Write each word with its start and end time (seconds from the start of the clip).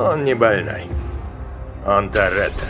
Он 0.00 0.24
не 0.24 0.34
больной. 0.34 0.84
Он 1.86 2.10
Торетто. 2.10 2.64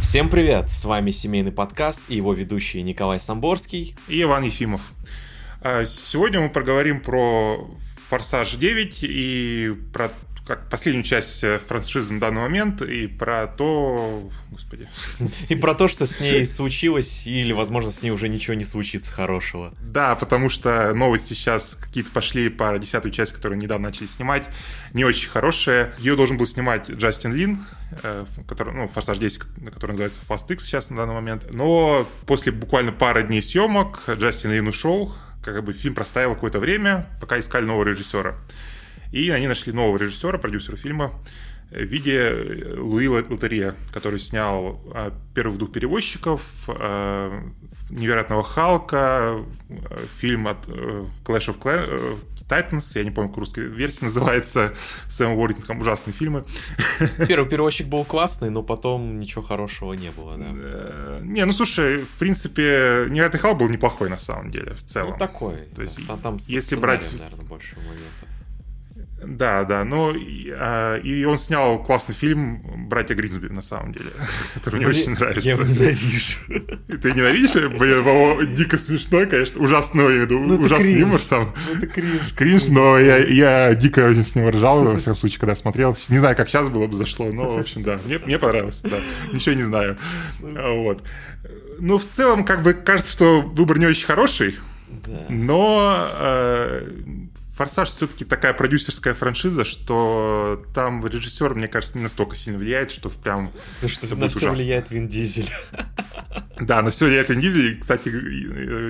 Всем 0.00 0.28
привет! 0.28 0.68
С 0.68 0.84
вами 0.84 1.12
семейный 1.12 1.52
подкаст 1.52 2.02
и 2.08 2.16
его 2.16 2.32
ведущий 2.32 2.82
Николай 2.82 3.20
Самборский 3.20 3.94
и 4.08 4.22
Иван 4.22 4.42
Ефимов. 4.42 4.80
А, 5.60 5.84
сегодня 5.84 6.40
мы 6.40 6.48
поговорим 6.48 7.00
про 7.00 7.70
«Форсаж 8.08 8.54
9» 8.54 8.98
и 9.02 9.76
про 9.92 10.10
как 10.48 10.68
последнюю 10.70 11.04
часть 11.04 11.44
э, 11.44 11.58
франшизы 11.58 12.14
на 12.14 12.20
данный 12.20 12.40
момент 12.40 12.80
и 12.80 13.06
про 13.06 13.46
то, 13.46 14.30
господи. 14.50 14.88
И 15.48 15.54
про 15.54 15.74
то, 15.74 15.88
что 15.88 16.06
с 16.06 16.20
ней 16.20 16.46
случилось, 16.46 17.26
или, 17.26 17.52
возможно, 17.52 17.90
с 17.90 18.02
ней 18.02 18.10
уже 18.10 18.28
ничего 18.28 18.54
не 18.54 18.64
случится 18.64 19.12
хорошего. 19.12 19.74
Да, 19.80 20.14
потому 20.14 20.48
что 20.48 20.94
новости 20.94 21.34
сейчас 21.34 21.74
какие-то 21.74 22.10
пошли 22.10 22.48
про 22.48 22.78
десятую 22.78 23.12
часть, 23.12 23.32
которую 23.32 23.58
недавно 23.58 23.88
начали 23.88 24.06
снимать, 24.06 24.48
не 24.94 25.04
очень 25.04 25.28
хорошие. 25.28 25.92
Ее 25.98 26.16
должен 26.16 26.38
был 26.38 26.46
снимать 26.46 26.90
Джастин 26.90 27.34
Лин, 27.34 27.58
э, 28.02 28.24
который, 28.48 28.72
ну, 28.72 28.88
«Форсаж 28.88 29.18
10», 29.18 29.70
который 29.70 29.90
называется 29.92 30.22
Fast 30.26 30.50
X 30.50 30.64
сейчас 30.64 30.88
на 30.88 30.96
данный 30.96 31.14
момент. 31.14 31.46
Но 31.52 32.08
после 32.26 32.52
буквально 32.52 32.92
пары 32.92 33.22
дней 33.22 33.42
съемок 33.42 34.00
Джастин 34.08 34.50
Лин 34.50 34.66
ушел, 34.66 35.14
как 35.42 35.62
бы 35.62 35.74
фильм 35.74 35.94
проставил 35.94 36.34
какое-то 36.34 36.58
время, 36.58 37.06
пока 37.20 37.38
искали 37.38 37.66
нового 37.66 37.84
режиссера. 37.84 38.34
И 39.12 39.30
они 39.30 39.48
нашли 39.48 39.72
нового 39.72 39.96
режиссера, 39.98 40.38
продюсера 40.38 40.76
фильма, 40.76 41.12
в 41.70 41.82
виде 41.82 42.16
э, 42.16 42.78
Луи 42.78 43.08
Лотерия, 43.08 43.74
который 43.92 44.18
снял 44.18 44.80
э, 44.94 45.10
«Первых 45.34 45.58
двух 45.58 45.72
перевозчиков», 45.72 46.42
э, 46.68 47.42
«Невероятного 47.90 48.42
Халка», 48.42 49.44
фильм 50.18 50.46
от 50.46 50.66
Clash 51.24 51.54
of 51.54 52.18
Titans, 52.48 52.92
я 52.94 53.04
не 53.04 53.10
помню, 53.10 53.28
как 53.28 53.38
русская 53.38 53.66
версия 53.66 54.04
называется, 54.06 54.74
Сэм 55.08 55.32
Уоррингтон, 55.32 55.80
ужасные 55.80 56.14
фильмы. 56.14 56.44
Первый 57.28 57.48
перевозчик 57.48 57.86
был 57.86 58.04
классный, 58.04 58.48
но 58.48 58.62
потом 58.62 59.20
ничего 59.20 59.42
хорошего 59.42 59.92
не 59.92 60.10
было, 60.10 60.38
да? 60.38 61.20
Не, 61.22 61.44
ну 61.44 61.52
слушай, 61.52 61.98
в 61.98 62.18
принципе, 62.18 63.06
«Невероятный 63.10 63.40
Халк» 63.40 63.58
был 63.58 63.68
неплохой 63.68 64.08
на 64.08 64.18
самом 64.18 64.50
деле, 64.50 64.72
в 64.72 64.82
целом. 64.84 65.12
Ну 65.12 65.18
такой, 65.18 65.56
То 65.74 65.82
есть, 65.82 66.06
там, 66.06 66.18
там 66.20 66.38
если 66.40 66.76
брать... 66.76 67.10
наверное, 67.12 67.44
больше 67.44 67.76
моментов. 67.76 68.37
Да, 69.20 69.64
да, 69.64 69.84
но 69.84 70.14
а, 70.52 70.96
и 70.96 71.24
он 71.24 71.38
снял 71.38 71.82
классный 71.82 72.14
фильм 72.14 72.62
«Братья 72.88 73.14
Гринсби», 73.14 73.48
на 73.48 73.60
самом 73.60 73.92
деле, 73.92 74.10
который 74.54 74.76
мне, 74.76 74.86
очень 74.86 75.12
нравится. 75.12 75.40
Я 75.42 75.54
его 75.54 75.64
ненавижу. 75.64 76.38
Ты 77.02 77.12
ненавидишь? 77.12 77.54
Блин, 77.54 77.98
его 77.98 78.42
дико 78.42 78.78
смешной, 78.78 79.26
конечно, 79.26 79.60
ужасный, 79.60 80.20
я 80.20 80.26
ну, 80.28 80.56
ужасный 80.60 81.00
юмор 81.00 81.20
там. 81.20 81.52
Ну, 81.68 81.78
это 81.78 81.86
кринж. 81.88 82.32
Кринж, 82.36 82.68
но 82.68 82.98
я, 82.98 83.18
я 83.18 83.74
дико 83.74 84.08
очень 84.08 84.24
с 84.24 84.36
него 84.36 84.50
ржал, 84.50 84.84
во 84.84 84.96
всяком 84.96 85.16
случае, 85.16 85.40
когда 85.40 85.56
смотрел. 85.56 85.96
Не 86.08 86.18
знаю, 86.18 86.36
как 86.36 86.48
сейчас 86.48 86.68
было 86.68 86.86
бы 86.86 86.94
зашло, 86.94 87.32
но, 87.32 87.56
в 87.56 87.60
общем, 87.60 87.82
да, 87.82 87.98
мне, 88.04 88.18
мне 88.18 88.38
понравилось, 88.38 88.80
да, 88.82 88.98
ничего 89.32 89.56
не 89.56 89.64
знаю. 89.64 89.98
Вот. 90.40 91.02
Ну, 91.80 91.98
в 91.98 92.06
целом, 92.06 92.44
как 92.44 92.62
бы, 92.62 92.72
кажется, 92.72 93.12
что 93.12 93.40
выбор 93.40 93.78
не 93.78 93.86
очень 93.86 94.06
хороший, 94.06 94.56
да. 94.88 95.26
но 95.28 96.08
э, 96.12 96.88
Форсаж 97.58 97.88
все-таки 97.88 98.24
такая 98.24 98.54
продюсерская 98.54 99.14
франшиза, 99.14 99.64
что 99.64 100.64
там 100.74 101.04
режиссер, 101.04 101.56
мне 101.56 101.66
кажется, 101.66 101.98
не 101.98 102.04
настолько 102.04 102.36
сильно 102.36 102.56
влияет, 102.56 102.92
что 102.92 103.10
прям. 103.10 103.50
То, 103.80 103.88
что 103.88 104.06
на 104.14 104.28
все 104.28 104.38
ужасно. 104.38 104.52
влияет 104.52 104.92
Вин 104.92 105.08
Дизель. 105.08 105.50
Да, 106.60 106.82
на 106.82 106.90
все 106.90 107.06
влияет 107.06 107.30
Вин 107.30 107.40
Дизель. 107.40 107.72
И, 107.72 107.74
кстати, 107.74 108.10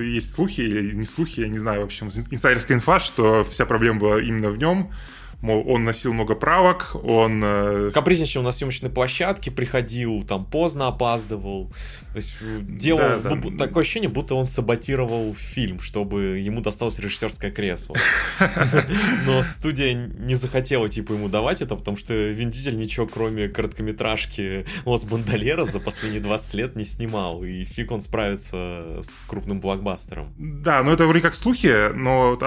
есть 0.05 0.31
слухи, 0.31 0.61
или 0.61 0.93
не 0.93 1.05
слухи, 1.05 1.39
я 1.39 1.47
не 1.47 1.57
знаю, 1.57 1.81
в 1.81 1.85
общем, 1.85 2.09
инсайдерская 2.09 2.77
инфа, 2.77 2.99
что 2.99 3.43
вся 3.49 3.65
проблема 3.65 4.01
была 4.01 4.21
именно 4.21 4.51
в 4.51 4.57
нем 4.57 4.93
мол, 5.41 5.63
он 5.67 5.85
носил 5.85 6.13
много 6.13 6.35
правок, 6.35 6.95
он... 7.03 7.41
Э, 7.43 7.91
Капризничал 7.93 8.41
на 8.43 8.51
съемочной 8.51 8.89
площадке, 8.89 9.51
приходил, 9.51 10.23
там, 10.27 10.45
поздно 10.45 10.87
опаздывал. 10.87 11.71
То 12.11 12.17
есть 12.17 12.35
э, 12.41 12.59
делал... 12.61 13.21
Да, 13.21 13.35
да. 13.35 13.57
Такое 13.57 13.83
ощущение, 13.83 14.09
будто 14.09 14.35
он 14.35 14.45
саботировал 14.45 15.33
фильм, 15.33 15.79
чтобы 15.79 16.39
ему 16.39 16.61
досталось 16.61 16.99
режиссерское 16.99 17.51
кресло. 17.51 17.95
Но 19.25 19.41
студия 19.43 19.93
не 19.93 20.35
захотела, 20.35 20.89
типа, 20.89 21.13
ему 21.13 21.29
давать 21.29 21.61
это, 21.61 21.75
потому 21.75 21.95
что 21.95 22.13
Вин 22.13 22.49
Дизель 22.49 22.77
ничего, 22.77 23.07
кроме 23.07 23.47
короткометражки 23.47 24.65
Лос 24.85 25.03
Бандалера 25.03 25.65
за 25.65 25.79
последние 25.79 26.21
20 26.21 26.53
лет 26.55 26.75
не 26.75 26.83
снимал, 26.83 27.43
и 27.43 27.63
фиг 27.63 27.91
он 27.91 28.01
справится 28.01 29.01
с 29.03 29.23
крупным 29.25 29.59
блокбастером. 29.59 30.33
Да, 30.37 30.83
ну 30.83 30.91
это 30.91 31.05
вроде 31.05 31.21
как 31.21 31.35
слухи, 31.35 31.93
но 31.93 32.37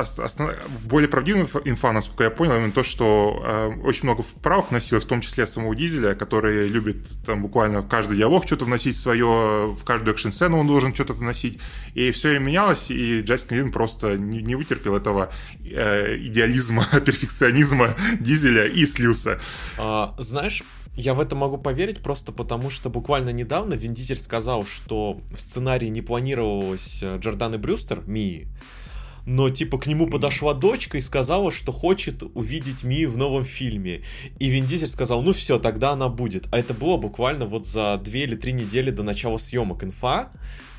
более 0.84 1.08
правдивая 1.08 1.46
инфа, 1.64 1.92
насколько 1.92 2.24
я 2.24 2.30
понял, 2.30 2.56
именно 2.56 2.72
то, 2.72 2.81
то, 2.82 2.88
что 2.88 3.42
э, 3.44 3.72
очень 3.84 4.04
много 4.04 4.24
правок 4.42 4.72
носилось, 4.72 5.04
в 5.04 5.06
том 5.06 5.20
числе 5.20 5.46
самого 5.46 5.74
Дизеля, 5.74 6.14
который 6.14 6.66
любит 6.66 7.06
там 7.24 7.42
буквально 7.42 7.82
каждый 7.82 8.18
диалог 8.18 8.44
что-то 8.44 8.64
вносить 8.64 8.96
свое, 8.96 9.72
в 9.72 9.84
каждую 9.84 10.14
экшн-сцену 10.14 10.58
он 10.58 10.66
должен 10.66 10.92
что-то 10.92 11.12
вносить, 11.12 11.60
и 11.94 12.10
все 12.10 12.38
менялось, 12.40 12.90
и 12.90 13.20
Джастин 13.20 13.56
Лин 13.56 13.72
просто 13.72 14.16
не, 14.16 14.42
не 14.42 14.56
вытерпел 14.56 14.96
этого 14.96 15.32
э, 15.64 16.16
идеализма, 16.18 16.84
перфекционизма 17.06 17.94
Дизеля 18.18 18.66
и 18.66 18.84
слился. 18.84 19.38
А, 19.78 20.16
знаешь, 20.18 20.64
я 20.96 21.14
в 21.14 21.20
это 21.20 21.36
могу 21.36 21.58
поверить 21.58 22.00
просто 22.00 22.32
потому, 22.32 22.68
что 22.68 22.90
буквально 22.90 23.30
недавно 23.30 23.74
Вин 23.74 23.94
Дизель 23.94 24.18
сказал, 24.18 24.66
что 24.66 25.20
в 25.30 25.40
сценарии 25.40 25.88
не 25.88 26.02
планировалось 26.02 26.98
э, 27.00 27.18
Джорданы 27.18 27.58
Брюстер, 27.58 28.02
Мии, 28.06 28.48
но 29.26 29.50
типа 29.50 29.78
к 29.78 29.86
нему 29.86 30.06
подошла 30.06 30.54
дочка 30.54 30.98
и 30.98 31.00
сказала, 31.00 31.52
что 31.52 31.72
хочет 31.72 32.22
увидеть 32.34 32.84
Мию 32.84 33.10
в 33.10 33.16
новом 33.16 33.44
фильме. 33.44 34.02
И 34.38 34.48
Вин 34.48 34.66
Дизель 34.66 34.88
сказал, 34.88 35.22
ну 35.22 35.32
все, 35.32 35.58
тогда 35.58 35.90
она 35.92 36.08
будет. 36.08 36.46
А 36.50 36.58
это 36.58 36.74
было 36.74 36.96
буквально 36.96 37.46
вот 37.46 37.66
за 37.66 38.00
две 38.02 38.24
или 38.24 38.36
три 38.36 38.52
недели 38.52 38.90
до 38.90 39.02
начала 39.02 39.36
съемок 39.36 39.84
инфа 39.84 40.30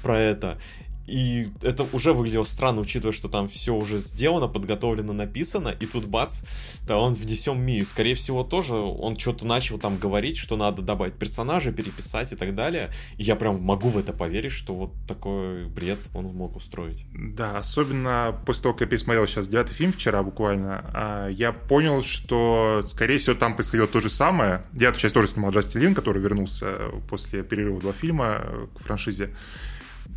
про 0.02 0.20
это. 0.20 0.60
И 1.08 1.48
это 1.62 1.86
уже 1.92 2.14
выглядело 2.14 2.44
странно, 2.44 2.82
учитывая, 2.82 3.14
что 3.14 3.28
там 3.28 3.48
все 3.48 3.76
уже 3.76 3.98
сделано, 3.98 4.48
подготовлено, 4.48 5.14
написано, 5.14 5.70
и 5.70 5.86
тут 5.86 6.06
бац, 6.06 6.44
да, 6.88 6.98
он 6.98 7.14
внесем 7.14 7.62
Мию. 7.62 7.86
Скорее 7.86 8.16
всего, 8.16 8.44
тоже 8.44 8.76
он 8.76 9.18
что-то 9.18 9.46
начал 9.46 9.78
там 9.78 9.98
говорить, 9.98 10.38
что 10.38 10.56
надо 10.56 10.82
добавить 10.82 11.16
персонажа, 11.16 11.72
переписать 11.72 12.32
и 12.32 12.36
так 12.36 12.56
далее. 12.56 12.92
И 13.18 13.24
я 13.24 13.36
прям 13.36 13.62
могу 13.62 13.90
в 13.90 13.98
это 13.98 14.14
поверить, 14.14 14.52
что 14.52 14.74
вот 14.74 14.94
такой 15.08 15.66
бред 15.68 16.00
он 16.14 16.26
мог 16.26 16.56
устроить. 16.56 17.06
Да, 17.14 17.58
особенно 17.58 18.36
после 18.46 18.64
того, 18.64 18.74
как 18.74 18.82
я 18.82 18.88
пересмотрел 18.88 19.28
сейчас 19.28 19.48
девятый 19.48 19.76
фильм 19.76 19.92
вчера 19.92 20.24
буквально, 20.24 20.86
а, 20.94 21.28
я 21.28 21.52
понял, 21.52 22.04
что, 22.04 22.82
скорее 22.86 23.18
всего, 23.18 23.36
там 23.36 23.56
происходило 23.56 23.88
то 23.88 24.00
же 24.00 24.10
самое. 24.10 24.64
Девятую 24.72 25.02
часть 25.02 25.14
тоже 25.14 25.28
снимал 25.28 25.52
Джастин 25.52 25.82
Лин, 25.82 25.96
который 25.96 26.22
вернулся 26.22 26.92
после 27.10 27.44
перерыва 27.44 27.82
два 27.82 27.94
фильма 27.94 28.70
к 28.76 28.84
франшизе. 28.84 29.36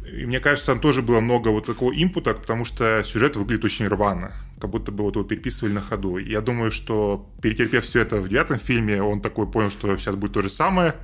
И 0.06 0.24
мне 0.24 0.40
кажется, 0.40 0.72
там 0.72 0.80
тоже 0.80 1.02
было 1.02 1.20
много 1.20 1.48
вот 1.48 1.66
такого 1.66 1.92
импута, 1.92 2.34
потому 2.34 2.64
что 2.64 3.02
сюжет 3.02 3.36
выглядит 3.36 3.64
очень 3.64 3.86
рвано, 3.88 4.32
как 4.60 4.70
будто 4.70 4.90
бы 4.90 5.04
вот 5.04 5.16
его 5.16 5.24
переписывали 5.24 5.72
на 5.72 5.80
ходу. 5.80 6.16
Я 6.16 6.40
думаю, 6.40 6.70
что 6.70 7.28
перетерпев 7.42 7.84
все 7.84 8.00
это 8.00 8.20
в 8.20 8.28
девятом 8.28 8.58
фильме, 8.58 9.02
он 9.02 9.20
такой 9.20 9.46
понял, 9.46 9.70
что 9.70 9.96
сейчас 9.98 10.16
будет 10.16 10.32
то 10.32 10.42
же 10.42 10.48
самое, 10.48 10.96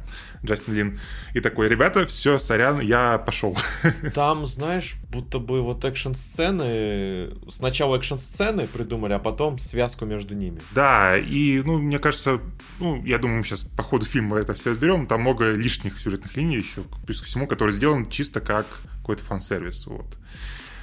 Джастин 0.44 0.74
Лин, 0.74 1.00
и 1.34 1.40
такой, 1.40 1.68
ребята, 1.68 2.06
все, 2.06 2.38
сорян, 2.38 2.80
я 2.80 3.18
пошел. 3.18 3.56
Там, 4.14 4.46
знаешь, 4.46 4.96
будто 5.10 5.38
бы 5.38 5.60
вот 5.60 5.84
экшн-сцены, 5.84 7.30
сначала 7.48 7.96
экшн-сцены 7.96 8.66
придумали, 8.66 9.12
а 9.12 9.18
потом 9.18 9.58
связку 9.58 10.06
между 10.06 10.34
ними. 10.34 10.60
Да, 10.74 11.19
и, 11.19 11.62
ну, 11.64 11.78
мне 11.78 11.98
кажется, 11.98 12.40
ну, 12.80 13.04
я 13.04 13.19
думаю, 13.19 13.38
мы 13.38 13.44
сейчас 13.44 13.64
по 13.64 13.82
ходу 13.82 14.06
фильма 14.06 14.38
это 14.38 14.54
все 14.54 14.70
разберем, 14.70 15.06
там 15.06 15.20
много 15.20 15.52
лишних 15.52 15.98
сюжетных 15.98 16.36
линий 16.36 16.56
еще, 16.56 16.82
плюс 17.06 17.20
ко 17.20 17.26
всему, 17.26 17.46
которые 17.46 17.74
сделаны 17.74 18.06
чисто 18.08 18.40
как 18.40 18.66
какой-то 19.00 19.22
фан-сервис, 19.24 19.86
вот. 19.86 20.16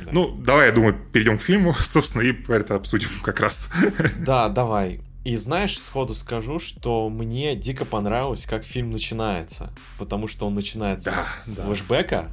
Да. 0.05 0.11
Ну, 0.11 0.35
давай, 0.35 0.67
я 0.67 0.71
думаю, 0.71 0.97
перейдем 1.11 1.37
к 1.37 1.41
фильму, 1.41 1.73
собственно, 1.79 2.21
и 2.21 2.33
это 2.51 2.75
обсудим 2.75 3.09
как 3.23 3.39
раз. 3.39 3.69
Да, 4.19 4.49
давай. 4.49 5.01
И 5.25 5.35
знаешь, 5.35 5.77
сходу 5.79 6.13
скажу, 6.13 6.59
что 6.59 7.09
мне 7.09 7.55
дико 7.55 7.85
понравилось, 7.85 8.45
как 8.45 8.63
фильм 8.63 8.91
начинается. 8.91 9.73
Потому 9.97 10.27
что 10.27 10.47
он 10.47 10.55
начинается 10.55 11.11
да, 11.11 11.23
с 11.23 11.55
да. 11.55 11.65
флешбека 11.65 12.31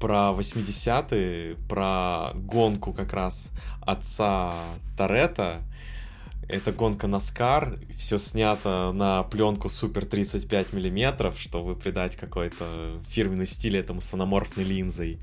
про 0.00 0.34
80-е, 0.36 1.56
про 1.68 2.32
гонку 2.34 2.92
как 2.92 3.12
раз 3.12 3.50
отца 3.80 4.54
Торетто. 4.96 5.62
Это 6.48 6.72
гонка 6.72 7.06
на 7.06 7.20
Скар, 7.20 7.78
все 7.96 8.18
снято 8.18 8.92
на 8.92 9.22
пленку 9.22 9.70
супер 9.70 10.04
35 10.04 10.72
миллиметров, 10.72 11.38
чтобы 11.38 11.74
придать 11.74 12.16
какой-то 12.16 13.00
фирменный 13.08 13.46
стиль 13.46 13.76
этому 13.76 14.00
с 14.00 14.12
аноморфной 14.12 14.64
линзой. 14.64 15.18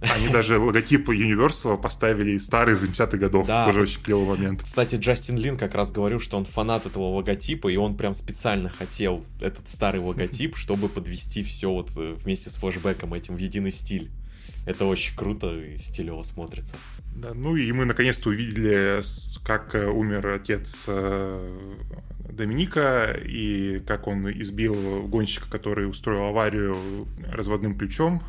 Они 0.00 0.28
даже 0.28 0.58
логотип 0.58 1.08
Universal 1.08 1.80
поставили 1.80 2.36
старый 2.38 2.74
из 2.74 2.84
70-х 2.84 3.16
годов. 3.16 3.46
Да. 3.46 3.64
Тоже 3.64 3.80
очень 3.80 4.02
клевый 4.02 4.26
момент. 4.26 4.62
Кстати, 4.62 4.96
Джастин 4.96 5.38
Лин 5.38 5.56
как 5.56 5.74
раз 5.74 5.90
говорил, 5.90 6.20
что 6.20 6.36
он 6.36 6.44
фанат 6.44 6.86
этого 6.86 7.04
логотипа, 7.14 7.68
и 7.68 7.76
он 7.76 7.96
прям 7.96 8.12
специально 8.12 8.68
хотел 8.68 9.24
этот 9.40 9.68
старый 9.68 10.00
логотип, 10.00 10.56
чтобы 10.56 10.88
подвести 10.88 11.42
все 11.42 11.70
вот 11.70 11.90
э, 11.96 12.14
вместе 12.14 12.50
с 12.50 12.56
флешбеком 12.56 13.14
этим 13.14 13.36
в 13.36 13.38
единый 13.38 13.72
стиль. 13.72 14.10
Это 14.66 14.84
очень 14.84 15.16
круто 15.16 15.56
и 15.58 15.78
стилево 15.78 16.22
смотрится. 16.22 16.76
Да, 17.16 17.32
ну 17.32 17.56
и 17.56 17.72
мы 17.72 17.86
наконец-то 17.86 18.28
увидели, 18.28 19.00
как 19.44 19.74
э, 19.74 19.86
умер 19.86 20.26
отец 20.28 20.84
э, 20.86 21.78
Доминика 22.28 23.16
и 23.24 23.80
как 23.80 24.06
он 24.06 24.30
избил 24.30 25.06
гонщика, 25.08 25.48
который 25.50 25.88
устроил 25.88 26.24
аварию 26.24 26.76
разводным 27.32 27.78
ключом. 27.78 28.22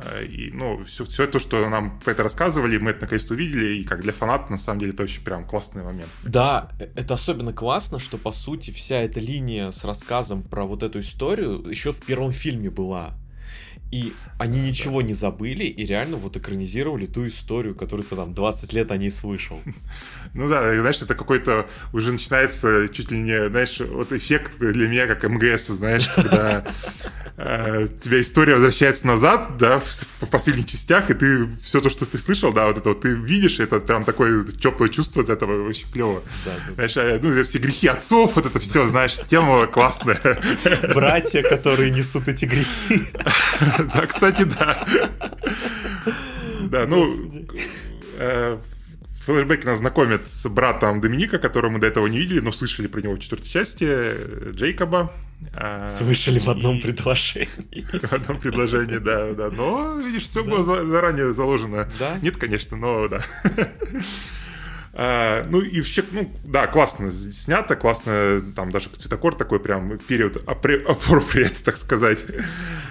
Э, 0.00 0.24
и, 0.26 0.50
ну, 0.50 0.84
все, 0.84 1.06
все 1.06 1.26
то, 1.26 1.38
что 1.38 1.66
нам 1.70 1.98
про 2.00 2.10
это 2.12 2.22
рассказывали, 2.22 2.76
мы 2.76 2.90
это 2.90 3.02
наконец-то 3.02 3.32
увидели, 3.32 3.76
и 3.76 3.84
как 3.84 4.02
для 4.02 4.12
фаната, 4.12 4.52
на 4.52 4.58
самом 4.58 4.80
деле, 4.80 4.92
это 4.92 5.04
очень 5.04 5.24
прям 5.24 5.46
классный 5.46 5.82
момент. 5.82 6.10
Да, 6.22 6.68
это 6.78 7.14
особенно 7.14 7.54
классно, 7.54 7.98
что, 7.98 8.18
по 8.18 8.32
сути, 8.32 8.70
вся 8.70 9.00
эта 9.00 9.20
линия 9.20 9.70
с 9.70 9.84
рассказом 9.84 10.42
про 10.42 10.66
вот 10.66 10.82
эту 10.82 11.00
историю 11.00 11.64
еще 11.68 11.92
в 11.92 12.02
первом 12.02 12.32
фильме 12.32 12.68
была. 12.68 13.14
И 13.94 14.12
они 14.38 14.58
да, 14.58 14.66
ничего 14.66 15.02
да. 15.02 15.06
не 15.06 15.14
забыли 15.14 15.62
и 15.62 15.86
реально 15.86 16.16
вот 16.16 16.36
экранизировали 16.36 17.06
ту 17.06 17.28
историю, 17.28 17.76
которую 17.76 18.04
ты 18.04 18.16
там 18.16 18.34
20 18.34 18.72
лет 18.72 18.90
о 18.90 18.96
ней 18.96 19.10
слышал. 19.10 19.60
Ну 20.36 20.48
да, 20.48 20.76
знаешь, 20.76 21.00
это 21.00 21.14
какой-то 21.14 21.68
уже 21.92 22.10
начинается 22.10 22.88
чуть 22.88 23.12
ли 23.12 23.18
не, 23.18 23.48
знаешь, 23.50 23.78
вот 23.78 24.10
эффект 24.10 24.58
для 24.58 24.88
меня 24.88 25.06
как 25.06 25.22
МГС, 25.22 25.68
знаешь, 25.68 26.08
когда 26.08 26.64
э, 27.36 27.84
у 27.84 27.86
тебя 27.86 28.20
история 28.20 28.54
возвращается 28.54 29.06
назад, 29.06 29.56
да, 29.58 29.78
в, 29.78 30.26
последних 30.28 30.66
частях, 30.66 31.08
и 31.10 31.14
ты 31.14 31.46
все 31.62 31.80
то, 31.80 31.88
что 31.88 32.04
ты 32.04 32.18
слышал, 32.18 32.52
да, 32.52 32.66
вот 32.66 32.78
это 32.78 32.88
вот 32.88 33.02
ты 33.02 33.10
видишь, 33.10 33.60
это 33.60 33.78
прям 33.78 34.02
такое 34.02 34.42
теплое 34.42 34.88
чувство 34.88 35.22
от 35.22 35.28
этого, 35.28 35.68
очень 35.68 35.88
клево. 35.92 36.24
Знаешь, 36.74 36.96
э, 36.96 37.20
ну, 37.22 37.44
все 37.44 37.58
грехи 37.58 37.86
отцов, 37.86 38.34
вот 38.34 38.44
это 38.44 38.58
все, 38.58 38.88
знаешь, 38.88 39.20
тема 39.28 39.68
классная. 39.68 40.18
Братья, 40.94 41.42
которые 41.42 41.92
несут 41.92 42.26
эти 42.26 42.46
грехи. 42.46 43.06
Да, 43.92 44.06
кстати, 44.06 44.44
да. 44.44 44.86
Да, 46.62 46.86
ну, 46.86 47.04
э, 48.18 48.58
флешбеки 49.24 49.66
нас 49.66 49.78
знакомят 49.78 50.28
с 50.28 50.48
братом 50.48 51.00
Доминика, 51.00 51.38
которого 51.38 51.70
мы 51.70 51.78
до 51.78 51.86
этого 51.86 52.06
не 52.06 52.18
видели, 52.18 52.40
но 52.40 52.52
слышали 52.52 52.86
про 52.86 53.00
него 53.00 53.14
в 53.14 53.18
четвертой 53.18 53.48
части, 53.48 54.52
Джейкоба. 54.52 55.12
А, 55.52 55.86
слышали 55.86 56.38
в 56.38 56.48
одном 56.48 56.80
предложении. 56.80 57.48
В 58.06 58.12
одном 58.12 58.38
предложении, 58.38 58.98
да, 58.98 59.32
да. 59.32 59.50
Но, 59.50 59.98
видишь, 59.98 60.22
все 60.24 60.42
было 60.42 60.64
заранее 60.86 61.32
заложено. 61.32 61.88
Да? 61.98 62.18
Нет, 62.22 62.36
конечно, 62.36 62.76
но 62.76 63.08
да. 63.08 63.22
А, 64.96 65.44
ну 65.50 65.60
и 65.60 65.78
вообще, 65.78 66.04
ну 66.12 66.30
да, 66.44 66.68
классно 66.68 67.10
снято, 67.10 67.74
классно, 67.74 68.40
там 68.54 68.70
даже 68.70 68.88
цветокор 68.90 69.34
такой 69.34 69.58
прям 69.58 69.98
период 69.98 70.36
appropriate, 70.46 71.62
так 71.64 71.76
сказать. 71.76 72.24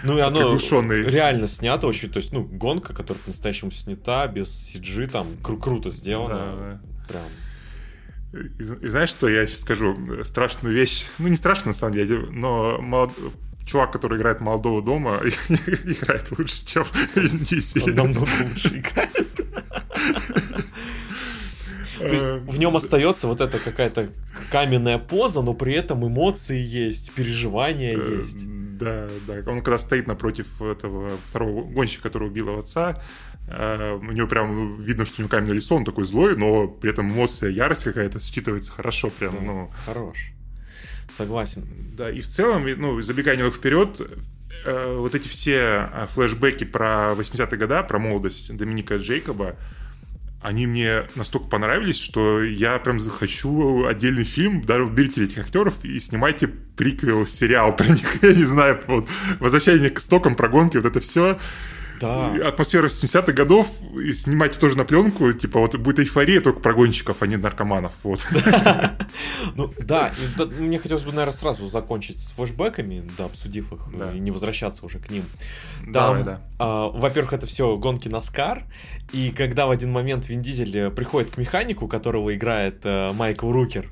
Ну 0.03 0.17
и 0.17 0.21
оно 0.21 0.57
реально 0.57 1.47
снято 1.47 1.88
очень, 1.88 2.09
то 2.09 2.17
есть, 2.17 2.33
ну, 2.33 2.44
гонка, 2.44 2.94
которая 2.94 3.21
по-настоящему 3.23 3.71
снята, 3.71 4.27
без 4.27 4.50
CG, 4.50 5.07
там, 5.07 5.27
кру- 5.41 5.59
круто 5.59 5.89
сделано. 5.89 6.35
Да, 6.35 6.81
Прям. 7.07 7.23
И, 8.33 8.85
и 8.85 8.89
знаешь, 8.89 9.09
что 9.09 9.29
я 9.29 9.47
сейчас 9.47 9.61
скажу? 9.61 9.97
Страшную 10.23 10.75
вещь. 10.75 11.05
Ну, 11.19 11.29
не 11.29 11.35
страшно, 11.35 11.67
на 11.67 11.73
самом 11.73 11.94
деле, 11.94 12.17
но 12.31 12.79
молод... 12.81 13.11
чувак, 13.65 13.91
который 13.94 14.17
играет 14.17 14.41
молодого 14.41 14.81
дома, 14.81 15.21
играет 15.50 16.38
лучше, 16.38 16.65
чем 16.65 16.83
Вин 17.15 17.38
Дизель. 17.39 17.83
Он 17.83 17.95
намного 17.95 18.29
лучше 18.50 18.79
играет. 18.79 19.39
Э, 22.03 22.39
в 22.39 22.59
нем 22.59 22.75
остается 22.75 23.27
вот 23.27 23.41
эта 23.41 23.59
какая-то 23.59 24.09
каменная 24.51 24.97
поза, 24.97 25.41
но 25.41 25.53
при 25.53 25.73
этом 25.73 26.05
эмоции 26.07 26.59
есть, 26.59 27.13
переживания 27.13 27.97
э, 27.97 28.17
есть. 28.17 28.45
Да, 28.77 29.07
да. 29.27 29.51
Он 29.51 29.61
когда 29.61 29.77
стоит 29.77 30.07
напротив 30.07 30.61
этого 30.61 31.11
второго 31.27 31.63
гонщика, 31.63 32.03
который 32.03 32.27
убил 32.27 32.50
его 32.50 32.59
отца, 32.59 33.01
э, 33.47 33.94
у 33.94 34.11
него 34.11 34.27
прям 34.27 34.81
видно, 34.81 35.05
что 35.05 35.15
у 35.17 35.21
него 35.21 35.29
каменное 35.29 35.55
лицо, 35.55 35.75
он 35.75 35.85
такой 35.85 36.05
злой, 36.05 36.35
но 36.35 36.67
при 36.67 36.91
этом 36.91 37.09
эмоция, 37.09 37.50
ярость 37.50 37.83
какая-то 37.83 38.19
считывается 38.19 38.71
хорошо 38.71 39.09
прям. 39.09 39.33
Да, 39.33 39.41
ну, 39.41 39.71
хорош. 39.85 40.17
Согласен. 41.09 41.65
Да, 41.95 42.09
и 42.09 42.21
в 42.21 42.27
целом, 42.27 42.65
ну, 42.77 43.01
забегая 43.01 43.35
немного 43.35 43.55
вперед, 43.55 44.01
вот 44.65 45.13
эти 45.13 45.27
все 45.27 45.89
флешбеки 46.13 46.63
про 46.63 47.13
80-е 47.17 47.57
годы, 47.57 47.83
про 47.83 48.00
молодость 48.00 48.55
Доминика 48.55 48.95
Джейкоба, 48.95 49.57
они 50.43 50.67
мне 50.67 51.07
настолько 51.15 51.47
понравились, 51.47 51.99
что 51.99 52.43
я 52.43 52.77
прям 52.77 52.99
захочу 52.99 53.85
отдельный 53.85 54.25
фильм, 54.25 54.61
даже 54.61 54.85
берите 54.85 55.23
этих 55.23 55.39
актеров 55.39 55.73
и 55.83 55.99
снимайте 55.99 56.47
приквел, 56.47 57.25
сериал 57.25 57.75
про 57.75 57.87
них, 57.87 58.05
я 58.21 58.33
не 58.33 58.45
знаю, 58.45 58.81
вот, 58.87 59.07
возвращение 59.39 59.89
к 59.89 59.99
стокам, 59.99 60.35
прогонки, 60.35 60.77
вот 60.77 60.85
это 60.85 60.99
все. 60.99 61.39
Да. 62.03 62.47
Атмосфера 62.47 62.88
70-х 62.88 63.31
годов, 63.31 63.67
и 63.95 64.13
снимать 64.13 64.59
тоже 64.59 64.77
на 64.77 64.85
пленку, 64.85 65.31
типа 65.33 65.59
вот 65.59 65.75
будет 65.75 66.00
эйфория 66.00 66.41
только 66.41 66.59
про 66.59 66.73
гонщиков, 66.73 67.21
а 67.21 67.27
не 67.27 67.38
наркоманов, 67.38 67.94
вот. 68.03 68.25
Ну 69.55 69.71
да, 69.79 70.11
мне 70.59 70.79
хотелось 70.79 71.03
бы, 71.03 71.11
наверное, 71.11 71.33
сразу 71.33 71.67
закончить 71.67 72.19
с 72.19 72.31
флешбеками, 72.31 73.03
да, 73.17 73.25
обсудив 73.25 73.71
их, 73.73 73.81
и 74.15 74.19
не 74.19 74.31
возвращаться 74.31 74.85
уже 74.85 75.00
к 75.00 75.09
ним. 75.09 75.25
Там, 75.94 76.23
да. 76.23 76.41
А, 76.59 76.89
во-первых, 76.89 77.33
это 77.33 77.45
все 77.45 77.77
гонки 77.77 78.07
на 78.07 78.21
Скар, 78.21 78.63
и 79.11 79.31
когда 79.31 79.67
в 79.67 79.71
один 79.71 79.91
момент 79.91 80.27
Вин 80.27 80.41
Дизель 80.41 80.75
э, 80.77 80.89
приходит 80.89 81.31
к 81.31 81.38
механику, 81.38 81.88
которого 81.88 82.33
играет 82.33 82.81
э, 82.83 83.11
Майкл 83.13 83.51
Рукер, 83.51 83.89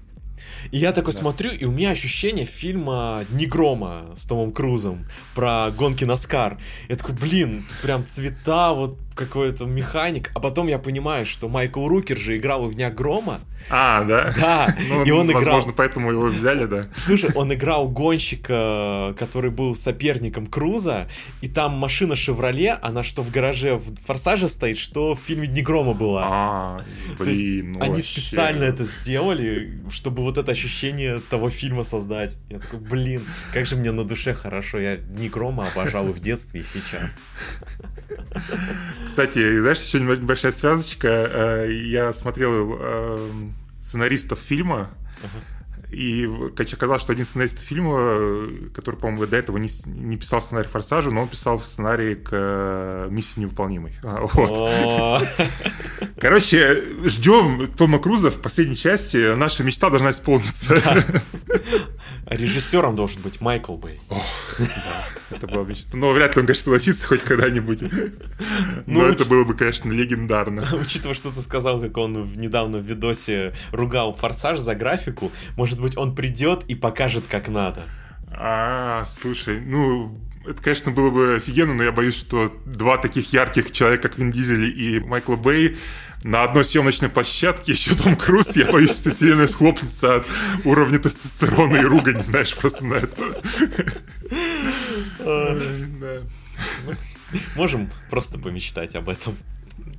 и 0.71 0.77
я 0.77 0.91
такой 0.91 1.13
да. 1.13 1.19
смотрю, 1.19 1.51
и 1.51 1.65
у 1.65 1.71
меня 1.71 1.91
ощущение 1.91 2.45
фильма 2.45 3.25
«Дни 3.29 3.45
грома» 3.45 4.11
с 4.15 4.25
Томом 4.25 4.51
Крузом 4.51 5.05
про 5.35 5.71
гонки 5.71 6.05
на 6.05 6.15
Скар. 6.15 6.59
Я 6.89 6.95
такой, 6.95 7.15
блин, 7.15 7.65
прям 7.81 8.05
цвета, 8.05 8.73
вот 8.73 8.97
какой-то 9.15 9.65
механик, 9.65 10.31
а 10.33 10.39
потом 10.39 10.67
я 10.67 10.79
понимаю, 10.79 11.25
что 11.25 11.47
Майкл 11.49 11.87
Рукер 11.87 12.17
же 12.17 12.37
играл 12.37 12.65
в 12.65 12.73
«Дня 12.73 12.89
грома». 12.89 13.41
А, 13.69 14.03
да? 14.03 14.33
Да, 14.39 14.75
ну, 14.89 15.03
и 15.03 15.11
он 15.11 15.27
возможно, 15.27 15.31
играл... 15.31 15.55
Возможно, 15.55 15.73
поэтому 15.75 16.11
его 16.11 16.25
взяли, 16.27 16.65
да. 16.65 16.87
Слушай, 17.05 17.29
он 17.35 17.53
играл 17.53 17.87
гонщика, 17.87 19.15
который 19.17 19.51
был 19.51 19.75
соперником 19.75 20.47
Круза, 20.47 21.07
и 21.41 21.47
там 21.47 21.73
машина 21.73 22.15
«Шевроле», 22.15 22.73
она 22.81 23.03
что 23.03 23.21
в 23.21 23.31
гараже 23.31 23.75
в 23.75 23.95
«Форсаже» 24.05 24.47
стоит, 24.47 24.77
что 24.77 25.15
в 25.15 25.19
фильме 25.19 25.47
«Дни 25.47 25.61
грома» 25.61 25.93
была. 25.93 26.21
А, 26.25 26.81
блин, 27.19 27.73
ну 27.73 27.81
Они 27.81 27.93
вообще... 27.95 28.21
специально 28.21 28.63
это 28.63 28.85
сделали, 28.85 29.79
чтобы 29.89 30.23
вот 30.23 30.37
это 30.37 30.51
ощущение 30.51 31.21
того 31.29 31.49
фильма 31.49 31.83
создать. 31.83 32.37
Я 32.49 32.59
такой, 32.59 32.79
блин, 32.79 33.23
как 33.53 33.65
же 33.65 33.75
мне 33.75 33.91
на 33.91 34.03
душе 34.03 34.33
хорошо, 34.33 34.79
я 34.79 34.97
«Дни 34.97 35.29
грома» 35.29 35.67
обожал 35.67 36.09
и 36.09 36.13
в 36.13 36.19
детстве, 36.19 36.61
и 36.61 36.63
сейчас. 36.63 37.21
Кстати, 39.05 39.59
знаешь, 39.59 39.81
еще 39.81 39.99
небольшая 39.99 40.51
связочка. 40.51 41.07
Э, 41.07 41.71
я 41.71 42.13
смотрел 42.13 42.77
э, 42.79 43.29
сценаристов 43.81 44.39
фильма, 44.39 44.91
и 45.91 46.29
оказалось, 46.57 47.03
что 47.03 47.11
один 47.11 47.25
сценарист 47.25 47.59
фильма, 47.59 48.47
который, 48.73 48.95
по-моему, 48.95 49.25
до 49.25 49.35
этого 49.35 49.57
не, 49.57 49.69
не 49.85 50.17
писал 50.17 50.41
сценарий 50.41 50.67
«Форсажа», 50.67 51.11
но 51.11 51.23
он 51.23 51.27
писал 51.27 51.59
сценарий 51.59 52.15
к 52.15 52.29
э, 52.31 53.07
«Миссии 53.11 53.41
невыполнимой». 53.41 53.93
А, 54.03 54.21
вот. 54.33 55.27
Короче, 56.17 56.83
ждем 57.05 57.67
Тома 57.77 57.99
Круза 57.99 58.31
в 58.31 58.41
последней 58.41 58.77
части. 58.77 59.35
Наша 59.35 59.63
мечта 59.63 59.89
должна 59.89 60.11
исполниться. 60.11 60.75
Режиссером 62.27 62.95
должен 62.95 63.21
быть 63.21 63.41
Майкл 63.41 63.75
Бэй. 63.75 63.99
это 65.31 65.47
была 65.47 65.65
мечта. 65.65 65.97
Но 65.97 66.11
вряд 66.11 66.35
ли 66.35 66.41
он, 66.41 66.47
конечно, 66.47 66.63
согласится 66.63 67.07
хоть 67.07 67.21
когда-нибудь. 67.23 67.81
Но 67.81 69.01
ну, 69.01 69.05
это 69.05 69.25
было 69.25 69.43
бы, 69.43 69.53
конечно, 69.53 69.91
легендарно. 69.91 70.67
Учитывая, 70.79 71.13
что 71.13 71.31
ты 71.31 71.41
сказал, 71.41 71.81
как 71.81 71.97
он 71.97 72.13
недавно 72.35 72.77
в 72.77 72.83
видосе 72.83 73.53
ругал 73.71 74.13
«Форсаж» 74.13 74.59
за 74.59 74.75
графику, 74.75 75.31
может 75.57 75.80
быть, 75.81 75.97
он 75.97 76.15
придет 76.15 76.63
и 76.67 76.75
покажет, 76.75 77.25
как 77.29 77.47
надо. 77.47 77.83
А, 78.31 79.03
слушай, 79.05 79.59
ну, 79.59 80.19
это, 80.45 80.61
конечно, 80.61 80.91
было 80.91 81.09
бы 81.09 81.35
офигенно, 81.35 81.73
но 81.73 81.83
я 81.83 81.91
боюсь, 81.91 82.15
что 82.15 82.55
два 82.65 82.97
таких 82.97 83.33
ярких 83.33 83.71
человека, 83.71 84.09
как 84.09 84.17
Вин 84.17 84.31
Дизель 84.31 84.65
и 84.65 84.99
Майкл 84.99 85.35
Бэй, 85.35 85.77
на 86.23 86.43
одной 86.43 86.65
съемочной 86.65 87.09
площадке 87.09 87.71
еще 87.71 87.95
Том 87.95 88.15
Круз, 88.15 88.55
я 88.55 88.71
боюсь, 88.71 88.97
что 88.99 89.09
вселенная 89.09 89.47
схлопнется 89.47 90.17
от 90.17 90.27
уровня 90.65 90.99
тестостерона 90.99 91.77
и 91.77 91.83
ругани, 91.85 92.21
знаешь, 92.23 92.55
просто 92.55 92.85
на 92.85 92.95
это. 92.95 93.41
Можем 97.55 97.89
просто 98.09 98.37
помечтать 98.37 98.95
об 98.95 99.09
этом. 99.09 99.37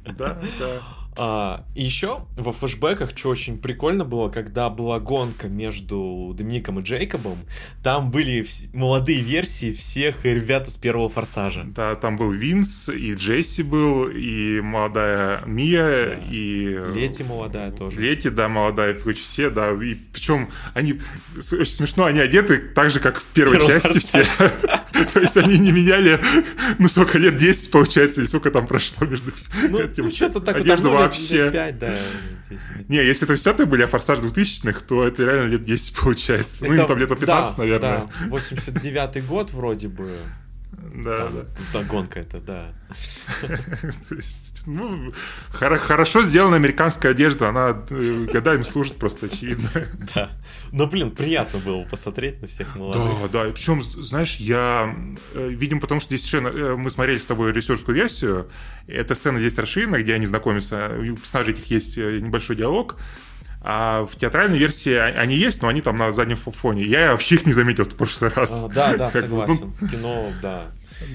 Да, 0.05 0.41
да. 0.59 1.02
А, 1.15 1.65
и 1.75 1.83
еще 1.83 2.25
во 2.37 2.53
флешбеках, 2.53 3.11
что 3.17 3.29
очень 3.29 3.59
прикольно 3.59 4.05
было, 4.05 4.31
когда 4.31 4.71
была 4.71 4.99
гонка 4.99 5.49
между 5.49 6.35
Домиником 6.37 6.81
и 6.81 6.83
Джейкобом, 6.83 7.39
там 7.83 8.11
были 8.11 8.47
молодые 8.73 9.21
версии 9.21 9.73
всех 9.73 10.25
ребят 10.25 10.69
из 10.69 10.77
первого 10.77 11.09
форсажа. 11.09 11.65
Да, 11.67 11.95
там 11.97 12.17
был 12.17 12.31
Винс, 12.31 12.89
и 12.89 13.13
Джесси 13.15 13.63
был, 13.63 14.09
и 14.09 14.61
молодая 14.63 15.43
Мия, 15.45 16.17
да. 16.17 16.23
и... 16.31 16.79
Лети 16.95 17.23
молодая 17.23 17.73
тоже. 17.73 18.01
Лети, 18.01 18.31
да, 18.31 18.49
молодая, 18.49 18.95
короче, 18.95 19.23
все, 19.23 19.51
да. 19.51 19.73
И 19.73 19.95
причем 19.95 20.49
они, 20.73 21.01
очень 21.37 21.65
смешно, 21.67 22.07
они 22.07 22.21
одеты 22.21 22.57
так 22.57 22.91
же, 22.91 23.01
как 23.01 23.21
в 23.21 23.27
первой 23.27 23.59
Первый 23.59 23.73
части 23.73 23.99
форсаж. 23.99 24.29
все. 24.29 24.53
То 25.13 25.21
есть 25.21 25.37
они 25.37 25.59
не 25.59 25.73
меняли, 25.73 26.21
ну, 26.79 26.89
сколько 26.89 27.19
лет, 27.19 27.37
10, 27.37 27.71
получается, 27.71 28.21
или 28.21 28.29
сколько 28.29 28.51
там 28.51 28.67
прошло 28.67 29.07
между 29.07 29.33
Ну, 29.69 29.79
этим. 29.79 30.05
ну 30.05 30.11
что-то 30.11 30.41
так 30.41 30.57
Одежда 30.57 30.85
давно, 30.85 30.99
вообще. 31.01 31.45
лет 31.45 31.53
пять, 31.53 31.79
да. 31.79 31.95
10. 32.51 32.89
Не, 32.89 32.99
если 33.05 33.27
это 33.27 33.35
все 33.37 33.53
были, 33.67 33.83
а 33.83 33.89
форсаж 33.89 34.19
2000-х, 34.19 34.81
то 34.87 35.07
это 35.07 35.25
реально 35.25 35.51
лет 35.53 35.63
10 35.63 35.95
получается. 35.97 36.65
Ну, 36.67 36.75
им 36.75 36.81
Это- 36.81 36.89
там 36.89 36.99
лет 36.99 37.09
по 37.09 37.17
15, 37.17 37.57
да, 37.57 37.63
наверное. 37.63 38.09
Да, 38.21 38.27
89-й 38.29 39.21
год 39.23 39.53
вроде 39.53 39.89
бы. 39.89 40.11
Да, 40.95 41.19
Там, 41.19 41.35
да. 41.35 41.45
да, 41.73 41.83
гонка 41.85 42.21
это, 42.21 42.39
да. 42.39 42.73
Есть, 44.11 44.63
ну, 44.67 45.13
хоро- 45.53 45.79
хорошо 45.79 46.23
сделана 46.23 46.57
американская 46.57 47.13
одежда, 47.13 47.49
она 47.49 47.83
э, 47.91 48.27
годами 48.33 48.63
служит 48.63 48.97
просто, 48.97 49.27
очевидно. 49.27 49.71
Да. 50.15 50.31
Но, 50.71 50.87
блин, 50.87 51.11
приятно 51.11 51.59
было 51.59 51.85
посмотреть 51.85 52.41
на 52.43 52.49
всех 52.49 52.77
молодых. 52.77 53.31
Да, 53.33 53.43
да. 53.45 53.49
И 53.49 53.53
причем, 53.53 53.83
знаешь, 53.83 54.37
я, 54.37 54.95
э, 55.35 55.49
видимо, 55.49 55.81
потому 55.81 56.01
что 56.01 56.15
здесь 56.15 56.29
совершенно, 56.29 56.49
э, 56.57 56.77
мы 56.77 56.91
смотрели 56.91 57.19
с 57.19 57.27
тобой 57.27 57.53
режиссерскую 57.53 57.95
версию, 57.95 58.51
эта 58.87 59.15
сцена 59.15 59.39
здесь 59.39 59.57
расширена, 59.59 59.99
где 60.03 60.15
они 60.15 60.27
знакомятся, 60.27 60.91
у 60.99 61.17
персонажей 61.17 61.55
этих 61.55 61.67
есть 61.71 61.97
небольшой 61.97 62.57
диалог, 62.57 62.97
а 63.65 64.05
в 64.05 64.17
театральной 64.17 64.59
версии 64.59 64.93
а- 64.93 65.07
они 65.21 65.37
есть, 65.37 65.63
но 65.63 65.69
они 65.69 65.81
там 65.83 65.97
на 65.97 66.11
заднем 66.13 66.37
фоне. 66.37 66.83
Я 66.83 67.13
вообще 67.13 67.37
их 67.37 67.47
не 67.47 67.53
заметил 67.53 67.85
в 67.85 67.95
прошлый 67.95 68.31
раз. 68.35 68.53
А, 68.53 68.69
да, 68.69 68.97
да, 68.97 69.11
ну, 69.15 69.21
согласен. 69.21 69.73
В 69.81 69.89
кино, 69.89 70.33
да. 70.43 70.65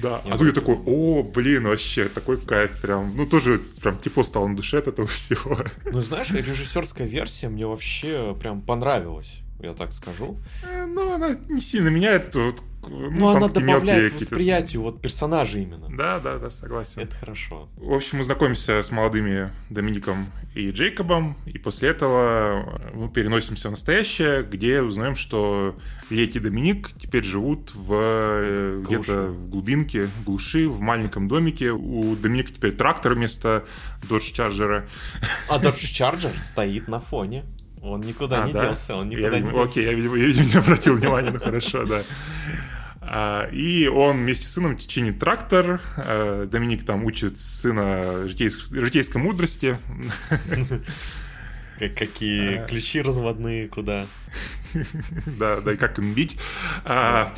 Да, 0.02 0.22
а 0.24 0.36
тут 0.38 0.46
я 0.48 0.52
такой, 0.52 0.78
о, 0.86 1.22
блин, 1.22 1.64
вообще, 1.64 2.08
такой 2.08 2.36
кайф 2.38 2.80
прям. 2.80 3.16
Ну, 3.16 3.26
тоже 3.26 3.60
прям 3.82 3.96
тепло 3.98 4.22
стало 4.22 4.46
на 4.48 4.56
душе 4.56 4.78
от 4.78 4.88
этого 4.88 5.06
всего. 5.08 5.58
Ну, 5.84 6.00
знаешь, 6.00 6.30
режиссерская 6.30 7.06
версия 7.06 7.48
мне 7.48 7.66
вообще 7.66 8.36
прям 8.40 8.60
понравилась, 8.62 9.38
я 9.60 9.72
так 9.74 9.92
скажу. 9.92 10.38
Э, 10.62 10.86
Ну, 10.86 11.12
она 11.14 11.36
не 11.48 11.60
сильно 11.60 11.88
меняет. 11.88 12.34
Вот, 12.34 12.62
ну, 12.86 13.10
Ну, 13.10 13.28
она 13.28 13.48
добавляет 13.48 14.14
восприятию 14.14 14.82
вот 14.82 15.00
персонажа 15.00 15.58
именно. 15.58 15.88
Да, 15.90 16.20
да, 16.20 16.38
да, 16.38 16.50
согласен. 16.50 17.02
Это 17.02 17.14
хорошо. 17.16 17.68
В 17.76 17.92
общем, 17.92 18.18
мы 18.18 18.24
знакомимся 18.24 18.82
с 18.82 18.90
молодыми 18.90 19.50
Домиником 19.70 20.32
и 20.54 20.70
Джейкобом, 20.70 21.36
и 21.46 21.58
после 21.58 21.90
этого 21.90 22.80
мы 22.94 23.08
переносимся 23.08 23.68
в 23.68 23.72
настоящее, 23.72 24.42
где 24.42 24.82
узнаем, 24.82 25.16
что 25.16 25.76
Лети 26.10 26.38
и 26.38 26.40
Доминик 26.40 26.90
теперь 26.98 27.24
живут 27.24 27.72
в 27.74 27.92
э, 27.92 28.82
где-то 28.84 29.28
в 29.28 29.50
глубинке, 29.50 30.04
в 30.04 30.24
глуши, 30.24 30.68
в 30.68 30.80
маленьком 30.80 31.28
домике. 31.28 31.70
У 31.70 32.16
Доминика 32.16 32.52
теперь 32.52 32.72
трактор 32.72 33.14
вместо 33.14 33.64
Dodge 34.08 34.34
Charger. 34.34 34.88
А 35.48 35.58
Dodge 35.58 35.72
Charger 35.92 36.36
стоит 36.38 36.88
на 36.88 37.00
фоне. 37.00 37.44
Он 37.82 38.00
никуда 38.00 38.42
А, 38.42 38.46
не 38.46 38.52
да? 38.52 38.66
делся, 38.66 38.96
он 38.96 39.08
Я, 39.10 39.18
никуда 39.18 39.36
не 39.36 39.42
видимо, 39.42 39.52
делся. 39.52 39.70
Окей, 39.70 39.84
я, 39.84 39.92
видимо, 39.92 40.16
я, 40.16 40.26
видимо, 40.26 40.46
не 40.46 40.54
обратил 40.54 40.96
внимания, 40.96 41.30
ну 41.30 41.38
хорошо, 41.40 41.84
да. 41.84 42.02
А, 43.00 43.48
И 43.52 43.86
он 43.86 44.18
вместе 44.18 44.46
с 44.46 44.52
сыном 44.52 44.76
чинит 44.76 45.18
трактор. 45.18 45.80
А, 45.96 46.46
Доминик 46.46 46.84
там 46.84 47.04
учит 47.04 47.38
сына 47.38 48.26
житейс- 48.26 48.68
житейской 48.70 49.18
мудрости. 49.18 49.78
Как- 51.78 51.94
какие 51.94 52.56
А. 52.58 52.66
ключи 52.66 53.00
разводные, 53.00 53.68
куда. 53.68 54.06
Да, 55.38 55.60
да, 55.60 55.72
и 55.72 55.76
как 55.76 55.98
им 55.98 56.12
бить. 56.12 56.38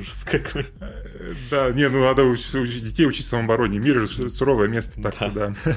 Ужас 0.00 0.24
какой. 0.24 0.66
Да, 1.50 1.70
не, 1.70 1.88
ну 1.88 2.04
надо 2.04 2.24
учить, 2.24 2.54
учить 2.54 2.84
детей 2.84 3.06
учить 3.06 3.26
самообороне. 3.26 3.78
Мир 3.78 4.06
же 4.06 4.28
суровое 4.28 4.68
место, 4.68 5.00
так-то, 5.02 5.30
да. 5.30 5.54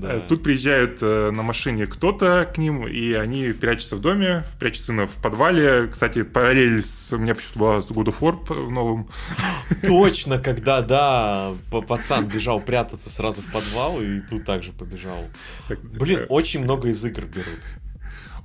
Да. 0.00 0.14
Э, 0.14 0.22
Тут 0.28 0.42
приезжают 0.42 0.98
э, 1.02 1.30
на 1.30 1.42
машине 1.42 1.86
кто-то 1.86 2.50
к 2.52 2.58
ним, 2.58 2.86
и 2.86 3.12
они 3.12 3.52
прячутся 3.52 3.96
в 3.96 4.00
доме, 4.00 4.44
прячут 4.58 4.84
сына 4.84 5.06
в 5.06 5.14
подвале. 5.14 5.88
Кстати, 5.88 6.22
параллель 6.22 6.82
с, 6.82 7.12
у 7.12 7.18
меня 7.18 7.34
почему-то 7.34 7.58
была 7.58 7.80
с 7.80 7.90
God 7.90 8.06
of 8.06 8.18
War 8.20 8.66
в 8.66 8.70
новом. 8.70 9.10
Точно, 9.82 10.38
когда, 10.38 10.80
да, 10.80 11.52
пацан 11.70 12.26
бежал 12.26 12.60
прятаться 12.60 13.10
сразу 13.10 13.42
в 13.42 13.52
подвал, 13.52 14.00
и 14.00 14.20
тут 14.20 14.44
также 14.44 14.72
побежал. 14.72 15.28
Так, 15.68 15.80
Блин, 15.82 16.20
э, 16.20 16.26
очень 16.26 16.62
много 16.62 16.88
из 16.88 17.04
игр 17.04 17.24
берут. 17.24 17.60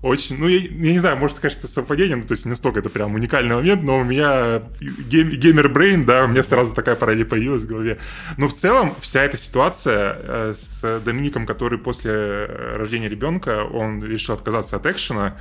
Очень, 0.02 0.38
ну, 0.40 0.48
я, 0.48 0.60
я 0.60 0.92
не 0.94 1.00
знаю, 1.00 1.18
может, 1.18 1.40
конечно, 1.40 1.68
совпадение, 1.68 2.16
ну, 2.16 2.24
то 2.24 2.34
есть 2.34 2.46
не 2.46 2.50
настолько 2.50 2.80
это 2.80 2.90
прям 2.90 3.16
уникальный 3.16 3.56
момент, 3.56 3.84
но 3.84 4.00
у 4.00 4.04
меня 4.04 4.62
game, 4.80 5.30
gamer-brain, 5.30 6.06
да, 6.06 6.26
у 6.26 6.28
меня 6.28 6.44
сразу 6.44 6.76
такая 6.76 6.96
параллель 6.96 7.26
появилась 7.26 7.64
в 7.64 7.68
голове. 7.68 7.98
Но 8.38 8.48
в 8.48 8.54
целом 8.54 8.96
вся 9.02 9.24
эта 9.24 9.38
ситуация 9.38 10.18
э, 10.18 10.54
с 10.56 11.02
Домиником, 11.04 11.46
который 11.46 11.80
после 11.80 12.12
э, 12.12 12.76
рождения 12.78 13.10
ребенка, 13.10 13.64
он 13.64 14.04
решил 14.04 14.36
отказаться 14.36 14.76
от 14.76 14.86
экшена, 14.86 15.38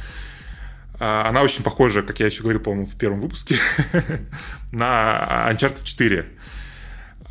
а, 1.00 1.28
она 1.28 1.42
очень 1.42 1.64
похожа, 1.64 2.02
как 2.02 2.20
я 2.20 2.26
еще 2.26 2.42
говорил, 2.42 2.60
по-моему, 2.60 2.86
в 2.86 2.96
первом 2.96 3.20
выпуске, 3.20 3.56
на 4.72 5.48
Uncharted 5.50 5.84
4. 5.84 6.26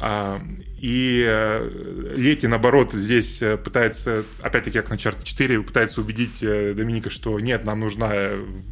А, 0.05 0.41
И 0.81 1.23
э, 1.25 2.13
Лети, 2.17 2.45
наоборот, 2.47 2.91
здесь 2.91 3.41
э, 3.41 3.55
пытается, 3.55 4.25
опять-таки, 4.41 4.77
как 4.79 4.89
на 4.89 4.95
Uncharted 4.95 5.23
4, 5.23 5.61
пытается 5.63 6.01
убедить 6.01 6.39
э, 6.43 6.73
Доминика, 6.73 7.09
что 7.09 7.39
нет, 7.39 7.63
нам 7.63 7.79
нужна, 7.79 8.11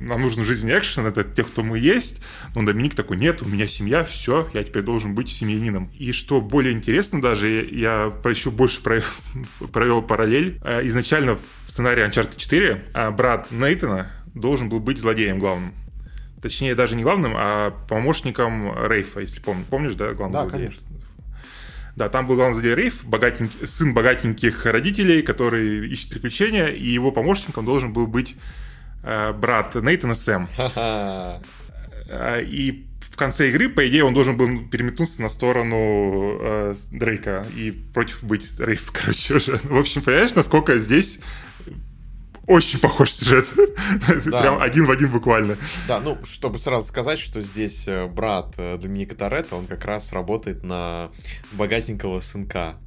нам 0.02 0.22
нужен 0.22 0.44
жизнь 0.44 0.70
экшен, 0.70 1.06
это 1.06 1.24
те, 1.24 1.46
кто 1.46 1.64
мы 1.64 1.80
есть. 1.80 2.22
Но 2.54 2.64
Доминик 2.64 2.96
такой, 2.96 3.16
нет, 3.16 3.42
у 3.42 3.48
меня 3.48 3.66
семья, 3.66 4.04
все, 4.04 4.50
я 4.54 4.66
теперь 4.66 4.84
должен 4.84 5.16
быть 5.16 5.30
семьянином. 5.32 5.90
И 5.98 6.12
что 6.12 6.42
более 6.42 6.74
интересно 6.74 7.22
даже, 7.22 7.48
я 7.72 8.12
еще 8.26 8.52
больше 8.52 8.84
про- 8.84 9.02
провел 9.72 10.02
параллель. 10.02 10.60
Изначально 10.84 11.38
в 11.38 11.72
сценарии 11.72 12.06
Uncharted 12.06 12.36
4 12.36 12.84
э, 12.94 13.12
брат 13.12 13.52
Нейтана 13.52 14.12
должен 14.36 14.68
был 14.68 14.82
быть 14.82 15.00
злодеем 15.00 15.40
главным. 15.40 15.74
Точнее, 16.42 16.76
даже 16.76 16.96
не 16.98 17.04
главным, 17.04 17.36
а 17.38 17.72
помощником 17.88 18.74
Рейфа, 18.86 19.22
если 19.22 19.40
помнишь. 19.40 19.68
Помнишь, 19.70 19.94
да, 19.94 20.12
главного 20.14 20.44
Да, 20.44 20.50
злодея? 20.50 20.70
конечно. 20.72 20.88
Да, 21.96 22.10
там 22.10 22.26
был 22.28 22.36
главный 22.36 22.54
злодей 22.54 22.76
Рейф, 22.76 23.04
богатенький, 23.04 23.68
сын 23.68 23.94
богатеньких 23.94 24.66
родителей, 24.66 25.22
который 25.22 25.88
ищет 25.90 26.10
приключения, 26.10 26.68
и 26.68 26.88
его 26.88 27.12
помощником 27.12 27.66
должен 27.66 27.92
был 27.94 28.08
быть 28.08 28.36
э, 29.04 29.34
брат 29.34 29.76
Нейтана 29.76 30.16
Сэм. 30.16 30.48
Э, 32.10 32.44
И 32.44 32.88
в 33.02 33.18
конце 33.18 33.50
игры, 33.50 33.70
по 33.70 33.88
идее, 33.88 34.04
он 34.06 34.14
должен 34.14 34.38
был 34.38 34.48
переметнуться 34.70 35.22
на 35.22 35.30
сторону 35.30 36.38
э, 36.42 36.74
Дрейка 36.92 37.46
и 37.56 37.72
против 37.72 38.24
быть 38.24 38.60
Рейф, 38.60 38.92
короче, 38.94 39.36
уже. 39.36 39.60
В 39.64 39.78
общем, 39.78 40.02
понимаешь, 40.02 40.34
насколько 40.34 40.78
здесь 40.80 41.20
очень 42.48 42.80
похож 42.80 43.12
сюжет. 43.12 43.48
Да. 44.26 44.42
Прям 44.42 44.62
один 44.62 44.86
в 44.86 44.92
один 44.92 45.12
буквально. 45.12 45.58
Да, 45.88 46.00
ну, 46.00 46.18
чтобы 46.26 46.58
сразу 46.58 46.88
сказать, 46.88 47.20
что 47.20 47.42
здесь 47.42 47.88
э, 47.88 48.08
брат 48.08 48.54
э, 48.58 48.78
Доминика 48.78 49.16
Торетто, 49.16 49.56
он 49.56 49.68
как 49.68 49.86
раз 49.86 50.14
работает 50.14 50.64
на 50.64 51.10
богатенького 51.52 52.20
сынка. 52.20 52.78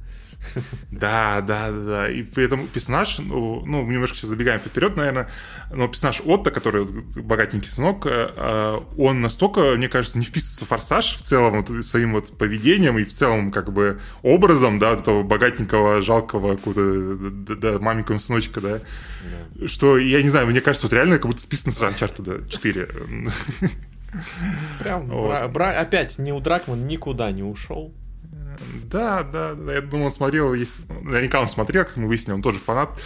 Да, 0.91 1.41
да, 1.41 1.71
да. 1.71 2.09
И 2.09 2.23
при 2.23 2.45
этом 2.45 2.67
персонаж, 2.67 3.19
ну, 3.19 3.65
ну, 3.65 3.85
немножко 3.85 4.17
сейчас 4.17 4.29
забегаем 4.29 4.59
вперед, 4.59 4.95
наверное, 4.95 5.29
но 5.71 5.87
персонаж 5.87 6.21
Отто, 6.25 6.51
который 6.51 6.85
богатенький 6.85 7.69
сынок, 7.69 8.05
э, 8.05 8.31
э, 8.35 8.79
он 8.97 9.21
настолько, 9.21 9.75
мне 9.75 9.89
кажется, 9.89 10.17
не 10.19 10.25
вписывается 10.25 10.65
в 10.65 10.67
форсаж 10.69 11.15
в 11.17 11.21
целом 11.21 11.61
вот 11.63 11.85
своим 11.85 12.13
вот 12.13 12.37
поведением 12.37 12.97
и 12.97 13.03
в 13.03 13.11
целом 13.11 13.51
как 13.51 13.73
бы 13.73 13.99
образом, 14.21 14.79
да, 14.79 14.91
этого 14.93 15.23
богатенького, 15.23 16.01
жалкого 16.01 16.55
какого-то 16.55 17.55
да, 17.55 17.79
маленького 17.79 18.17
сыночка, 18.19 18.61
да, 18.61 18.79
Да. 19.55 19.67
что, 19.67 19.97
я 19.97 20.21
не 20.23 20.29
знаю, 20.29 20.47
мне 20.47 20.61
кажется, 20.61 20.87
вот 20.87 20.93
реально 20.93 21.17
как 21.17 21.27
будто 21.27 21.41
списано 21.41 21.73
с 21.73 21.81
Uncharted 21.81 22.47
4. 22.49 22.89
Прям, 24.79 25.07
Вот. 25.09 25.25
бра- 25.27 25.47
бра- 25.47 25.79
опять 25.79 26.17
Нил 26.19 26.39
Дракман 26.39 26.87
никуда 26.87 27.31
не 27.31 27.43
ушел. 27.43 27.93
Да, 28.89 29.23
да, 29.23 29.53
да, 29.53 29.73
я 29.73 29.81
думал, 29.81 30.05
он 30.05 30.11
смотрел, 30.11 30.53
есть... 30.53 30.81
наверняка 30.89 31.41
он 31.41 31.49
смотрел, 31.49 31.85
как 31.85 31.97
мы 31.97 32.07
выяснили, 32.07 32.35
он 32.35 32.41
тоже 32.41 32.59
фанат. 32.59 33.01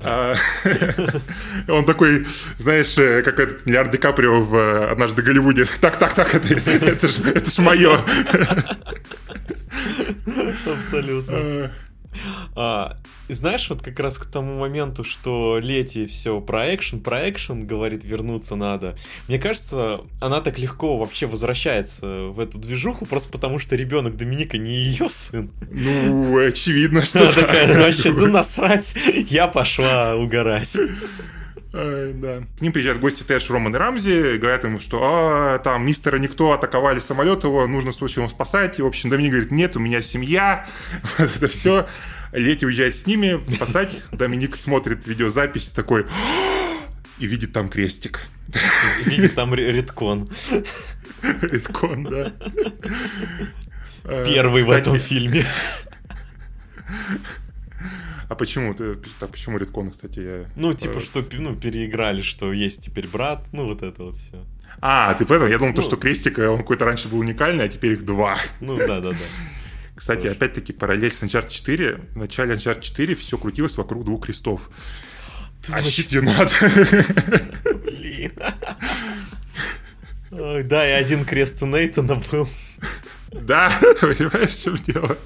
А, 0.00 0.34
Он 1.68 1.84
такой, 1.84 2.26
знаешь, 2.58 2.96
э, 2.98 3.22
как 3.22 3.38
этот 3.38 3.66
Леонардо 3.66 3.92
Ди 3.92 3.98
Каприо 3.98 4.40
в 4.40 4.54
э, 4.54 4.90
«Однажды 4.90 5.22
в 5.22 5.24
Голливуде». 5.24 5.64
Так, 5.80 5.96
так, 5.96 6.14
так, 6.14 6.34
это, 6.34 6.54
это 6.54 7.08
же 7.08 7.22
это 7.30 7.50
ж 7.50 7.58
мое. 7.58 7.98
Абсолютно. 10.66 11.70
А, 12.54 12.98
знаешь, 13.28 13.68
вот 13.70 13.82
как 13.82 13.98
раз 13.98 14.18
к 14.18 14.26
тому 14.26 14.58
моменту, 14.58 15.04
что 15.04 15.58
Лети 15.58 16.06
все 16.06 16.40
про 16.40 16.74
экшен, 16.74 17.00
про 17.00 17.30
экшен, 17.30 17.66
говорит, 17.66 18.04
вернуться 18.04 18.56
надо. 18.56 18.96
Мне 19.26 19.38
кажется, 19.38 20.02
она 20.20 20.40
так 20.40 20.58
легко 20.58 20.98
вообще 20.98 21.26
возвращается 21.26 22.26
в 22.26 22.40
эту 22.40 22.58
движуху, 22.58 23.06
просто 23.06 23.30
потому 23.30 23.58
что 23.58 23.74
ребенок 23.74 24.16
Доминика 24.16 24.58
не 24.58 24.74
ее 24.74 25.08
сын. 25.08 25.50
Ну, 25.70 26.46
очевидно, 26.46 27.02
что 27.06 27.22
Она 27.22 27.32
так. 27.32 27.46
такая, 27.46 27.78
вообще, 27.78 28.12
да 28.12 28.26
насрать, 28.26 28.94
я 29.28 29.48
пошла 29.48 30.14
угорать. 30.14 30.76
Да. 31.72 32.42
К 32.58 32.60
ним 32.60 32.72
приезжают 32.72 33.00
гости 33.00 33.22
Тэш, 33.22 33.48
Роман 33.48 33.74
и 33.74 33.78
Рамзи, 33.78 34.36
говорят 34.36 34.64
ему, 34.64 34.78
что 34.78 35.00
а, 35.02 35.58
там 35.58 35.86
мистера 35.86 36.18
Никто 36.18 36.52
атаковали 36.52 36.98
самолет 36.98 37.44
его, 37.44 37.66
нужно 37.66 37.92
срочно 37.92 38.20
его 38.20 38.28
спасать. 38.28 38.78
И, 38.78 38.82
в 38.82 38.86
общем, 38.86 39.08
Доминик 39.08 39.30
говорит, 39.32 39.50
нет, 39.50 39.76
у 39.76 39.80
меня 39.80 40.02
семья, 40.02 40.66
вот 41.18 41.34
это 41.34 41.48
все. 41.48 41.86
Лети 42.32 42.66
уезжает 42.66 42.94
с 42.94 43.06
ними 43.06 43.42
спасать. 43.46 44.02
Доминик 44.10 44.56
смотрит 44.56 45.06
видеозапись 45.06 45.70
такой 45.70 46.06
и 47.18 47.26
видит 47.26 47.52
там 47.52 47.68
крестик. 47.68 48.26
Видит 49.06 49.34
там 49.34 49.54
редкон. 49.54 50.28
Редкон, 51.22 52.04
да. 52.04 52.32
Первый 54.04 54.64
в 54.64 54.70
этом 54.70 54.98
фильме. 54.98 55.44
А 58.28 58.34
почему 58.34 58.74
ты, 58.74 58.98
а 59.20 59.26
почему 59.26 59.58
редкон, 59.58 59.90
кстати, 59.90 60.18
я... 60.20 60.46
Ну, 60.56 60.72
типа, 60.74 61.00
что, 61.00 61.24
ну, 61.32 61.56
переиграли, 61.56 62.22
что 62.22 62.52
есть 62.52 62.84
теперь 62.84 63.06
брат, 63.06 63.46
ну, 63.52 63.66
вот 63.66 63.82
это 63.82 64.04
вот 64.04 64.16
все. 64.16 64.44
А, 64.80 65.14
ты 65.14 65.26
поэтому? 65.26 65.50
Я 65.50 65.58
думал, 65.58 65.70
ну, 65.70 65.76
то, 65.76 65.82
что 65.82 65.96
крестик, 65.96 66.38
он 66.38 66.58
какой-то 66.58 66.84
раньше 66.84 67.08
был 67.08 67.18
уникальный, 67.18 67.64
а 67.64 67.68
теперь 67.68 67.92
их 67.92 68.04
два. 68.04 68.38
Ну, 68.60 68.76
да-да-да. 68.76 69.16
Кстати, 69.94 70.26
опять-таки, 70.26 70.72
параллель 70.72 71.12
с 71.12 71.22
Uncharted 71.22 71.50
4. 71.50 72.00
В 72.14 72.16
начале 72.16 72.54
Uncharted 72.54 72.80
4 72.80 73.14
все 73.14 73.38
крутилось 73.38 73.76
вокруг 73.76 74.04
двух 74.04 74.26
крестов. 74.26 74.70
Ты 75.62 75.72
а 75.72 75.82
щит 75.82 76.10
надо. 76.12 76.50
Блин. 77.84 78.32
Ой, 80.32 80.62
да, 80.62 80.88
и 80.88 80.92
один 80.92 81.24
крест 81.24 81.62
у 81.62 81.66
Нейтана 81.66 82.22
был. 82.30 82.48
Да, 83.32 83.72
понимаешь, 84.00 84.52
в 84.52 84.62
чем 84.62 84.76
дело? 84.76 85.16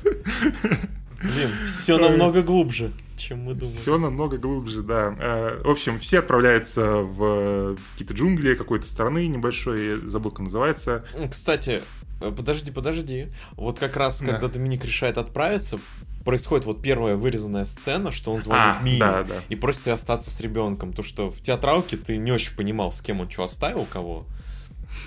Блин, 1.34 1.50
все 1.66 1.98
намного 1.98 2.42
глубже, 2.42 2.92
чем 3.16 3.40
мы 3.40 3.54
думали. 3.54 3.76
Все 3.76 3.98
намного 3.98 4.38
глубже, 4.38 4.82
да. 4.82 5.14
Э, 5.18 5.62
в 5.64 5.70
общем, 5.70 5.98
все 5.98 6.20
отправляются 6.20 6.96
в 7.02 7.76
какие-то 7.92 8.14
джунгли 8.14 8.54
какой-то 8.54 8.86
страны 8.86 9.26
небольшой, 9.26 10.06
забыл, 10.06 10.30
как 10.30 10.40
называется. 10.40 11.04
Кстати, 11.30 11.82
э, 12.20 12.30
подожди, 12.30 12.72
подожди. 12.72 13.28
Вот 13.52 13.78
как 13.78 13.96
раз, 13.96 14.20
когда 14.20 14.40
да. 14.40 14.48
Доминик 14.48 14.84
решает 14.84 15.18
отправиться, 15.18 15.78
происходит 16.24 16.66
вот 16.66 16.82
первая 16.82 17.16
вырезанная 17.16 17.64
сцена, 17.64 18.10
что 18.10 18.32
он 18.32 18.40
звонит 18.40 18.76
а, 18.80 18.82
Мии 18.82 18.98
да, 18.98 19.22
да. 19.22 19.34
и 19.48 19.56
просит 19.56 19.86
ее 19.86 19.94
остаться 19.94 20.30
с 20.30 20.40
ребенком. 20.40 20.92
То, 20.92 21.02
что 21.02 21.30
в 21.30 21.40
театралке 21.40 21.96
ты 21.96 22.16
не 22.16 22.32
очень 22.32 22.56
понимал, 22.56 22.92
с 22.92 23.00
кем 23.00 23.20
он 23.20 23.30
что 23.30 23.44
оставил, 23.44 23.86
кого 23.90 24.26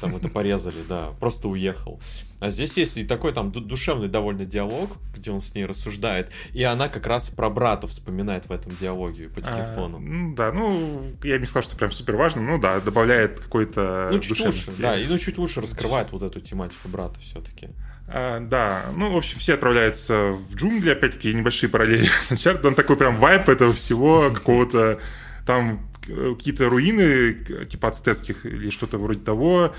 там 0.02 0.16
это 0.16 0.30
порезали, 0.30 0.84
да, 0.88 1.12
просто 1.20 1.48
уехал. 1.48 2.00
А 2.40 2.50
здесь 2.50 2.78
есть 2.78 2.98
и 2.98 3.04
такой 3.04 3.34
там 3.34 3.52
душевный 3.52 4.08
довольно 4.08 4.46
диалог, 4.46 4.92
где 5.14 5.32
он 5.32 5.42
с 5.42 5.54
ней 5.54 5.66
рассуждает, 5.66 6.32
и 6.54 6.64
она 6.64 6.88
как 6.88 7.06
раз 7.06 7.30
про 7.30 7.50
брата 7.50 7.88
вспоминает 7.88 8.46
в 8.48 8.52
этом 8.52 8.76
диалоге 8.76 9.28
по 9.28 9.40
а, 9.40 9.44
телефону. 9.44 9.98
А, 9.98 10.00
ну, 10.00 10.36
да, 10.36 10.52
ну, 10.52 11.04
я 11.24 11.38
не 11.38 11.46
сказал, 11.46 11.64
что 11.64 11.76
прям 11.76 11.92
супер 11.92 12.16
важно, 12.16 12.42
ну 12.42 12.58
да, 12.58 12.80
добавляет 12.80 13.40
какой-то 13.40 14.10
Ну, 14.12 14.20
чуть 14.20 14.40
лучше, 14.40 14.72
да, 14.78 14.98
и 14.98 15.06
ну, 15.08 15.18
чуть 15.18 15.38
лучше 15.38 15.62
раскрывает 15.62 16.12
вот 16.12 16.24
эту 16.24 16.40
тематику 16.40 16.88
брата 16.88 17.20
все-таки. 17.20 17.70
А, 18.08 18.40
да, 18.40 18.86
ну, 18.96 19.12
в 19.12 19.18
общем, 19.18 19.38
все 19.40 19.56
отправляются 19.56 20.32
в 20.32 20.56
джунгли, 20.56 20.92
опять-таки, 20.92 21.34
небольшие 21.34 21.70
параллели. 21.70 22.08
Там 22.62 22.74
такой 22.74 22.96
прям 22.96 23.18
вайп 23.18 23.50
этого 23.50 23.74
всего, 23.74 24.32
какого-то 24.34 25.00
там 25.46 25.89
какие-то 26.38 26.70
руины, 26.70 27.34
типа 27.34 27.90
ацтецких 27.90 28.46
или 28.46 28.70
что-то 28.70 28.98
вроде 28.98 29.20
того. 29.20 29.74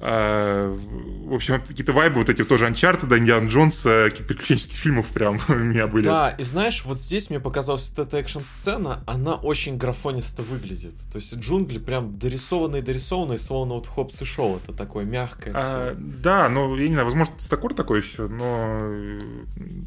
А, 0.00 0.76
в 1.24 1.34
общем, 1.34 1.60
какие-то 1.60 1.92
вайбы 1.92 2.20
вот 2.20 2.28
эти 2.28 2.44
тоже 2.44 2.66
Uncharted, 2.66 3.16
Индиан 3.18 3.48
Джонса, 3.48 4.04
какие-то 4.04 4.28
приключенческих 4.28 4.76
фильмов 4.76 5.08
прям 5.08 5.40
у 5.48 5.54
меня 5.54 5.88
были. 5.88 6.04
Да, 6.04 6.30
и 6.30 6.42
знаешь, 6.44 6.84
вот 6.84 7.00
здесь 7.00 7.30
мне 7.30 7.40
показалась 7.40 7.90
вот 7.90 8.06
эта 8.06 8.18
экшн-сцена, 8.18 9.02
она 9.06 9.34
очень 9.34 9.76
графонисто 9.76 10.42
выглядит. 10.42 10.94
То 11.12 11.16
есть 11.16 11.36
джунгли 11.36 11.78
прям 11.78 12.16
дорисованные-дорисованные, 12.16 13.38
словно 13.38 13.74
вот 13.74 13.88
Хопс 13.88 14.22
и 14.22 14.24
Шоу, 14.24 14.60
это 14.62 14.72
такое 14.72 15.04
мягкое 15.04 15.52
а, 15.56 15.96
Да, 15.98 16.48
ну, 16.48 16.76
я 16.76 16.86
не 16.86 16.94
знаю, 16.94 17.06
возможно, 17.06 17.34
Стакур 17.38 17.74
такой 17.74 17.98
еще, 17.98 18.28
но... 18.28 19.18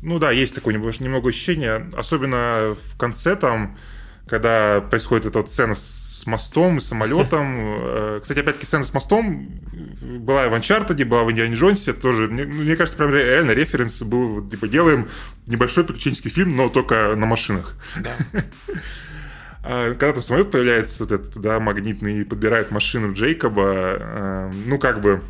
Ну 0.01 0.19
да, 0.19 0.31
есть 0.31 0.53
такое 0.53 0.73
немного 0.73 1.29
ощущение, 1.29 1.89
особенно 1.95 2.75
в 2.91 2.97
конце 2.97 3.37
там, 3.37 3.77
когда 4.31 4.79
происходит 4.79 5.25
эта 5.25 5.39
вот 5.39 5.49
сцена 5.49 5.75
с 5.75 6.23
мостом 6.25 6.77
и 6.77 6.81
самолетом. 6.81 7.51
Э, 7.91 8.19
кстати, 8.21 8.39
опять-таки, 8.39 8.65
сцена 8.65 8.85
с 8.85 8.93
мостом 8.93 9.59
была 10.01 10.47
в 10.47 10.53
Uncharted, 10.53 11.03
была 11.03 11.23
в 11.23 11.31
Индиане 11.31 11.55
Джонсе, 11.55 11.93
тоже, 11.93 12.27
мне, 12.27 12.45
ну, 12.45 12.63
мне 12.63 12.75
кажется, 12.75 12.97
прям 12.97 13.11
реально 13.11 13.51
референс 13.51 14.01
был, 14.01 14.47
типа, 14.47 14.67
делаем 14.67 15.09
небольшой 15.47 15.83
приключенческий 15.83 16.31
фильм, 16.31 16.55
но 16.55 16.69
только 16.69 17.15
на 17.15 17.25
машинах. 17.25 17.75
Да. 17.99 18.15
А, 19.63 19.91
когда 19.91 20.13
то 20.13 20.21
самолет 20.21 20.49
появляется, 20.49 21.03
вот 21.03 21.11
этот, 21.11 21.37
да, 21.39 21.59
магнитный, 21.59 22.21
и 22.21 22.23
подбирает 22.23 22.71
машину 22.71 23.13
Джейкоба, 23.13 23.73
э, 23.75 24.51
ну, 24.65 24.79
как 24.79 25.01
бы, 25.01 25.21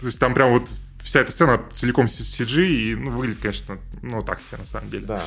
то 0.00 0.06
есть 0.06 0.20
там 0.20 0.34
прям 0.34 0.50
вот 0.50 0.68
вся 1.02 1.20
эта 1.20 1.32
сцена 1.32 1.62
целиком 1.72 2.06
CG, 2.06 2.66
и, 2.66 2.94
ну, 2.94 3.10
выглядит, 3.12 3.40
конечно, 3.40 3.78
ну, 4.02 4.22
так 4.22 4.42
себе, 4.42 4.58
на 4.58 4.64
самом 4.66 4.90
деле. 4.90 5.06
Да, 5.06 5.22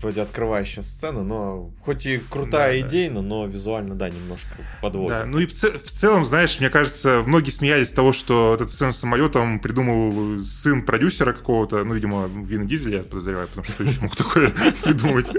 вроде 0.00 0.22
открывающая 0.22 0.82
сцена, 0.82 1.22
но 1.22 1.72
хоть 1.80 2.06
и 2.06 2.18
крутая 2.18 2.80
да, 2.80 2.88
идейно, 2.88 3.16
да. 3.16 3.22
но 3.22 3.46
визуально, 3.46 3.94
да, 3.94 4.08
немножко 4.08 4.56
подводит. 4.80 5.18
Да, 5.18 5.24
ну 5.26 5.38
и 5.38 5.46
в, 5.46 5.52
ц- 5.52 5.78
в 5.78 5.90
целом, 5.90 6.24
знаешь, 6.24 6.58
мне 6.60 6.70
кажется, 6.70 7.22
многие 7.26 7.50
смеялись 7.50 7.88
с 7.88 7.92
того, 7.92 8.12
что 8.12 8.54
эту 8.54 8.68
сцену 8.68 8.92
с 8.92 8.98
самолетом 8.98 9.60
придумал 9.60 10.38
сын 10.40 10.82
продюсера 10.82 11.32
какого-то, 11.32 11.84
ну, 11.84 11.94
видимо, 11.94 12.26
Вина 12.26 12.64
Дизеля, 12.64 12.98
я 12.98 13.02
подозреваю, 13.02 13.48
потому 13.48 13.64
что 13.64 13.82
еще 13.84 14.00
мог 14.00 14.16
такое 14.16 14.50
придумать. 14.82 15.30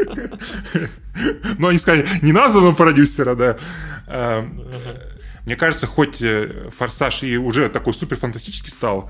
Но 1.58 1.68
они 1.68 1.78
сказали, 1.78 2.08
не 2.22 2.32
названного 2.32 2.74
продюсера, 2.74 3.36
да. 3.36 3.58
А, 4.08 4.48
мне 5.46 5.56
кажется, 5.56 5.88
хоть 5.88 6.22
э, 6.22 6.70
«Форсаж» 6.78 7.24
и 7.24 7.38
уже 7.38 7.68
такой 7.70 7.94
супер 7.94 8.18
фантастический 8.18 8.72
стал, 8.72 9.10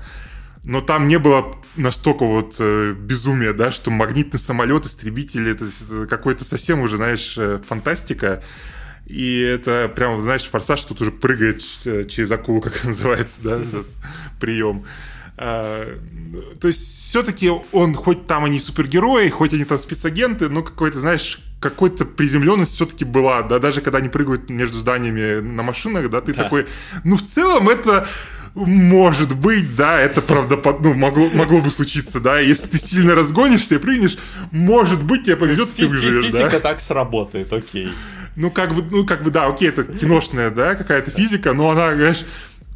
но 0.64 0.80
там 0.80 1.06
не 1.06 1.18
было 1.18 1.54
настолько 1.76 2.24
вот 2.24 2.56
э, 2.58 2.92
безумия, 2.92 3.52
да, 3.52 3.72
что 3.72 3.90
магнитный 3.90 4.38
самолет, 4.38 4.84
истребители, 4.86 5.50
это, 5.52 5.64
это 5.64 6.06
какой-то 6.06 6.44
совсем 6.44 6.80
уже, 6.80 6.96
знаешь, 6.96 7.36
э, 7.36 7.60
фантастика. 7.66 8.42
И 9.06 9.40
это 9.40 9.92
прям, 9.94 10.20
знаешь, 10.20 10.48
форсаж 10.48 10.84
тут 10.84 11.00
уже 11.00 11.10
прыгает 11.10 11.58
через 11.60 12.30
акулу, 12.30 12.60
как 12.60 12.84
называется, 12.84 13.42
да, 13.42 13.56
этот 13.56 13.86
прием. 14.40 14.84
А, 15.36 15.98
то 16.60 16.68
есть 16.68 17.08
все-таки 17.08 17.50
он, 17.72 17.94
хоть 17.94 18.26
там 18.26 18.44
они 18.44 18.60
супергерои, 18.60 19.28
хоть 19.28 19.52
они 19.52 19.64
там 19.64 19.78
спецагенты, 19.78 20.48
но 20.48 20.62
какой-то, 20.62 21.00
знаешь, 21.00 21.40
какой-то 21.58 22.04
приземленность 22.04 22.74
все-таки 22.74 23.04
была, 23.04 23.42
да, 23.42 23.58
даже 23.58 23.80
когда 23.80 23.98
они 23.98 24.08
прыгают 24.08 24.50
между 24.50 24.78
зданиями 24.78 25.40
на 25.40 25.62
машинах, 25.62 26.10
да, 26.10 26.20
ты 26.20 26.34
да. 26.34 26.44
такой, 26.44 26.66
ну, 27.04 27.16
в 27.16 27.22
целом 27.22 27.68
это 27.68 28.06
может 28.54 29.34
быть, 29.36 29.74
да, 29.76 30.00
это 30.00 30.20
правда 30.20 30.60
ну, 30.80 30.94
могло, 30.94 31.30
могло 31.30 31.60
бы 31.60 31.70
случиться, 31.70 32.20
да, 32.20 32.38
если 32.38 32.66
ты 32.66 32.78
сильно 32.78 33.14
разгонишься 33.14 33.76
и 33.76 33.78
прыгнешь, 33.78 34.18
может 34.50 35.02
быть, 35.02 35.24
тебе 35.24 35.36
повезет, 35.36 35.74
ты 35.74 35.86
выживешь, 35.86 36.26
физика 36.26 36.50
да. 36.50 36.60
Так 36.60 36.80
сработает, 36.80 37.52
окей. 37.52 37.90
Ну, 38.36 38.50
как 38.50 38.74
бы, 38.74 38.82
ну, 38.82 39.06
как 39.06 39.22
бы, 39.22 39.30
да, 39.30 39.46
окей, 39.46 39.68
это 39.68 39.84
киношная, 39.84 40.50
да, 40.50 40.74
какая-то 40.74 41.10
физика, 41.10 41.52
но 41.52 41.70
она, 41.70 41.94
знаешь, 41.94 42.24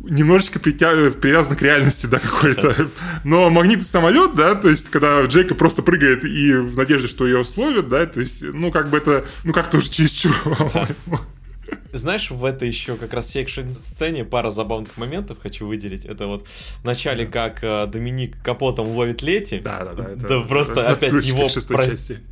немножечко 0.01 0.59
притя... 0.59 1.11
привязана 1.11 1.57
к 1.57 1.63
реальности, 1.63 2.07
да, 2.07 2.19
какой-то. 2.19 2.89
Но 3.25 3.51
магнитный 3.51 3.85
самолет, 3.85 4.35
да, 4.35 4.55
то 4.55 4.69
есть, 4.69 4.91
когда 4.91 5.23
Джейка 5.25 5.55
просто 5.55 5.83
прыгает 5.83 6.25
и 6.25 6.55
в 6.55 6.77
надежде, 6.77 7.09
что 7.09 7.27
ее 7.27 7.45
словят, 7.45 7.89
да, 7.89 8.07
то 8.07 8.21
есть, 8.21 8.43
ну, 8.43 8.71
как 8.71 8.91
бы 8.91 8.99
это, 8.99 9.27
ну, 9.45 9.53
как-то 9.53 9.79
уже 9.79 9.91
чересчур, 9.91 10.35
по-моему. 10.45 10.95
Знаешь, 11.93 12.31
в 12.31 12.45
этой 12.45 12.69
еще 12.69 12.97
как 12.97 13.13
раз 13.15 13.31
секшн-сцене 13.31 14.25
пара 14.25 14.51
забавных 14.51 14.97
моментов 14.97 15.39
хочу 15.41 15.67
выделить. 15.67 16.05
Это 16.05 16.27
вот 16.27 16.47
в 16.47 16.85
начале, 16.85 17.27
как 17.27 17.63
э, 17.63 17.87
Доминик 17.87 18.41
капотом 18.43 18.89
ловит 18.89 19.23
Лети. 19.23 19.61
Да, 19.61 19.85
да, 19.85 19.93
да. 19.95 20.11
Это, 20.11 20.29
да 20.29 20.41
просто 20.41 20.89
опять 20.93 21.25
его 21.25 21.49
про, 21.69 21.87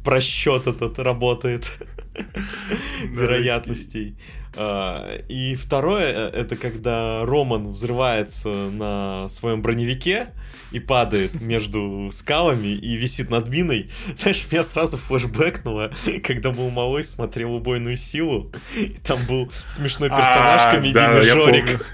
просчет 0.05 0.67
этот 0.67 0.99
работает 0.99 1.65
вероятностей. 3.05 4.17
А, 4.19 4.44
и 5.29 5.57
второе, 5.59 6.13
э, 6.13 6.41
это 6.41 6.57
когда 6.57 7.25
Роман 7.25 7.69
взрывается 7.69 8.49
на 8.49 9.29
своем 9.29 9.63
броневике 9.63 10.29
и 10.75 10.81
падает 10.81 11.41
между 11.41 12.11
скалами 12.13 12.69
и 12.69 12.97
висит 12.97 13.31
над 13.31 13.49
миной. 13.49 13.91
Знаешь, 14.17 14.45
меня 14.51 14.63
сразу 14.63 14.97
флешбэкнуло, 14.97 15.93
когда 16.23 16.51
был 16.51 16.71
малой, 16.71 17.05
смотрел 17.05 17.55
«Убойную 17.55 17.97
силу», 17.97 18.53
и 18.77 18.89
там 19.05 19.19
был 19.27 19.51
смешной 19.69 20.09
персонаж, 20.09 20.61
а, 20.65 20.75
комедийный 20.75 21.25
Жорик. 21.25 21.87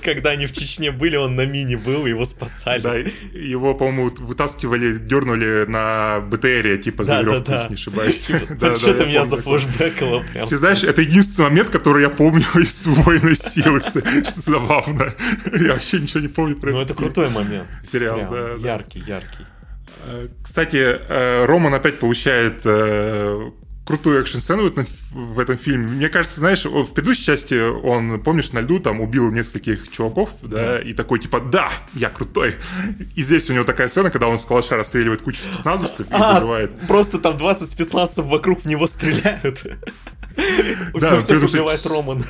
Когда 0.02 0.30
они 0.30 0.46
в 0.46 0.52
Чечне 0.52 0.90
были, 0.90 1.16
он 1.16 1.36
на 1.36 1.44
мине 1.44 1.76
был, 1.76 2.06
его 2.06 2.24
спасали. 2.24 2.80
Да, 2.80 2.94
его, 2.96 3.74
по-моему, 3.74 4.10
вытаскивали, 4.18 4.98
дернули 4.98 5.66
на 5.66 6.20
БТРе, 6.20 6.78
типа, 6.78 7.04
за 7.04 7.20
веревку, 7.20 7.52
если 7.52 7.68
не 7.68 7.74
ошибаюсь. 7.74 8.24
Что-то 8.24 9.04
меня 9.04 9.24
зафлешбэкало 9.24 10.24
прям. 10.32 10.48
Ты 10.48 10.56
знаешь, 10.56 10.82
это 10.82 11.02
единственный 11.02 11.50
момент, 11.50 11.70
который 11.78 12.02
я 12.02 12.10
помню 12.10 12.44
из 12.54 12.86
«Убойной 12.86 13.36
силы», 13.36 13.80
что 13.80 14.40
забавно. 14.40 15.14
Я 15.52 15.72
вообще 15.72 16.00
ничего 16.00 16.20
не 16.20 16.28
помню 16.28 16.56
про 16.56 16.70
это. 16.70 16.76
Ну, 16.76 16.84
это 16.84 16.94
крутой 16.94 17.30
момент 17.30 17.68
сериал, 17.82 18.20
да. 18.30 18.50
Яркий, 18.58 19.00
яркий. 19.00 19.46
Э, 20.06 20.28
кстати, 20.42 20.76
э, 20.76 21.44
Роман 21.44 21.74
опять 21.74 21.98
получает 21.98 22.62
э, 22.64 23.50
крутую 23.88 24.20
экшн-сцену 24.20 24.64
в 24.64 24.66
этом, 24.66 24.86
в 25.12 25.38
этом 25.38 25.56
фильме. 25.56 25.88
Мне 25.88 26.08
кажется, 26.08 26.40
знаешь, 26.40 26.64
в 26.66 26.92
предыдущей 26.92 27.24
части 27.24 27.54
он, 27.58 28.20
помнишь, 28.20 28.52
на 28.52 28.60
льду 28.60 28.80
там 28.80 29.00
убил 29.00 29.30
нескольких 29.30 29.90
чуваков, 29.90 30.30
да, 30.42 30.56
да. 30.56 30.78
и 30.78 30.92
такой 30.92 31.18
типа, 31.18 31.40
да, 31.40 31.70
я 31.94 32.10
крутой. 32.10 32.56
И 33.16 33.22
здесь 33.22 33.48
у 33.48 33.54
него 33.54 33.64
такая 33.64 33.88
сцена, 33.88 34.10
когда 34.10 34.28
он 34.28 34.38
с 34.38 34.44
калаша 34.44 34.76
расстреливает 34.76 35.22
кучу 35.22 35.42
спецназовцев 35.42 36.06
и 36.06 36.10
а, 36.10 36.34
выживает. 36.34 36.78
Просто 36.86 37.18
там 37.18 37.36
20 37.36 37.70
спецназовцев 37.70 38.26
вокруг 38.26 38.66
него 38.66 38.86
стреляют. 38.86 39.64
Да, 40.94 41.20
всех 41.20 41.42
убивает 41.42 41.84
Роман 41.86 42.24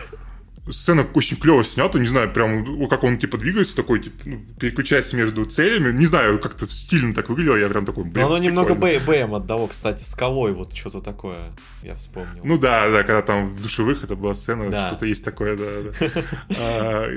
сцена 0.72 1.06
очень 1.14 1.36
клево 1.36 1.64
снята, 1.64 1.98
не 1.98 2.06
знаю, 2.06 2.32
прям, 2.32 2.88
как 2.88 3.04
он, 3.04 3.18
типа, 3.18 3.38
двигается 3.38 3.76
такой, 3.76 4.00
типа, 4.00 4.16
переключается 4.58 5.16
между 5.16 5.44
целями, 5.44 5.92
не 5.96 6.06
знаю, 6.06 6.38
как-то 6.38 6.66
стильно 6.66 7.14
так 7.14 7.28
выглядело, 7.28 7.56
я 7.56 7.68
прям 7.68 7.84
такой, 7.84 8.04
блин, 8.04 8.26
Но 8.26 8.34
оно 8.34 8.38
немного 8.38 8.74
БМ 8.74 9.34
отдало, 9.34 9.68
кстати, 9.68 10.02
скалой, 10.02 10.52
вот 10.52 10.74
что-то 10.74 11.00
такое, 11.00 11.52
я 11.82 11.94
вспомнил. 11.94 12.40
Ну 12.44 12.58
да, 12.58 12.88
да, 12.90 13.02
когда 13.02 13.22
там 13.22 13.48
в 13.48 13.62
душевых 13.62 14.04
это 14.04 14.16
была 14.16 14.34
сцена, 14.34 14.70
да. 14.70 14.88
что-то 14.88 15.06
есть 15.06 15.24
такое, 15.24 15.56
да. 15.56 15.64
да. 15.82 16.08
А, 16.60 17.08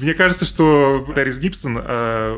мне 0.00 0.14
кажется, 0.14 0.44
что 0.44 1.06
Тарис 1.14 1.38
Гибсон 1.38 1.78
а, 1.80 2.36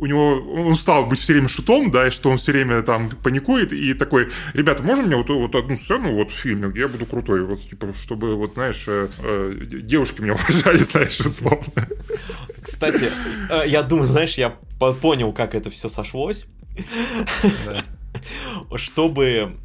у 0.00 0.06
него, 0.06 0.36
он 0.36 0.76
стал 0.76 1.06
быть 1.06 1.18
все 1.18 1.32
время 1.34 1.48
шутом, 1.48 1.90
да, 1.90 2.08
и 2.08 2.10
что 2.10 2.30
он 2.30 2.38
все 2.38 2.52
время 2.52 2.82
там 2.82 3.10
паникует, 3.10 3.72
и 3.72 3.94
такой, 3.94 4.28
ребята, 4.54 4.82
можно 4.82 5.04
мне 5.04 5.16
вот, 5.16 5.28
вот 5.28 5.54
одну 5.54 5.76
сцену 5.76 6.14
вот 6.14 6.30
в 6.30 6.34
фильме, 6.34 6.68
где 6.68 6.80
я 6.82 6.88
буду 6.88 7.06
крутой, 7.06 7.44
вот, 7.44 7.68
типа, 7.68 7.94
чтобы, 7.94 8.36
вот, 8.36 8.54
знаешь, 8.54 8.84
э, 8.86 9.08
э, 9.22 9.54
девушки 9.82 10.20
меня 10.20 10.34
уважали, 10.48 10.78
знаешь, 10.78 11.18
условно. 11.20 11.88
Кстати, 12.62 13.10
э, 13.50 13.62
я 13.66 13.82
думаю, 13.82 14.06
знаешь, 14.06 14.38
я 14.38 14.50
понял, 15.00 15.32
как 15.32 15.54
это 15.54 15.70
все 15.70 15.88
сошлось. 15.88 16.46
Да. 17.66 17.84
Чтобы 18.76 19.56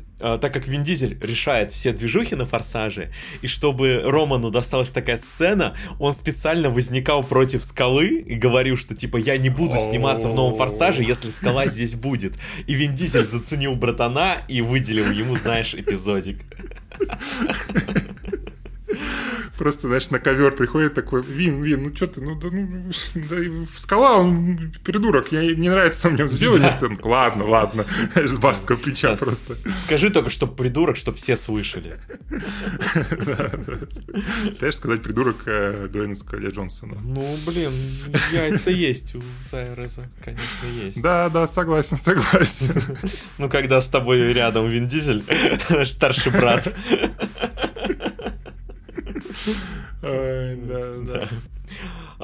так 0.42 0.54
как 0.54 0.68
Вин 0.68 0.84
Дизель 0.84 1.18
решает 1.22 1.72
все 1.72 1.92
движухи 1.92 2.36
на 2.36 2.46
форсаже, 2.46 3.12
и 3.42 3.48
чтобы 3.48 4.02
Роману 4.06 4.50
досталась 4.50 4.90
такая 4.90 5.18
сцена, 5.18 5.76
он 6.00 6.16
специально 6.16 6.70
возникал 6.70 7.24
против 7.24 7.64
скалы 7.64 8.08
и 8.08 8.36
говорил, 8.36 8.78
что 8.78 8.96
типа 8.96 9.18
я 9.18 9.38
не 9.38 9.50
буду 9.50 9.78
сниматься 9.78 10.30
в 10.30 10.36
новом 10.36 10.56
форсаже, 10.56 11.04
если 11.04 11.30
скала 11.30 11.68
здесь 11.68 11.96
будет. 11.96 12.34
И 12.68 12.74
Вин 12.74 12.96
Дизель 12.96 13.26
заценил 13.26 13.76
братана 13.76 14.38
и 14.48 14.62
выделил 14.62 15.12
ему, 15.12 15.36
знаешь, 15.36 15.74
эпизодик. 15.74 16.40
Просто, 19.58 19.88
знаешь, 19.88 20.10
на 20.10 20.20
ковер 20.20 20.56
приходит 20.56 20.96
такой, 20.96 21.22
Вин, 21.22 21.62
Вин, 21.62 21.84
ну 21.84 21.96
что 21.96 22.08
ты, 22.08 22.22
ну 22.22 22.40
да, 22.40 22.48
ну, 22.52 22.92
да, 23.16 23.36
скала, 23.78 24.18
он 24.18 24.74
придурок, 24.84 25.32
я, 25.32 25.42
мне 25.42 25.70
нравится 25.70 26.10
в 26.10 26.14
нем 26.14 26.28
сделать 26.28 26.62
да. 26.62 26.72
сцену. 26.72 26.98
Ладно, 27.04 27.46
ладно, 27.46 27.86
с 28.16 28.40
барского 28.40 28.78
плеча 28.78 29.12
да, 29.12 29.18
просто. 29.18 29.54
Скажи 29.86 30.10
только, 30.10 30.32
что 30.32 30.48
придурок, 30.48 30.98
что 30.98 31.14
все 31.14 31.36
слышали. 31.36 32.00
Знаешь, 34.56 34.76
сказать 34.76 35.04
придурок 35.04 35.38
э, 35.46 35.88
Дуэйну 35.88 36.16
Скале 36.16 36.50
Джонсона. 36.50 36.98
Ну, 37.04 37.38
блин, 37.46 37.72
яйца 38.32 38.72
есть 38.72 39.16
у 39.16 39.22
Тайреса, 39.52 40.10
конечно, 40.24 40.84
есть. 40.84 41.02
Да, 41.02 41.30
да, 41.30 41.46
согласен, 41.46 41.98
согласен. 41.98 42.74
Ну, 43.38 43.50
когда 43.50 43.82
с 43.82 43.90
тобой 43.90 44.34
рядом 44.34 44.70
Вин 44.70 44.88
Дизель, 44.88 45.24
наш 45.70 45.90
старший 45.90 46.32
брат. 46.32 46.74
Да, 50.02 50.98
да. 51.06 51.30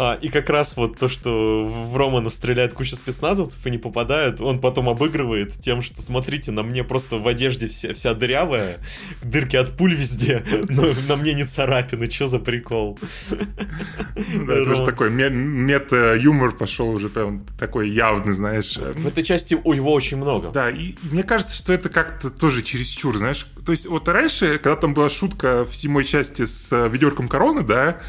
А, 0.02 0.14
и 0.14 0.30
как 0.30 0.50
раз 0.50 0.78
вот 0.78 0.98
то, 0.98 1.10
что 1.10 1.66
в 1.66 1.98
Романа 1.98 2.30
стреляет 2.30 2.74
куча 2.74 2.96
спецназовцев 2.96 3.68
и 3.68 3.70
не 3.70 3.78
попадают, 3.78 4.40
он 4.40 4.62
потом 4.62 4.88
обыгрывает 4.88 5.52
тем, 5.60 5.82
что, 5.82 6.02
смотрите, 6.02 6.52
на 6.52 6.64
мне 6.64 6.86
просто 6.86 7.18
в 7.18 7.28
одежде 7.28 7.68
вся, 7.68 7.94
вся 7.94 8.14
дырявая, 8.14 8.78
дырки 9.22 9.58
от 9.58 9.76
пуль 9.76 9.94
везде, 9.94 10.42
но 10.70 10.94
на 11.10 11.18
мне 11.18 11.34
не 11.34 11.44
царапины, 11.44 12.10
что 12.10 12.28
за 12.28 12.40
прикол? 12.40 12.98
Ну, 13.30 14.46
да, 14.46 14.54
это 14.54 14.72
уже 14.72 14.86
такой 14.86 15.10
мета-юмор 15.10 16.54
пошел 16.54 16.92
уже 16.92 17.10
прям 17.10 17.44
такой 17.60 17.90
явный, 17.90 18.32
знаешь. 18.32 18.78
В 18.78 19.06
этой 19.06 19.26
части 19.26 19.58
у 19.62 19.74
его 19.74 19.92
очень 19.92 20.16
много. 20.16 20.50
Да, 20.52 20.70
и, 20.70 20.92
и 20.92 20.98
мне 21.12 21.24
кажется, 21.24 21.58
что 21.58 21.74
это 21.74 21.90
как-то 21.90 22.30
тоже 22.30 22.62
чересчур, 22.62 23.18
знаешь. 23.18 23.48
То 23.66 23.74
есть 23.74 23.86
вот 23.86 24.08
раньше, 24.08 24.60
когда 24.60 24.78
там 24.78 24.94
была 24.94 25.10
шутка 25.10 25.66
в 25.66 25.76
седьмой 25.76 26.06
части 26.06 26.46
с 26.46 26.72
э, 26.72 26.88
ведерком 26.88 27.28
короны, 27.28 27.64
да, 27.64 28.00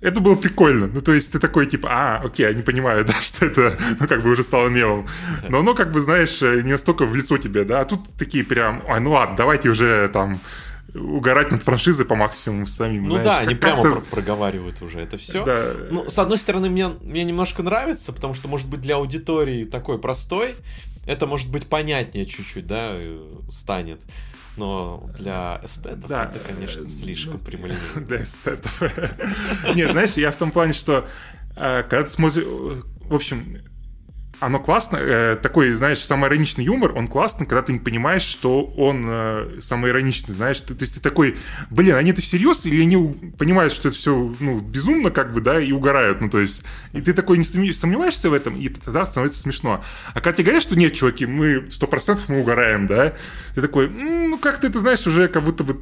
это 0.00 0.20
было 0.20 0.36
прикольно. 0.36 0.86
Ну, 0.86 1.00
то 1.00 1.12
есть 1.12 1.32
ты 1.32 1.38
такой, 1.38 1.66
типа, 1.66 1.88
а, 1.90 2.20
окей, 2.24 2.48
они 2.48 2.62
понимают, 2.62 3.06
да, 3.08 3.14
что 3.22 3.46
это, 3.46 3.78
ну, 3.98 4.06
как 4.06 4.22
бы 4.22 4.30
уже 4.30 4.42
стало 4.42 4.68
мемом. 4.68 5.06
Но 5.48 5.60
оно, 5.60 5.74
как 5.74 5.92
бы, 5.92 6.00
знаешь, 6.00 6.40
не 6.40 6.72
настолько 6.72 7.06
в 7.06 7.14
лицо 7.14 7.38
тебе, 7.38 7.64
да, 7.64 7.80
а 7.80 7.84
тут 7.84 8.08
такие 8.16 8.44
прям, 8.44 8.82
ой, 8.88 9.00
ну 9.00 9.12
ладно, 9.12 9.36
давайте 9.36 9.68
уже 9.68 10.08
там 10.08 10.40
угорать 10.94 11.50
над 11.50 11.62
франшизой 11.62 12.06
по 12.06 12.14
максимуму 12.14 12.66
самим. 12.66 13.04
Ну 13.04 13.16
знаешь, 13.16 13.26
да, 13.26 13.38
они 13.38 13.54
прямо 13.54 13.82
про 13.82 14.00
проговаривают 14.00 14.80
уже 14.82 15.00
это 15.00 15.18
все. 15.18 15.44
Да. 15.44 15.72
Ну, 15.90 16.10
с 16.10 16.18
одной 16.18 16.38
стороны, 16.38 16.70
мне, 16.70 16.88
мне 16.88 17.24
немножко 17.24 17.62
нравится, 17.62 18.12
потому 18.12 18.34
что, 18.34 18.48
может 18.48 18.68
быть, 18.68 18.80
для 18.80 18.96
аудитории 18.96 19.64
такой 19.64 19.98
простой, 19.98 20.54
это 21.06 21.26
может 21.26 21.50
быть 21.50 21.66
понятнее 21.66 22.24
чуть-чуть, 22.24 22.66
да, 22.66 22.92
э, 22.94 23.20
станет 23.50 24.00
но 24.56 25.08
для 25.16 25.60
эстетов 25.62 26.08
да, 26.08 26.24
это, 26.24 26.38
конечно, 26.38 26.84
э, 26.84 26.88
слишком 26.88 27.38
прямолинейно. 27.38 27.82
Для 28.06 28.22
эстетов. 28.22 28.82
Нет, 29.74 29.90
знаешь, 29.90 30.12
я 30.12 30.30
в 30.30 30.36
том 30.36 30.50
плане, 30.50 30.72
что 30.72 31.06
э, 31.56 31.82
когда 31.82 32.02
ты 32.02 32.10
смотришь... 32.10 32.44
В 32.44 33.14
общем, 33.14 33.42
оно 34.38 34.58
классно, 34.58 34.98
э, 34.98 35.36
такой, 35.36 35.72
знаешь, 35.72 35.98
самоироничный 35.98 36.64
юмор, 36.64 36.92
он 36.92 37.08
классный, 37.08 37.46
когда 37.46 37.62
ты 37.62 37.72
не 37.72 37.78
понимаешь, 37.78 38.22
что 38.22 38.64
он 38.64 39.06
э, 39.08 39.58
самоироничный, 39.60 40.34
знаешь, 40.34 40.60
ты, 40.60 40.74
то 40.74 40.82
есть 40.82 40.94
ты 40.94 41.00
такой, 41.00 41.36
блин, 41.70 41.94
они 41.94 42.10
это 42.10 42.20
всерьез 42.20 42.66
или 42.66 42.82
они 42.82 43.32
понимают, 43.38 43.72
что 43.72 43.88
это 43.88 43.96
все, 43.96 44.34
ну, 44.38 44.60
безумно, 44.60 45.10
как 45.10 45.32
бы, 45.32 45.40
да, 45.40 45.58
и 45.60 45.72
угорают, 45.72 46.20
ну, 46.20 46.28
то 46.28 46.38
есть, 46.38 46.64
и 46.92 47.00
ты 47.00 47.14
такой 47.14 47.38
не 47.38 47.72
сомневаешься 47.72 48.28
в 48.28 48.34
этом, 48.34 48.56
и 48.56 48.68
тогда 48.68 49.06
становится 49.06 49.40
смешно. 49.40 49.82
А 50.12 50.20
когда 50.20 50.32
тебе 50.32 50.44
говорят, 50.44 50.62
что 50.62 50.76
нет, 50.76 50.92
чуваки, 50.92 51.24
мы 51.24 51.64
сто 51.68 51.86
процентов 51.86 52.28
мы 52.28 52.40
угораем, 52.40 52.86
да, 52.86 53.14
ты 53.54 53.62
такой, 53.62 53.88
ну, 53.88 54.36
как-то 54.38 54.66
это, 54.66 54.80
знаешь, 54.80 55.06
уже 55.06 55.28
как 55.28 55.44
будто 55.44 55.64
бы, 55.64 55.80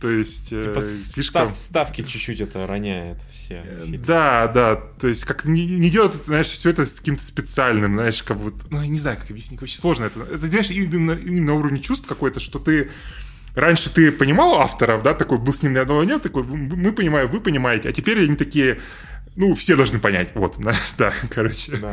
то 0.00 0.08
есть, 0.08 0.52
э, 0.52 0.62
типа 0.62 0.80
слишком... 0.80 1.46
Став, 1.46 1.58
ставки 1.58 2.02
чуть-чуть 2.02 2.40
это 2.40 2.66
роняет 2.68 3.18
все. 3.28 3.62
Э, 3.64 3.84
да, 3.98 4.46
да, 4.46 4.76
то 4.76 5.08
есть, 5.08 5.24
как 5.24 5.44
не, 5.44 5.66
не 5.66 5.90
делать, 5.90 6.14
знаешь, 6.26 6.46
все 6.46 6.70
это 6.70 6.86
с 6.86 7.00
каким-то 7.00 7.24
специальным, 7.24 7.95
знаешь, 7.96 8.22
как 8.22 8.38
будто... 8.38 8.66
Ну, 8.70 8.80
я 8.80 8.88
не 8.88 8.98
знаю, 8.98 9.16
как 9.18 9.30
объяснить, 9.30 9.62
очень 9.62 9.78
сложно 9.78 10.04
это. 10.04 10.20
Это, 10.22 10.46
знаешь, 10.46 10.70
именно, 10.70 11.12
именно 11.12 11.46
на 11.46 11.54
уровне 11.54 11.80
чувств 11.80 12.06
какой-то, 12.06 12.40
что 12.40 12.58
ты... 12.58 12.90
Раньше 13.54 13.92
ты 13.92 14.12
понимал 14.12 14.60
авторов, 14.60 15.02
да, 15.02 15.14
такой 15.14 15.38
был 15.38 15.52
с 15.52 15.62
ним 15.62 15.72
ни 15.72 15.78
одного 15.78 16.04
нет, 16.04 16.22
такой, 16.22 16.42
мы 16.44 16.92
понимаем, 16.92 17.30
вы 17.30 17.40
понимаете, 17.40 17.88
а 17.88 17.92
теперь 17.92 18.22
они 18.24 18.36
такие, 18.36 18.80
ну, 19.34 19.54
все 19.54 19.76
должны 19.76 19.98
понять, 19.98 20.30
вот, 20.34 20.54
знаешь, 20.56 20.92
да, 20.98 21.12
короче. 21.30 21.76
Да. 21.76 21.92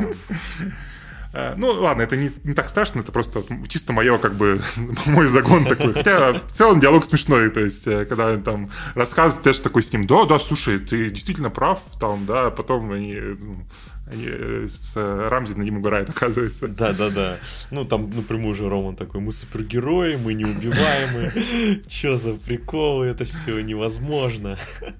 А, 1.36 1.54
ну, 1.56 1.72
ладно, 1.72 2.02
это 2.02 2.16
не, 2.16 2.30
не 2.44 2.54
так 2.54 2.68
страшно, 2.68 3.00
это 3.00 3.10
просто 3.10 3.42
чисто 3.66 3.92
мое, 3.92 4.18
как 4.18 4.34
бы, 4.36 4.60
мой 5.06 5.26
загон 5.26 5.64
такой. 5.64 5.92
Хотя 5.92 6.34
в 6.34 6.52
целом 6.52 6.78
диалог 6.78 7.04
смешной, 7.04 7.50
то 7.50 7.58
есть, 7.60 7.86
э, 7.88 8.04
когда 8.04 8.28
он 8.28 8.42
там 8.42 8.70
рассказывает, 8.94 9.42
ты 9.42 9.52
же 9.52 9.60
такой 9.60 9.82
с 9.82 9.92
ним, 9.92 10.06
да, 10.06 10.26
да, 10.26 10.38
слушай, 10.38 10.78
ты 10.78 11.10
действительно 11.10 11.50
прав, 11.50 11.80
там, 11.98 12.24
да, 12.24 12.50
потом 12.50 12.92
они, 12.92 13.14
ну, 13.14 13.54
э, 13.54 13.64
с 14.06 14.92
э, 14.96 15.28
Рамзи 15.28 15.54
на 15.54 15.62
ним 15.62 15.78
угорают, 15.78 16.10
оказывается. 16.16 16.68
Да-да-да. 16.68 17.38
Ну, 17.70 17.84
там 17.84 18.10
напрямую 18.10 18.52
уже 18.52 18.68
Роман 18.68 18.96
такой, 18.96 19.20
мы 19.20 19.32
супергерои, 19.32 20.16
мы 20.16 20.34
неубиваемые. 20.34 21.82
Чё 21.86 22.18
за 22.18 22.34
приколы, 22.34 23.06
это 23.06 23.24
все 23.24 23.60
невозможно. 23.60 24.58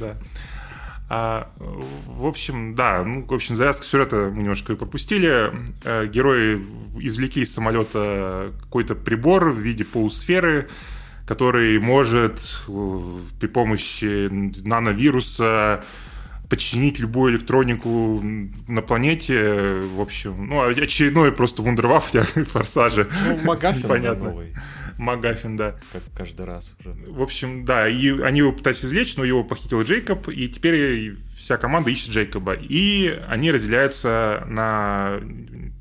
Да. 0.00 0.16
А, 1.08 1.52
в 1.58 2.26
общем, 2.26 2.74
да, 2.74 3.04
ну, 3.04 3.24
в 3.24 3.32
общем, 3.32 3.54
завязка 3.54 3.84
сюжета 3.84 4.32
мы 4.34 4.40
немножко 4.42 4.72
и 4.72 4.76
пропустили. 4.76 5.52
Э, 5.84 6.08
герои 6.08 6.60
извлекли 6.98 7.42
из 7.42 7.54
самолета 7.54 8.52
какой-то 8.62 8.96
прибор 8.96 9.50
в 9.50 9.58
виде 9.58 9.84
полусферы, 9.84 10.68
который 11.26 11.78
может 11.78 12.40
при 13.38 13.46
помощи 13.46 14.28
нановируса 14.66 15.84
подчинить 16.48 16.98
любую 16.98 17.32
электронику 17.32 18.20
на 18.68 18.82
планете. 18.82 19.80
В 19.94 20.00
общем, 20.00 20.46
ну, 20.46 20.62
очередной 20.62 21.32
просто 21.32 21.62
вундерваф 21.62 22.12
в 22.12 22.44
форсаже. 22.46 23.08
Ну, 23.26 23.38
Магафин 23.44 23.88
Понятно. 23.88 24.30
новый. 24.30 24.54
Магафин, 24.98 25.56
да. 25.56 25.76
Как 25.92 26.02
каждый 26.16 26.46
раз 26.46 26.76
уже. 26.78 26.94
В 27.08 27.22
общем, 27.22 27.64
да, 27.64 27.88
и 27.88 28.10
они 28.20 28.38
его 28.38 28.52
пытались 28.52 28.84
извлечь, 28.84 29.16
но 29.16 29.24
его 29.24 29.42
похитил 29.42 29.82
Джейкоб, 29.82 30.28
и 30.28 30.48
теперь 30.48 31.16
вся 31.36 31.56
команда 31.56 31.90
ищет 31.90 32.10
Джейкоба. 32.10 32.54
И 32.54 33.18
они 33.28 33.50
разделяются 33.50 34.44
на, 34.48 35.20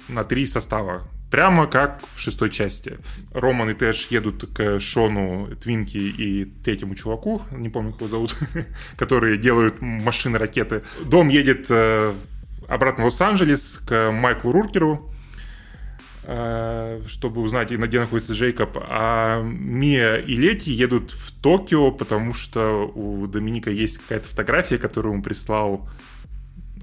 на 0.08 0.24
три 0.24 0.48
состава 0.48 1.08
прямо 1.34 1.66
как 1.66 2.04
в 2.14 2.20
шестой 2.20 2.52
части. 2.52 3.00
Роман 3.32 3.72
и 3.72 3.74
Тэш 3.74 4.06
едут 4.12 4.46
к 4.54 4.80
Шону, 4.80 5.50
Твинки 5.56 5.98
и 5.98 6.46
третьему 6.64 6.94
чуваку, 6.94 7.42
не 7.50 7.70
помню, 7.70 7.92
как 7.92 8.02
его 8.02 8.08
зовут, 8.08 8.36
которые 8.98 9.40
делают 9.40 9.82
машины-ракеты. 9.82 10.84
Дом 11.04 11.30
едет 11.30 11.66
э, 11.70 12.14
обратно 12.68 13.06
в 13.06 13.08
Лос-Анджелес 13.08 13.82
к 13.84 14.12
Майклу 14.12 14.52
Руркеру. 14.52 15.12
э, 16.26 17.02
чтобы 17.08 17.42
узнать, 17.42 17.72
где 17.72 18.00
находится 18.00 18.34
Джейкоб. 18.34 18.78
А 18.78 19.42
Мия 19.42 20.18
и 20.18 20.36
Лети 20.36 20.70
едут 20.70 21.14
в 21.14 21.32
Токио, 21.42 21.90
потому 21.90 22.36
что 22.36 22.92
у 22.94 23.26
Доминика 23.26 23.72
есть 23.72 23.98
какая-то 23.98 24.28
фотография, 24.28 24.78
которую 24.78 25.16
он 25.16 25.24
прислал 25.24 25.90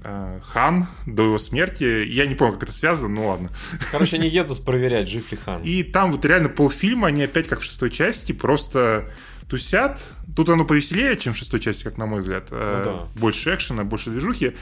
Хан 0.03 0.87
до 1.05 1.23
его 1.23 1.37
смерти. 1.37 2.05
Я 2.07 2.25
не 2.25 2.35
помню, 2.35 2.53
как 2.53 2.63
это 2.63 2.71
связано, 2.71 3.09
но 3.09 3.27
ладно. 3.29 3.51
Короче, 3.91 4.17
они 4.17 4.27
едут 4.27 4.65
проверять, 4.65 5.09
жив 5.09 5.31
ли 5.31 5.37
Хан. 5.37 5.63
И 5.63 5.83
там 5.83 6.11
вот 6.11 6.25
реально 6.25 6.49
полфильма, 6.49 7.07
они 7.07 7.23
опять 7.23 7.47
как 7.47 7.59
в 7.59 7.63
шестой 7.63 7.91
части, 7.91 8.31
просто 8.31 9.11
тусят. 9.49 10.01
Тут 10.35 10.49
оно 10.49 10.65
повеселее, 10.65 11.17
чем 11.17 11.33
в 11.33 11.37
шестой 11.37 11.59
части, 11.59 11.83
как 11.83 11.97
на 11.97 12.05
мой 12.05 12.21
взгляд. 12.21 12.47
Ну, 12.51 12.57
да. 12.57 13.07
Больше 13.15 13.53
экшена, 13.53 13.83
больше 13.83 14.09
движухи. 14.09 14.55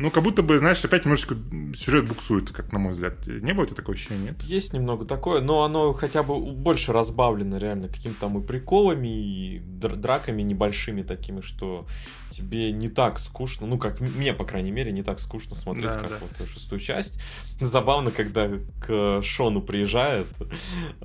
Ну, 0.00 0.10
как 0.10 0.22
будто 0.22 0.42
бы, 0.42 0.58
знаешь, 0.58 0.82
опять 0.82 1.04
немножечко 1.04 1.36
сюжет 1.76 2.08
буксует, 2.08 2.50
как 2.52 2.72
на 2.72 2.78
мой 2.78 2.92
взгляд. 2.92 3.26
Не 3.26 3.52
было 3.52 3.64
у 3.64 3.66
тебя 3.66 3.76
такого 3.76 3.94
ощущения, 3.94 4.30
нет? 4.30 4.42
Есть 4.42 4.72
немного 4.72 5.04
такое, 5.04 5.42
но 5.42 5.62
оно 5.62 5.92
хотя 5.92 6.22
бы 6.22 6.40
больше 6.40 6.94
разбавлено 6.94 7.58
реально 7.58 7.88
какими-то 7.88 8.20
там 8.20 8.38
и 8.38 8.42
приколами, 8.42 9.08
и 9.08 9.58
драками 9.58 10.40
небольшими 10.40 11.02
такими, 11.02 11.42
что 11.42 11.86
тебе 12.30 12.72
не 12.72 12.88
так 12.88 13.18
скучно, 13.18 13.66
ну, 13.66 13.76
как 13.76 14.00
мне, 14.00 14.32
по 14.32 14.44
крайней 14.44 14.70
мере, 14.70 14.90
не 14.90 15.02
так 15.02 15.20
скучно 15.20 15.54
смотреть, 15.54 15.92
да, 15.92 16.00
как 16.00 16.08
да. 16.08 16.18
вот 16.20 16.48
шестую 16.48 16.80
часть. 16.80 17.20
Забавно, 17.60 18.10
когда 18.10 18.50
к 18.80 19.20
Шону 19.20 19.60
приезжает, 19.60 20.28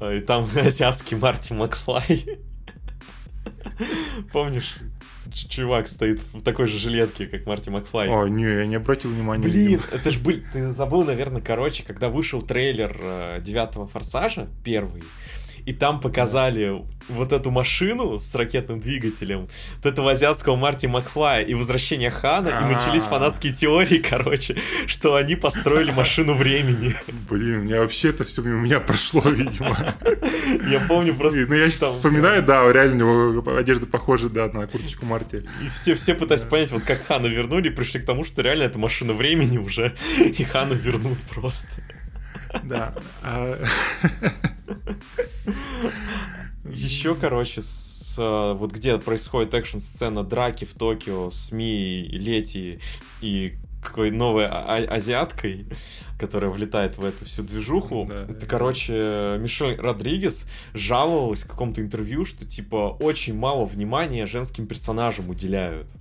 и 0.02 0.22
там 0.22 0.48
азиатский 0.56 1.18
Марти 1.18 1.52
Макфлай. 1.52 2.40
Помнишь? 4.32 4.78
чувак 5.34 5.88
стоит 5.88 6.20
в 6.20 6.42
такой 6.42 6.68
же 6.68 6.78
жилетке, 6.78 7.26
как 7.26 7.46
Марти 7.46 7.70
Макфлай. 7.70 8.10
О, 8.10 8.28
не, 8.28 8.44
я 8.44 8.66
не 8.66 8.76
обратил 8.76 9.12
внимания. 9.12 9.44
Блин, 9.44 9.82
это 9.92 10.12
ж 10.12 10.20
был... 10.20 10.36
Ты 10.54 10.72
забыл, 10.72 11.04
наверное, 11.04 11.42
короче, 11.42 11.84
когда 11.84 12.10
вышел 12.10 12.42
трейлер 12.42 12.96
э, 13.00 13.42
девятого 13.42 13.88
Форсажа, 13.88 14.48
первый, 14.64 15.04
и 15.66 15.74
там 15.74 16.00
показали 16.00 16.84
вот 17.08 17.32
эту 17.32 17.52
машину 17.52 18.20
с 18.20 18.34
ракетным 18.36 18.80
двигателем, 18.80 19.48
вот 19.78 19.86
этого 19.86 20.12
азиатского 20.12 20.56
Марти 20.56 20.88
Макфлая 20.88 21.44
и 21.44 21.54
возвращение 21.54 22.10
Хана, 22.10 22.50
и 22.50 22.74
начались 22.74 23.04
а. 23.04 23.10
фанатские 23.10 23.54
теории, 23.54 23.98
короче, 23.98 24.56
что 24.88 25.16
они 25.16 25.36
построили 25.36 25.92
машину 25.96 26.34
времени. 26.34 26.96
Блин, 27.30 27.60
у 27.60 27.62
меня 27.64 27.80
вообще 27.80 28.10
это 28.10 28.24
все 28.24 28.42
мимо 28.42 28.62
меня 28.62 28.80
прошло, 28.80 29.22
видимо. 29.22 29.96
Я 30.70 30.80
помню 30.88 31.16
просто... 31.16 31.46
Ну, 31.48 31.54
я 31.54 31.70
сейчас 31.70 31.92
вспоминаю, 31.92 32.44
да, 32.44 32.72
реально 32.72 33.06
у 33.06 33.34
него 33.34 33.58
одежда 33.58 33.86
похожа, 33.86 34.30
да, 34.30 34.48
на 34.48 34.66
курточку 34.68 35.06
Марти. 35.06 35.44
И 35.64 35.70
все, 35.70 35.96
все 35.96 36.16
пытаются 36.16 36.48
понять, 36.48 36.72
вот 36.72 36.84
как 36.84 37.06
Хана 37.06 37.28
вернули, 37.28 37.70
пришли 37.70 38.00
к 38.00 38.06
тому, 38.06 38.24
что 38.24 38.42
реально 38.42 38.64
это 38.64 38.80
машина 38.80 39.14
времени 39.14 39.58
уже, 39.58 39.96
и 40.18 40.44
Хана 40.44 40.74
вернут 40.74 41.20
просто. 41.30 41.68
Да. 42.64 42.94
А 44.68 46.70
Еще, 46.70 47.16
короче, 47.16 47.62
с, 47.62 48.16
э, 48.18 48.54
вот 48.58 48.72
где 48.72 48.98
происходит 48.98 49.54
экшн-сцена 49.54 50.24
драки 50.24 50.66
в 50.66 50.74
Токио 50.74 51.30
с 51.30 51.52
Ми, 51.52 52.08
Лети 52.12 52.80
и 53.22 53.58
какой 53.86 54.12
новой 54.12 54.48
а 54.48 54.84
азиаткой, 54.90 55.68
которая 56.20 56.50
влетает 56.50 56.98
в 56.98 57.06
эту 57.06 57.26
всю 57.26 57.44
движуху. 57.44 58.06
Да, 58.10 58.24
это, 58.24 58.34
да. 58.34 58.48
короче, 58.48 59.38
Мишель 59.40 59.80
Родригес 59.80 60.48
жаловалась 60.74 61.44
в 61.44 61.48
каком-то 61.48 61.82
интервью, 61.82 62.26
что, 62.26 62.46
типа, 62.46 62.98
очень 63.00 63.36
мало 63.36 63.66
внимания 63.66 64.26
женским 64.26 64.66
персонажам 64.66 65.30
уделяют. 65.30 65.92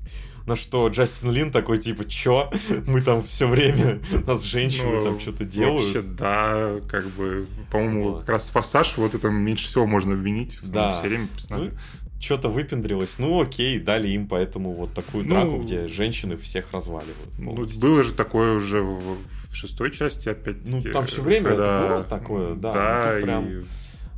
На 0.46 0.56
что 0.56 0.88
Джастин 0.88 1.30
Лин 1.30 1.50
такой, 1.50 1.78
типа, 1.78 2.04
чё? 2.04 2.50
Мы 2.86 3.00
там 3.00 3.22
все 3.22 3.48
время, 3.48 4.00
нас 4.26 4.42
женщины 4.42 4.96
ну, 4.96 5.04
там 5.04 5.20
что-то 5.20 5.44
делают. 5.44 5.84
Вообще, 5.84 6.02
да, 6.02 6.80
как 6.88 7.06
бы, 7.10 7.46
по-моему, 7.70 8.10
вот. 8.10 8.20
как 8.20 8.28
раз 8.28 8.50
Форсаж, 8.50 8.96
вот 8.98 9.14
это 9.14 9.28
меньше 9.28 9.66
всего 9.66 9.86
можно 9.86 10.12
обвинить 10.12 10.60
в 10.60 10.70
да. 10.70 10.92
все 10.92 11.08
время 11.08 11.26
персонажа. 11.28 11.70
Ну, 11.70 11.78
что-то 12.20 12.48
выпендрилось. 12.48 13.18
Ну, 13.18 13.40
окей, 13.40 13.78
дали 13.78 14.08
им 14.08 14.26
поэтому 14.26 14.72
вот 14.72 14.92
такую 14.94 15.24
ну, 15.24 15.30
драку, 15.30 15.58
где 15.58 15.88
женщины 15.88 16.36
всех 16.36 16.72
разваливают. 16.72 17.38
Ну, 17.38 17.54
было 17.78 18.02
же 18.02 18.12
такое 18.14 18.54
уже 18.54 18.82
в, 18.82 19.16
в 19.50 19.54
шестой 19.54 19.90
части 19.90 20.28
опять. 20.28 20.56
Ну, 20.66 20.80
там 20.80 21.06
все 21.06 21.22
время 21.22 21.50
когда... 21.50 21.78
это 21.78 21.88
было 21.88 22.04
такое, 22.04 22.54
да. 22.54 22.72
Да, 22.72 23.14
ну, 23.16 23.22
прям... 23.22 23.64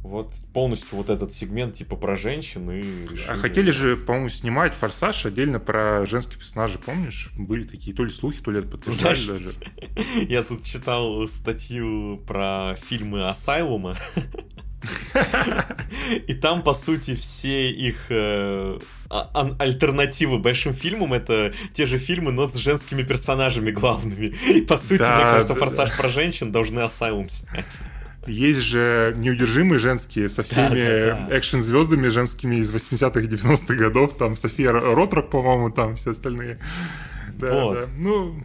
вот 0.07 0.33
полностью 0.53 0.97
вот 0.97 1.11
этот 1.11 1.33
сегмент 1.33 1.75
типа 1.75 1.97
про 1.97 2.17
женщин 2.17 2.71
и 2.71 2.81
решили... 2.81 3.29
А 3.29 3.37
хотели 3.37 3.71
же, 3.71 3.97
по-моему, 3.97 4.29
снимать 4.29 4.75
«Форсаж» 4.75 5.27
отдельно 5.27 5.59
про 5.59 6.07
женские 6.07 6.39
персонажи, 6.39 6.79
помнишь? 6.79 7.31
Были 7.37 7.65
такие 7.65 7.95
то 7.95 8.05
ли 8.05 8.11
слухи, 8.11 8.41
то 8.41 8.51
ли 8.51 8.61
это 8.61 8.69
подтверждали 8.69 9.15
Знаешь, 9.15 9.43
даже. 9.43 10.27
Я 10.29 10.43
тут 10.43 10.65
читал 10.65 11.27
статью 11.29 12.23
про 12.27 12.77
фильмы 12.89 13.29
Асайлума. 13.29 13.97
И 16.27 16.35
там, 16.35 16.63
по 16.63 16.73
сути, 16.73 17.15
все 17.17 17.71
их 17.71 18.07
э, 18.11 18.79
а, 19.11 19.57
альтернативы 19.59 20.39
большим 20.39 20.75
фильмам 20.75 21.13
это 21.13 21.53
те 21.73 21.87
же 21.87 21.99
фильмы, 21.99 22.33
но 22.33 22.47
с 22.47 22.55
женскими 22.55 23.03
персонажами 23.03 23.71
главными. 23.71 24.35
И, 24.49 24.61
по 24.61 24.77
сути, 24.77 25.01
да, 25.01 25.17
мне 25.17 25.25
кажется, 25.25 25.55
да, 25.55 25.61
«Форсаж» 25.61 25.91
да. 25.91 25.97
про 25.97 26.09
женщин 26.09 26.53
должны 26.53 26.81
Асайлум 26.81 27.29
снять. 27.29 27.79
Есть 28.27 28.61
же 28.61 29.15
неудержимые 29.17 29.79
женские 29.79 30.29
со 30.29 30.43
всеми 30.43 31.07
да, 31.07 31.27
да, 31.29 31.37
экшн-звездами 31.37 32.09
женскими 32.09 32.57
из 32.57 32.73
80-х 32.73 33.21
90-х 33.21 33.75
годов. 33.75 34.17
Там 34.17 34.37
София 34.37 34.73
Ротрок, 34.73 35.31
по-моему, 35.31 35.71
там 35.71 35.97
все 35.97 36.11
остальные. 36.11 36.59
Да, 37.35 37.65
вот. 37.65 37.75
да. 37.75 37.87
Ну... 37.97 38.43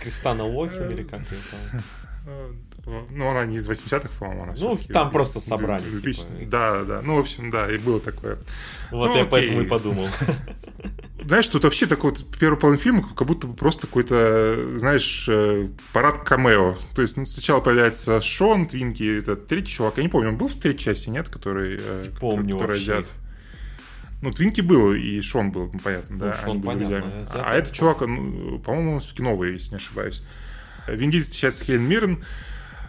Кристана 0.00 0.44
Локин 0.44 0.90
или 0.90 1.02
как 1.02 1.22
это 1.22 1.34
там? 1.50 1.82
Ну, 3.10 3.28
она 3.30 3.46
не 3.46 3.56
из 3.56 3.68
80-х, 3.68 4.10
по-моему, 4.18 4.42
она 4.42 4.54
Ну, 4.58 4.78
там 4.92 5.10
просто 5.10 5.40
собрали. 5.40 5.82
2000... 5.82 6.20
Типа. 6.20 6.32
Да, 6.50 6.84
да. 6.84 7.02
Ну, 7.02 7.16
в 7.16 7.20
общем, 7.20 7.50
да, 7.50 7.70
и 7.70 7.78
было 7.78 7.98
такое. 7.98 8.36
Вот 8.90 9.08
ну, 9.08 9.14
я 9.14 9.22
окей. 9.22 9.30
поэтому 9.30 9.60
и 9.62 9.66
подумал. 9.66 10.06
Знаешь, 11.26 11.48
тут 11.48 11.64
вообще 11.64 11.86
такой 11.86 12.10
вот 12.10 12.24
первый 12.38 12.58
половина 12.58 12.82
фильма, 12.82 13.08
как 13.16 13.26
будто 13.26 13.46
бы 13.46 13.54
просто 13.54 13.86
какой-то, 13.86 14.78
знаешь, 14.78 15.26
э, 15.28 15.68
парад 15.92 16.18
камео. 16.18 16.76
То 16.94 17.02
есть 17.02 17.16
ну, 17.16 17.24
сначала 17.24 17.60
появляется 17.60 18.20
Шон, 18.20 18.66
Твинки, 18.66 19.18
это 19.18 19.34
третий 19.34 19.72
чувак. 19.72 19.96
Я 19.96 20.02
не 20.02 20.08
помню, 20.10 20.30
он 20.30 20.36
был 20.36 20.48
в 20.48 20.54
третьей 20.54 20.84
части, 20.84 21.08
нет? 21.08 21.28
Который, 21.28 21.80
э, 21.80 22.02
не 22.02 22.18
помню 22.18 22.56
который 22.56 22.72
вообще. 22.72 22.92
азиат. 22.92 23.06
Ну, 24.20 24.32
Твинки 24.32 24.60
был, 24.60 24.92
и 24.92 25.20
Шон 25.22 25.50
был, 25.50 25.70
ну, 25.72 25.78
понятно, 25.78 26.16
ну, 26.16 26.24
да. 26.24 26.34
Шон, 26.34 26.62
понятно. 26.62 27.26
А, 27.32 27.52
а 27.52 27.54
этот 27.54 27.72
чувак, 27.72 28.00
ну, 28.00 28.58
по-моему, 28.58 28.94
он 28.94 29.00
все-таки 29.00 29.22
новый, 29.22 29.52
если 29.52 29.70
не 29.70 29.76
ошибаюсь. 29.76 30.22
Вин 30.86 31.10
Дизель 31.10 31.32
сейчас 31.32 31.60
Хелен 31.60 31.82
Миррен, 31.82 32.24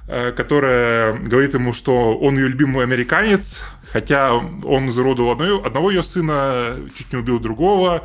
которая 0.07 1.13
говорит 1.13 1.55
ему, 1.55 1.73
что 1.73 2.17
он 2.17 2.37
ее 2.37 2.47
любимый 2.47 2.83
американец, 2.83 3.63
хотя 3.95 4.33
он 4.33 4.91
зародил 4.91 5.29
одного 5.31 5.89
ее 5.89 6.03
сына, 6.03 6.77
чуть 6.95 7.13
не 7.13 7.19
убил 7.19 7.39
другого, 7.39 8.03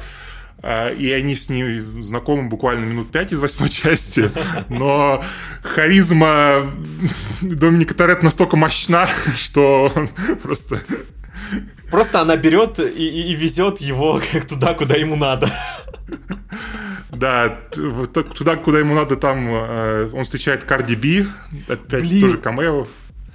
э, 0.62 0.94
и 0.94 1.10
они 1.10 1.34
с 1.34 1.50
ней 1.50 1.80
знакомы 1.80 2.48
буквально 2.48 2.84
минут 2.84 3.10
пять 3.10 3.32
из 3.32 3.40
восьмой 3.40 3.68
части, 3.70 4.30
но 4.68 5.20
харизма 5.62 6.62
Доминика 7.40 7.94
Торетто 7.94 8.24
настолько 8.24 8.56
мощна, 8.56 9.08
что 9.36 9.92
он 9.94 10.08
просто... 10.42 10.80
Просто 11.90 12.20
она 12.20 12.36
берет 12.36 12.78
и, 12.78 12.84
и, 12.84 13.32
и 13.32 13.34
везет 13.34 13.80
его 13.80 14.22
как 14.32 14.44
туда, 14.44 14.74
куда 14.74 14.94
ему 14.94 15.16
надо. 15.16 15.50
Да, 17.12 17.48
туда, 17.70 18.56
куда 18.56 18.78
ему 18.78 18.94
надо, 18.94 19.16
там 19.16 19.48
э, 19.48 20.10
он 20.12 20.24
встречает 20.24 20.64
Карди 20.64 20.94
Би, 20.94 21.26
опять 21.68 22.02
Блин. 22.02 22.22
тоже 22.22 22.38
камео. 22.38 22.86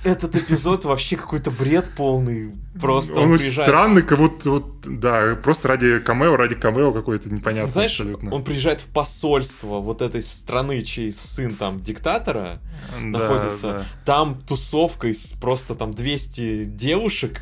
Этот 0.04 0.36
эпизод 0.36 0.86
вообще 0.86 1.16
какой-то 1.16 1.50
бред 1.50 1.90
полный. 1.98 2.54
Просто 2.80 3.16
он, 3.16 3.24
он 3.24 3.32
очень 3.32 3.46
приезжает... 3.46 3.70
странный, 3.70 4.02
как 4.04 4.20
будто 4.20 4.50
вот, 4.52 4.66
да, 4.84 5.36
просто 5.36 5.68
ради 5.68 5.98
камео, 5.98 6.36
ради 6.36 6.54
камео 6.54 6.94
какой-то 6.94 7.28
непонятный 7.30 7.72
Знаешь, 7.72 8.00
абсолютно. 8.00 8.32
он 8.32 8.44
приезжает 8.44 8.82
в 8.82 8.88
посольство 8.88 9.80
вот 9.80 10.04
этой 10.04 10.22
страны, 10.22 10.84
чей 10.84 11.12
сын 11.12 11.56
там 11.56 11.82
диктатора 11.82 12.60
да, 13.02 13.20
находится. 13.20 13.74
Да. 13.74 13.86
Там 14.06 14.42
тусовка 14.48 15.08
из 15.08 15.34
просто 15.42 15.74
там 15.74 15.92
200 15.92 16.66
девушек, 16.66 17.42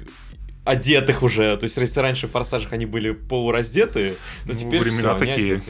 одетых 0.63 1.24
уже. 1.24 1.56
То 1.58 1.65
есть, 1.65 1.76
если 1.78 2.00
раньше 2.00 2.28
в 2.28 2.32
форсажах 2.32 2.74
они 2.74 2.86
были 2.86 3.12
полураздетые, 3.12 4.13
то 4.46 4.54
ну, 4.54 4.54
теперь 4.54 4.82
времена 4.82 5.15
все, 5.17 5.26
такие. 5.26 5.62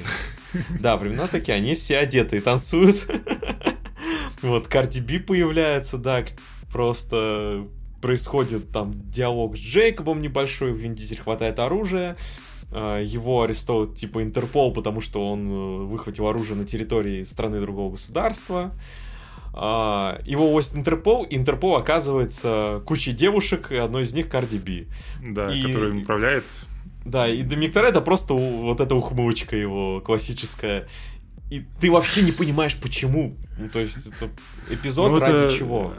Да, 0.80 0.98
времена 0.98 1.28
такие, 1.28 1.56
они 1.56 1.76
все 1.76 1.98
одеты 1.98 2.38
и 2.38 2.42
танцуют. 2.42 3.06
Вот, 4.42 4.68
Карди 4.68 5.00
Би 5.00 5.20
появляется, 5.20 5.98
да, 5.98 6.26
просто 6.70 7.66
происходит 8.02 8.72
там 8.72 8.92
диалог 9.10 9.56
с 9.56 9.60
Джейкобом 9.62 10.22
небольшой, 10.22 10.74
Вин 10.74 10.94
Дизель 10.94 11.22
хватает 11.22 11.60
оружие, 11.60 12.18
а, 12.70 13.02
его 13.02 13.44
арестовывают 13.44 13.96
типа 13.96 14.22
Интерпол, 14.22 14.74
потому 14.74 15.00
что 15.00 15.32
он 15.32 15.50
э, 15.50 15.86
выхватил 15.86 16.28
оружие 16.28 16.58
на 16.58 16.66
территории 16.66 17.24
страны 17.24 17.62
другого 17.62 17.92
государства. 17.92 18.72
А, 19.54 20.20
его 20.26 20.50
возит 20.52 20.76
Интерпол, 20.76 21.24
и 21.24 21.38
Интерпол 21.38 21.78
оказывается 21.78 22.82
кучей 22.86 23.14
девушек, 23.14 23.72
и 23.72 23.78
одной 23.78 24.04
из 24.04 24.14
них 24.14 24.28
Карди 24.28 24.58
Би. 24.58 24.88
Да, 25.22 25.48
и... 25.54 25.62
которая 25.62 25.94
управляет 25.94 26.44
да, 27.06 27.28
и 27.28 27.42
Доминик 27.44 27.76
это 27.76 28.02
просто 28.02 28.34
вот 28.34 28.80
эта 28.80 28.96
ухмылочка 28.96 29.56
его 29.56 30.02
классическая. 30.02 30.88
И 31.50 31.64
ты 31.80 31.92
вообще 31.92 32.24
не 32.24 32.32
понимаешь, 32.32 32.76
почему. 32.82 33.38
Ну, 33.60 33.70
то 33.70 33.80
есть, 33.80 34.08
это 34.08 34.28
эпизод 34.72 35.12
ну, 35.12 35.20
ради 35.20 35.46
это, 35.46 35.54
чего. 35.54 35.94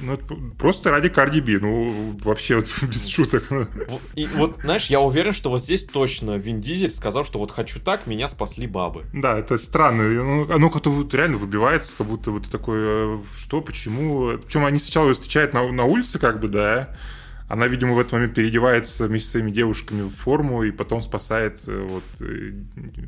Ну, 0.00 0.16
просто 0.58 0.90
ради 0.90 1.10
Карди 1.10 1.40
Би, 1.40 1.58
ну, 1.58 2.16
вообще 2.22 2.56
вот, 2.56 2.68
без 2.82 3.06
шуток. 3.08 3.44
И 4.14 4.26
вот, 4.34 4.60
знаешь, 4.62 4.86
я 4.86 5.00
уверен, 5.00 5.34
что 5.34 5.50
вот 5.50 5.60
здесь 5.60 5.84
точно 5.84 6.38
Вин 6.38 6.60
Дизель 6.60 6.90
сказал, 6.90 7.24
что 7.24 7.38
вот 7.38 7.50
хочу 7.50 7.80
так, 7.80 8.06
меня 8.06 8.28
спасли 8.28 8.66
бабы. 8.66 9.04
Да, 9.12 9.38
это 9.38 9.58
странно. 9.58 10.04
Ну, 10.04 10.50
оно 10.50 10.70
как-то 10.70 10.90
вот 10.90 11.12
реально 11.12 11.36
выбивается, 11.36 11.94
как 11.98 12.06
будто 12.06 12.30
вот 12.30 12.48
такое, 12.48 13.20
что, 13.36 13.60
почему. 13.60 14.38
Причем 14.38 14.64
они 14.64 14.78
сначала 14.78 15.08
ее 15.08 15.14
встречают 15.14 15.52
на, 15.52 15.70
на 15.70 15.84
улице, 15.84 16.18
как 16.18 16.40
бы, 16.40 16.48
да, 16.48 16.96
она, 17.46 17.66
видимо, 17.66 17.92
в 17.92 17.98
этот 17.98 18.12
момент 18.12 18.34
переодевается 18.34 19.06
вместе 19.06 19.28
с 19.28 19.32
своими 19.32 19.50
девушками 19.50 20.02
в 20.02 20.14
форму 20.14 20.62
и 20.62 20.70
потом 20.70 21.02
спасает 21.02 21.60
э, 21.66 21.86
вот 21.88 22.04
э, 22.20 22.52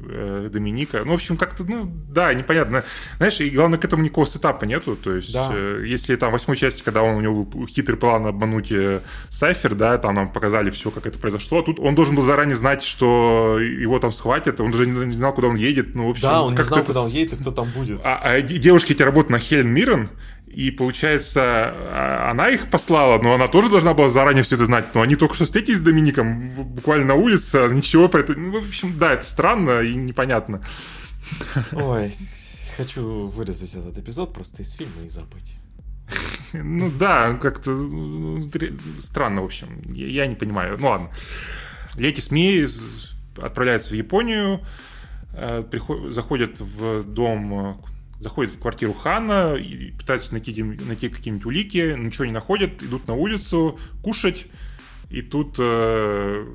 э, 0.09 0.49
Доминика. 0.53 1.03
Ну, 1.05 1.12
в 1.12 1.14
общем, 1.14 1.38
как-то, 1.38 1.64
ну, 1.64 1.90
да, 2.11 2.35
непонятно. 2.35 2.85
Знаешь, 3.16 3.40
и 3.40 3.49
главное, 3.49 3.79
к 3.79 3.85
этому 3.85 4.03
никакого 4.03 4.27
сетапа 4.27 4.64
нету. 4.64 4.94
То 4.94 5.14
есть, 5.14 5.33
да. 5.33 5.55
если 5.79 6.16
там 6.16 6.31
в 6.31 6.33
восьмой 6.35 6.59
части, 6.59 6.83
когда 6.83 7.03
он, 7.03 7.16
у 7.16 7.20
него 7.22 7.44
был 7.44 7.66
хитрый 7.66 7.96
план 7.96 8.27
обмануть 8.27 8.72
Сайфер, 9.31 9.75
да, 9.75 9.96
там 9.96 10.14
нам 10.14 10.31
показали 10.31 10.68
все, 10.70 10.90
как 10.90 11.07
это 11.07 11.18
произошло, 11.18 11.62
тут 11.62 11.81
он 11.81 11.94
должен 11.94 12.14
был 12.14 12.22
заранее 12.22 12.57
знать, 12.57 12.83
что 12.83 13.59
его 13.59 13.99
там 13.99 14.12
схватят, 14.12 14.61
он 14.61 14.70
даже 14.70 14.87
не 14.87 15.14
знал, 15.14 15.33
куда 15.33 15.49
он 15.49 15.57
едет. 15.57 15.94
Ну, 15.94 16.09
в 16.09 16.11
общем, 16.11 16.29
да, 16.29 16.42
он 16.42 16.55
не 16.55 16.62
знал, 16.62 16.81
это... 16.81 16.88
куда 16.88 17.03
он 17.03 17.09
едет 17.09 17.33
и 17.33 17.37
кто 17.37 17.53
там 17.53 17.68
будет. 17.75 18.01
А, 18.05 18.20
а 18.22 18.40
девушки 18.42 18.92
эти 18.92 19.03
работают 19.03 19.31
на 19.31 19.38
Хелен 19.38 19.68
Миррен, 19.68 20.11
и 20.57 20.71
получается, 20.71 21.42
а, 21.45 22.31
она 22.31 22.49
их 22.49 22.71
послала, 22.71 23.21
но 23.21 23.35
она 23.35 23.47
тоже 23.47 23.69
должна 23.69 23.92
была 23.92 24.09
заранее 24.09 24.42
все 24.42 24.55
это 24.55 24.64
знать. 24.64 24.87
Но 24.95 25.03
они 25.03 25.14
только 25.14 25.35
что 25.35 25.45
встретились 25.45 25.81
с 25.81 25.83
Домиником 25.83 26.49
буквально 26.49 27.05
на 27.09 27.14
улице, 27.14 27.57
а 27.57 27.69
ничего 27.69 28.09
про 28.09 28.21
это... 28.21 28.35
Ну, 28.35 28.62
в 28.62 28.66
общем, 28.66 28.99
да, 28.99 29.12
это 29.12 29.27
странно 29.27 29.81
и 29.81 29.95
непонятно. 29.95 30.62
Ой, 31.73 32.11
хочу 32.79 33.27
вырезать 33.27 33.75
этот 33.75 33.99
эпизод 33.99 34.33
просто 34.33 34.62
из 34.62 34.71
фильма 34.71 35.05
и 35.05 35.11
забыть. 35.11 35.59
Ну 36.55 36.90
да, 36.90 37.35
как-то 37.35 37.73
ну, 37.73 38.51
странно, 38.99 39.42
в 39.42 39.45
общем. 39.45 39.83
Я 39.92 40.27
не 40.27 40.37
понимаю. 40.37 40.79
Ну 40.81 40.88
ладно. 40.88 41.11
Лети 41.97 42.23
СМИ 42.23 42.64
отправляется 43.37 43.90
в 43.90 43.95
Японию, 43.95 44.62
э, 45.35 45.64
заходят 46.09 46.61
в 46.61 47.03
дом 47.03 47.85
заходят 48.18 48.52
в 48.52 48.59
квартиру 48.59 48.92
Хана 48.92 49.55
и 49.55 49.92
пытаются 49.92 50.33
найти, 50.33 50.62
найти 50.62 51.09
какие-нибудь 51.09 51.46
улики, 51.46 51.94
ничего 51.96 52.24
не 52.24 52.33
находят, 52.33 52.83
идут 52.83 53.07
на 53.09 53.14
улицу 53.14 53.79
кушать. 54.02 54.46
И 55.11 55.22
тут 55.22 55.57
э, 55.59 56.46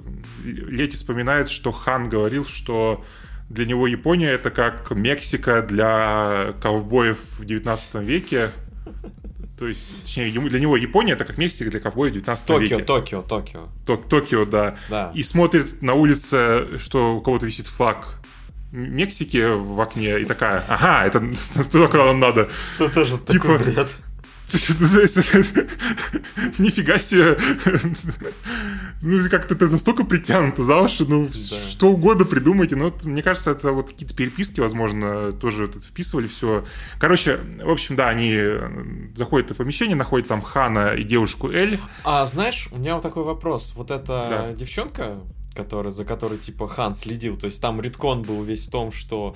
Лети 0.44 0.96
вспоминает, 0.96 1.50
что 1.50 1.72
Хан 1.72 2.10
говорил, 2.10 2.46
что 2.46 3.04
для 3.50 3.66
него 3.66 3.88
Япония 3.88 4.30
это 4.30 4.50
как 4.50 4.92
Мексика 4.92 5.62
для 5.62 6.54
ковбоев 6.62 7.20
в 7.38 7.46
19 7.46 7.96
веке. 7.96 8.52
То 9.58 9.68
есть, 9.68 10.02
точнее, 10.02 10.30
ему, 10.30 10.50
для 10.50 10.60
него 10.60 10.76
Япония 10.76 11.14
это 11.14 11.24
как 11.24 11.38
Мексика 11.38 11.70
для 11.70 11.80
ковбоев 11.80 12.12
в 12.12 12.16
19 12.16 12.48
Токио, 12.48 12.62
веке. 12.62 12.84
Токио, 12.84 13.22
Токио. 13.22 13.70
Ток, 13.86 14.10
Токио, 14.10 14.46
да. 14.46 14.78
да. 14.90 15.12
И 15.14 15.24
смотрит 15.24 15.82
на 15.82 15.94
улице, 15.94 16.78
что 16.78 17.16
у 17.16 17.22
кого-то 17.22 17.46
висит 17.46 17.68
флаг 17.68 18.21
Мексики 18.72 19.58
в 19.58 19.80
окне 19.82 20.22
и 20.22 20.26
такая, 20.26 20.64
ага, 20.68 21.06
это 21.06 21.20
туда, 21.72 21.88
куда 21.88 22.06
нам 22.06 22.20
надо. 22.20 22.50
Это 22.80 22.90
тоже 22.90 23.18
типа, 23.18 23.34
такой 23.34 23.58
бред. 23.60 23.88
Нифига 26.60 27.00
себе. 27.00 27.38
Ну, 29.02 29.30
как-то 29.30 29.56
это 29.56 29.68
настолько 29.68 30.04
притянуто 30.04 30.64
за 30.64 30.78
уши, 30.78 31.06
ну, 31.08 31.28
да. 31.28 31.70
что 31.70 31.90
угодно 31.90 32.26
придумайте. 32.26 32.76
Но 32.76 32.86
вот, 32.86 33.06
мне 33.06 33.24
кажется, 33.24 33.52
это 33.52 33.72
вот 33.72 33.90
какие-то 33.90 34.16
переписки, 34.16 34.60
возможно, 34.60 35.32
тоже 35.32 35.68
вот 35.68 35.84
вписывали 35.84 36.28
все. 36.28 36.66
Короче, 37.00 37.40
в 37.64 37.70
общем, 37.70 37.96
да, 37.96 38.10
они 38.10 38.38
заходят 39.16 39.52
в 39.52 39.56
помещение, 39.56 39.96
находят 39.96 40.28
там 40.28 40.42
Хана 40.42 40.96
и 40.96 41.04
девушку 41.04 41.50
Эль. 41.50 41.80
А 42.04 42.26
знаешь, 42.26 42.68
у 42.72 42.78
меня 42.78 42.96
вот 42.96 43.04
такой 43.04 43.24
вопрос. 43.24 43.74
Вот 43.76 43.90
эта 43.90 44.28
да. 44.30 44.54
девчонка, 44.54 45.18
который, 45.54 45.92
за 45.92 46.06
которой 46.06 46.38
типа 46.38 46.68
Хан 46.68 46.94
следил. 46.94 47.38
То 47.38 47.46
есть 47.46 47.62
там 47.62 47.82
риткон 47.82 48.22
был 48.24 48.44
весь 48.44 48.68
в 48.68 48.72
том, 48.72 48.92
что 48.92 49.36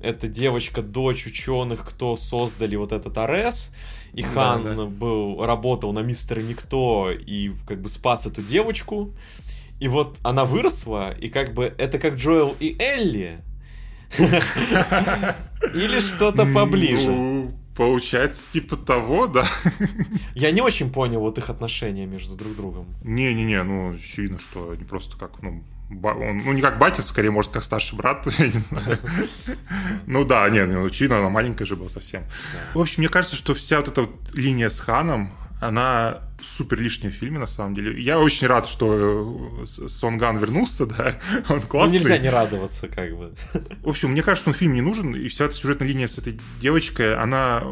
эта 0.00 0.28
девочка, 0.28 0.82
дочь 0.82 1.26
ученых, 1.26 1.88
кто 1.88 2.16
создали 2.16 2.76
вот 2.76 2.92
этот 2.92 3.16
АРС, 3.16 3.72
и 4.12 4.22
Хан 4.22 4.64
да, 4.64 4.74
да. 4.74 4.84
был, 4.86 5.44
работал 5.44 5.92
на 5.92 6.00
мистера 6.00 6.40
Никто 6.40 7.10
и 7.10 7.50
как 7.66 7.80
бы 7.80 7.88
спас 7.88 8.26
эту 8.26 8.42
девочку. 8.42 9.12
И 9.78 9.88
вот 9.88 10.18
она 10.22 10.44
выросла, 10.44 11.12
и 11.12 11.28
как 11.28 11.52
бы 11.52 11.74
это 11.76 11.98
как 11.98 12.14
Джоэл 12.14 12.56
и 12.60 12.76
Элли. 12.78 13.40
Или 14.18 16.00
что-то 16.00 16.46
поближе. 16.46 17.50
Получается, 17.76 18.50
типа 18.50 18.76
того, 18.76 19.26
да. 19.26 19.44
Я 20.34 20.50
не 20.50 20.62
очень 20.62 20.90
понял 20.90 21.20
вот 21.20 21.36
их 21.36 21.50
отношения 21.50 22.06
между 22.06 22.34
друг 22.34 22.56
другом. 22.56 22.86
Не-не-не, 23.04 23.62
ну, 23.62 23.94
очевидно, 23.94 24.38
что 24.38 24.70
они 24.70 24.84
просто 24.84 25.18
как, 25.18 25.42
ну, 25.42 25.62
он, 25.90 26.38
ну, 26.38 26.52
не 26.52 26.62
как 26.62 26.78
батя, 26.78 27.02
скорее, 27.02 27.30
может, 27.30 27.52
как 27.52 27.64
старший 27.64 27.96
брат, 27.98 28.26
я 28.38 28.46
не 28.46 28.52
знаю. 28.52 28.98
Ну 30.06 30.24
да, 30.24 30.48
нет, 30.48 30.68
ну, 30.68 30.86
очевидно, 30.86 31.18
она 31.18 31.28
маленькая 31.28 31.66
же 31.66 31.76
была 31.76 31.88
совсем. 31.90 32.24
В 32.74 32.80
общем, 32.80 33.02
мне 33.02 33.08
кажется, 33.08 33.36
что 33.36 33.54
вся 33.54 33.76
вот 33.76 33.88
эта 33.88 34.02
вот 34.02 34.34
линия 34.34 34.70
с 34.70 34.80
Ханом, 34.80 35.30
она 35.60 36.22
супер 36.54 36.80
лишняя 36.80 37.10
в 37.10 37.14
фильме, 37.14 37.38
на 37.38 37.46
самом 37.46 37.74
деле. 37.74 38.00
Я 38.00 38.18
очень 38.18 38.46
рад, 38.46 38.66
что 38.66 39.58
э, 39.62 39.66
Сонган 39.66 40.38
вернулся, 40.38 40.86
да, 40.86 41.16
он 41.48 41.56
ну, 41.56 41.62
классный. 41.62 41.98
Ну, 41.98 42.04
нельзя 42.04 42.18
не 42.18 42.30
радоваться, 42.30 42.88
как 42.88 43.16
бы. 43.16 43.34
В 43.82 43.88
общем, 43.88 44.10
мне 44.10 44.22
кажется, 44.22 44.50
он 44.50 44.54
фильм 44.54 44.74
не 44.74 44.80
нужен, 44.80 45.14
и 45.14 45.28
вся 45.28 45.46
эта 45.46 45.54
сюжетная 45.54 45.88
линия 45.88 46.06
с 46.06 46.18
этой 46.18 46.38
девочкой, 46.60 47.16
она 47.16 47.62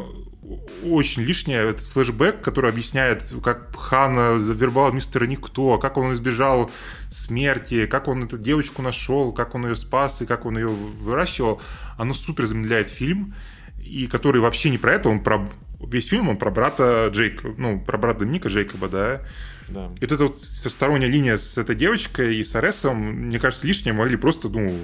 очень 0.83 1.23
лишняя. 1.23 1.63
Этот 1.63 1.85
флешбэк, 1.85 2.41
который 2.41 2.69
объясняет, 2.69 3.33
как 3.43 3.75
Хан 3.75 4.39
завербовал 4.39 4.91
мистера 4.91 5.25
Никто, 5.25 5.77
как 5.77 5.97
он 5.97 6.13
избежал 6.13 6.69
смерти, 7.09 7.85
как 7.85 8.07
он 8.07 8.23
эту 8.23 8.37
девочку 8.37 8.81
нашел, 8.81 9.33
как 9.33 9.55
он 9.55 9.67
ее 9.67 9.75
спас 9.75 10.21
и 10.21 10.25
как 10.25 10.45
он 10.45 10.57
ее 10.57 10.67
выращивал, 10.67 11.61
оно 11.97 12.13
супер 12.13 12.45
замедляет 12.45 12.89
фильм, 12.89 13.33
и 13.79 14.07
который 14.07 14.41
вообще 14.41 14.69
не 14.69 14.77
про 14.77 14.93
это, 14.93 15.09
он 15.09 15.21
про 15.21 15.49
весь 15.89 16.07
фильм 16.07 16.29
он 16.29 16.37
про 16.37 16.51
брата 16.51 17.09
Джейка, 17.11 17.53
ну, 17.57 17.79
про 17.79 17.97
брата 17.97 18.25
Ника 18.25 18.49
Джейкоба, 18.49 18.87
да. 18.89 19.21
Да. 19.67 19.91
И 19.99 20.01
вот 20.01 20.11
эта 20.11 20.23
вот 20.25 20.35
сторонняя 20.35 21.09
линия 21.09 21.37
с 21.37 21.57
этой 21.57 21.75
девочкой 21.75 22.37
и 22.37 22.43
с 22.43 22.55
Аресом, 22.55 22.97
мне 23.27 23.39
кажется, 23.39 23.65
лишняя 23.65 23.93
могли 23.93 24.15
просто, 24.15 24.47
ну, 24.47 24.77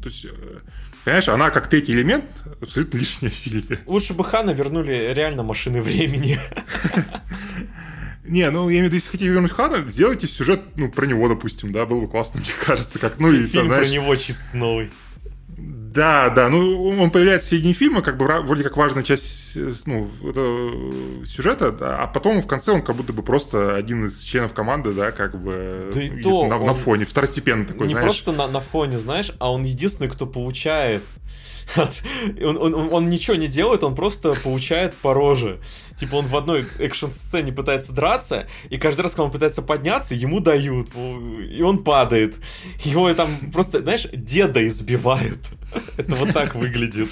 то 0.00 0.08
есть, 0.08 0.26
э, 0.26 0.60
понимаешь, 1.04 1.28
она 1.28 1.50
как 1.50 1.68
третий 1.68 1.92
элемент 1.92 2.24
абсолютно 2.60 2.98
лишняя 2.98 3.30
в 3.30 3.34
фильме. 3.34 3.78
Лучше 3.86 4.14
бы 4.14 4.24
Хана 4.24 4.50
вернули 4.50 5.12
реально 5.12 5.42
машины 5.42 5.82
времени. 5.82 6.38
Не, 8.24 8.48
ну, 8.50 8.68
я 8.68 8.76
имею 8.76 8.84
в 8.84 8.86
виду, 8.86 8.96
если 8.96 9.10
хотите 9.10 9.30
вернуть 9.30 9.50
Хана, 9.50 9.82
сделайте 9.88 10.28
сюжет, 10.28 10.60
ну, 10.76 10.88
про 10.88 11.06
него, 11.06 11.28
допустим, 11.28 11.72
да, 11.72 11.84
было 11.84 12.02
бы 12.02 12.08
классно, 12.08 12.40
мне 12.40 12.50
кажется, 12.64 13.00
как, 13.00 13.18
ну, 13.18 13.32
и, 13.32 13.42
Фильм 13.42 13.68
про 13.68 13.86
него 13.86 14.14
чисто 14.14 14.44
новый. 14.52 14.90
Да, 15.92 16.30
да, 16.30 16.48
ну 16.48 16.88
он 17.00 17.10
появляется 17.10 17.48
в 17.48 17.50
середине 17.50 17.74
фильма, 17.74 18.00
как 18.00 18.16
бы 18.16 18.24
вроде 18.24 18.62
как 18.62 18.76
важная 18.76 19.02
часть 19.02 19.56
ну, 19.86 20.08
сюжета, 21.24 21.72
да, 21.72 21.98
а 21.98 22.06
потом 22.06 22.40
в 22.40 22.46
конце 22.46 22.70
он 22.70 22.82
как 22.82 22.94
будто 22.94 23.12
бы 23.12 23.24
просто 23.24 23.74
один 23.74 24.06
из 24.06 24.20
членов 24.20 24.52
команды, 24.52 24.92
да, 24.92 25.10
как 25.10 25.40
бы 25.40 25.90
да 25.92 26.00
и 26.00 26.22
то, 26.22 26.46
на, 26.46 26.58
на 26.58 26.74
фоне, 26.74 27.04
второстепенно 27.06 27.64
такой, 27.64 27.88
не 27.88 27.92
знаешь. 27.92 28.04
Просто 28.04 28.30
на, 28.30 28.46
на 28.46 28.60
фоне, 28.60 28.98
знаешь, 28.98 29.32
а 29.40 29.52
он 29.52 29.64
единственный, 29.64 30.08
кто 30.08 30.26
получает 30.26 31.02
он, 31.76 32.56
он, 32.56 32.92
он 32.92 33.10
ничего 33.10 33.36
не 33.36 33.48
делает, 33.48 33.84
он 33.84 33.94
просто 33.94 34.34
получает 34.34 34.96
по 34.96 35.14
роже. 35.14 35.60
Типа 36.00 36.14
он 36.14 36.24
в 36.24 36.34
одной 36.34 36.64
экшн-сцене 36.78 37.52
пытается 37.52 37.92
драться, 37.92 38.46
и 38.70 38.78
каждый 38.78 39.02
раз, 39.02 39.10
когда 39.10 39.24
он 39.24 39.30
пытается 39.30 39.60
подняться, 39.60 40.14
ему 40.14 40.40
дают, 40.40 40.88
и 40.94 41.60
он 41.60 41.84
падает. 41.84 42.36
Его 42.84 43.12
там 43.12 43.28
просто, 43.52 43.80
знаешь, 43.80 44.06
деда 44.10 44.66
избивают. 44.66 45.40
Это 45.98 46.14
вот 46.16 46.32
так 46.32 46.54
выглядит. 46.54 47.10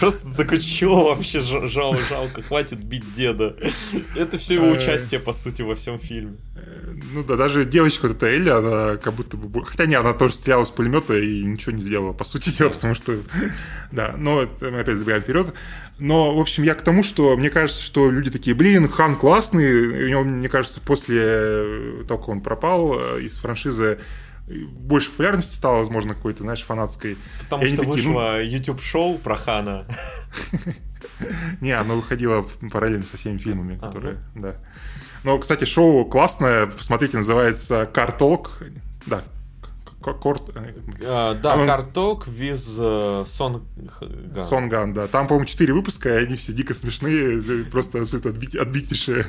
Просто 0.00 0.34
такой, 0.36 0.58
чё 0.58 1.04
вообще 1.04 1.38
жал, 1.40 1.96
жалко, 1.96 2.42
хватит 2.42 2.82
бить 2.82 3.12
деда. 3.12 3.56
Это 4.16 4.38
все 4.38 4.54
его 4.54 4.70
участие, 4.70 5.20
по 5.20 5.32
сути, 5.32 5.62
во 5.62 5.76
всем 5.76 6.00
фильме. 6.00 6.36
Ну 7.12 7.22
да, 7.24 7.36
даже 7.36 7.64
девочка 7.64 8.08
вот 8.08 8.16
эта 8.16 8.26
Элли, 8.26 8.50
она 8.50 8.96
как 8.96 9.14
будто 9.14 9.36
бы... 9.36 9.64
Хотя 9.64 9.86
не, 9.86 9.94
она 9.94 10.12
тоже 10.12 10.34
стреляла 10.34 10.64
с 10.64 10.70
пулемета 10.70 11.16
и 11.16 11.44
ничего 11.44 11.72
не 11.72 11.80
сделала, 11.80 12.12
по 12.12 12.24
сути 12.24 12.50
дела, 12.50 12.70
потому 12.70 12.94
что... 12.94 13.20
Да, 13.92 14.14
но 14.16 14.42
это 14.42 14.70
мы 14.70 14.80
опять 14.80 14.96
забегаем 14.96 15.22
вперед. 15.22 15.52
Но, 16.00 16.34
в 16.34 16.40
общем, 16.40 16.62
я 16.62 16.74
к 16.74 16.82
тому, 16.82 17.02
что 17.02 17.36
мне 17.36 17.50
кажется, 17.50 17.82
что 17.82 18.10
люди 18.10 18.30
такие, 18.30 18.56
блин, 18.56 18.88
Хан 18.88 19.16
классный. 19.16 20.04
У 20.04 20.08
него, 20.08 20.24
мне 20.24 20.48
кажется, 20.48 20.80
после 20.80 22.04
того, 22.08 22.18
как 22.18 22.28
он 22.28 22.40
пропал 22.40 22.94
э, 22.98 23.22
из 23.22 23.38
франшизы, 23.38 23.98
больше 24.48 25.10
популярности 25.10 25.54
стало, 25.54 25.76
возможно, 25.76 26.14
какой-то, 26.14 26.42
знаешь, 26.42 26.62
фанатской. 26.62 27.16
Потому 27.40 27.66
что 27.66 27.76
такие, 27.76 27.92
вышло 27.92 28.32
ну... 28.36 28.42
YouTube-шоу 28.42 29.18
про 29.18 29.36
Хана. 29.36 29.86
Не, 31.60 31.72
оно 31.72 31.96
выходило 31.96 32.46
параллельно 32.72 33.04
со 33.04 33.16
всеми 33.16 33.38
фильмами, 33.38 33.78
а, 33.80 33.86
которые, 33.86 34.18
да. 34.34 34.56
Но, 35.22 35.38
кстати, 35.38 35.64
шоу 35.64 36.06
классное, 36.06 36.66
посмотрите, 36.66 37.18
называется 37.18 37.88
Talk. 37.92 38.48
Да, 39.06 39.22
Корт... 40.00 40.42
А, 41.04 41.34
да, 41.34 41.56
он... 41.56 41.66
Карток 41.66 42.26
with 42.26 42.54
uh, 42.54 43.26
Сон... 43.26 43.62
Сонган, 44.38 44.94
да. 44.94 45.06
Там, 45.06 45.26
по-моему, 45.26 45.46
четыре 45.46 45.74
выпуска, 45.74 46.08
и 46.08 46.24
они 46.24 46.36
все 46.36 46.54
дико 46.54 46.72
смешные, 46.72 47.64
просто 47.64 48.04
все 48.06 48.16
это 48.16 48.30
отбить, 48.30 48.56
отбитейшие. 48.56 49.26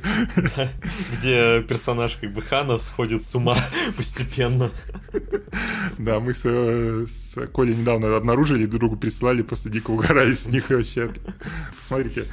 Где 1.17 1.61
персонаж 1.61 2.15
как 2.15 2.31
бы 2.31 2.41
Хана 2.41 2.77
сходит 2.77 3.23
с 3.23 3.35
ума 3.35 3.55
постепенно. 3.97 4.71
Да, 5.97 6.21
мы 6.21 6.33
с, 6.33 6.45
с 6.45 7.47
Колей 7.47 7.75
недавно 7.75 8.15
обнаружили, 8.15 8.65
друг 8.65 8.79
другу 8.79 8.97
прислали, 8.97 9.41
просто 9.41 9.69
дико 9.69 9.91
угорали 9.91 10.33
с 10.33 10.47
них 10.47 10.69
вообще. 10.69 11.11
Посмотрите. 11.77 12.27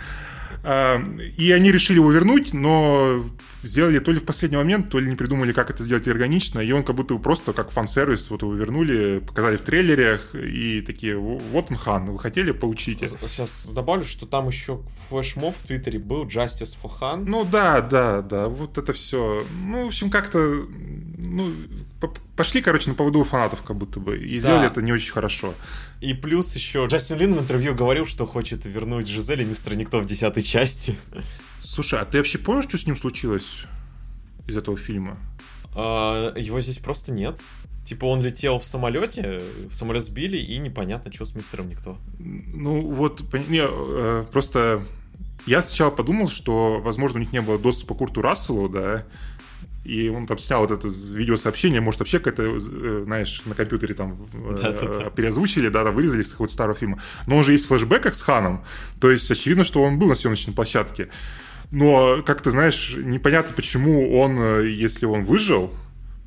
А, 0.70 1.02
и 1.38 1.50
они 1.52 1.72
решили 1.72 1.96
его 1.96 2.10
вернуть, 2.10 2.52
но 2.52 3.24
сделали 3.62 4.00
то 4.00 4.12
ли 4.12 4.18
в 4.18 4.24
последний 4.24 4.58
момент, 4.58 4.90
то 4.90 4.98
ли 4.98 5.08
не 5.08 5.16
придумали, 5.16 5.54
как 5.54 5.70
это 5.70 5.82
сделать 5.82 6.06
органично, 6.06 6.60
и 6.60 6.70
он 6.72 6.84
как 6.84 6.94
будто 6.94 7.16
просто 7.16 7.54
как 7.54 7.70
фан-сервис, 7.70 8.28
вот 8.28 8.42
его 8.42 8.52
вернули, 8.52 9.20
показали 9.26 9.56
в 9.56 9.62
трейлерах, 9.62 10.34
и 10.34 10.82
такие, 10.82 11.16
вот 11.16 11.70
он 11.70 11.76
хан, 11.78 12.10
вы 12.10 12.18
хотели, 12.18 12.50
получите. 12.50 13.06
Сейчас 13.06 13.66
добавлю, 13.74 14.04
что 14.04 14.26
там 14.26 14.48
еще 14.48 14.82
флешмоб 15.08 15.56
в 15.56 15.66
Твиттере 15.66 15.98
был 15.98 16.26
Justice 16.26 16.76
for 16.82 16.90
Han. 17.00 17.24
Ну 17.26 17.46
да, 17.46 17.80
да, 17.80 18.20
да, 18.20 18.48
вот 18.48 18.76
это 18.76 18.92
все. 18.92 19.46
Ну, 19.64 19.84
в 19.84 19.86
общем, 19.86 20.10
как-то, 20.10 20.38
ну, 20.38 21.50
пошли, 22.36 22.62
короче, 22.62 22.90
на 22.90 22.94
поводу 22.94 23.24
фанатов 23.24 23.62
как 23.62 23.76
будто 23.76 24.00
бы, 24.00 24.18
и 24.18 24.38
сделали 24.38 24.62
да. 24.62 24.66
это 24.66 24.82
не 24.82 24.92
очень 24.92 25.12
хорошо. 25.12 25.54
И 26.00 26.14
плюс 26.14 26.54
еще 26.54 26.86
Джастин 26.86 27.18
Лин 27.18 27.34
в 27.34 27.40
интервью 27.40 27.74
говорил, 27.74 28.06
что 28.06 28.26
хочет 28.26 28.64
вернуть 28.64 29.08
Жизель 29.08 29.42
и 29.42 29.44
Мистера 29.44 29.74
Никто 29.74 30.00
в 30.00 30.06
десятой 30.06 30.42
части. 30.42 30.96
Слушай, 31.60 32.00
а 32.00 32.04
ты 32.04 32.18
вообще 32.18 32.38
помнишь, 32.38 32.64
что 32.64 32.78
с 32.78 32.86
ним 32.86 32.96
случилось 32.96 33.64
из 34.46 34.56
этого 34.56 34.76
фильма? 34.76 35.18
А, 35.74 36.32
его 36.36 36.60
здесь 36.60 36.78
просто 36.78 37.12
нет. 37.12 37.38
Типа 37.84 38.04
он 38.04 38.22
летел 38.22 38.58
в 38.58 38.64
самолете, 38.64 39.42
в 39.70 39.74
самолет 39.74 40.04
сбили, 40.04 40.36
и 40.36 40.58
непонятно, 40.58 41.12
что 41.12 41.24
с 41.24 41.34
мистером 41.34 41.70
никто. 41.70 41.96
Ну 42.18 42.82
вот, 42.82 43.22
не, 43.48 43.62
э, 43.66 44.24
просто 44.30 44.84
я 45.46 45.62
сначала 45.62 45.90
подумал, 45.90 46.28
что, 46.28 46.80
возможно, 46.80 47.18
у 47.18 47.20
них 47.20 47.32
не 47.32 47.40
было 47.40 47.58
доступа 47.58 47.94
к 47.94 47.98
Курту 47.98 48.20
Расселу, 48.20 48.68
да, 48.68 49.06
и 49.88 50.10
он 50.10 50.26
там 50.26 50.38
снял 50.38 50.60
вот 50.60 50.70
это 50.70 50.86
видеосообщение, 51.14 51.80
может, 51.80 52.00
вообще 52.00 52.18
какое-то, 52.18 52.42
э, 52.42 53.02
знаешь, 53.06 53.42
на 53.46 53.54
компьютере 53.54 53.94
там 53.94 54.18
э, 54.34 55.10
переозвучили, 55.16 55.70
да, 55.70 55.82
там 55.82 55.94
вырезали 55.94 56.20
с 56.20 56.32
какого-то 56.32 56.52
старого 56.52 56.76
фильма. 56.76 57.00
Но 57.26 57.38
он 57.38 57.42
же 57.42 57.52
есть 57.52 57.64
в 57.64 57.68
флешбеках 57.68 58.14
с 58.14 58.20
Ханом, 58.20 58.64
то 59.00 59.10
есть 59.10 59.30
очевидно, 59.30 59.64
что 59.64 59.82
он 59.82 59.98
был 59.98 60.08
на 60.08 60.14
съемочной 60.14 60.52
площадке. 60.52 61.08
Но, 61.70 62.22
как 62.22 62.42
ты 62.42 62.50
знаешь, 62.50 62.96
непонятно, 62.98 63.54
почему 63.54 64.14
он, 64.20 64.38
э, 64.38 64.68
если 64.68 65.06
он 65.06 65.24
выжил, 65.24 65.72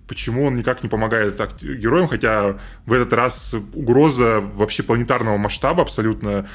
почему 0.08 0.46
он 0.46 0.56
никак 0.56 0.82
не 0.82 0.90
помогает 0.90 1.38
так 1.38 1.62
героям, 1.62 2.08
хотя 2.08 2.58
в 2.88 2.94
этот 2.94 3.14
раз 3.14 3.56
угроза 3.74 4.40
вообще 4.42 4.82
планетарного 4.82 5.38
масштаба 5.38 5.84
абсолютно. 5.84 6.50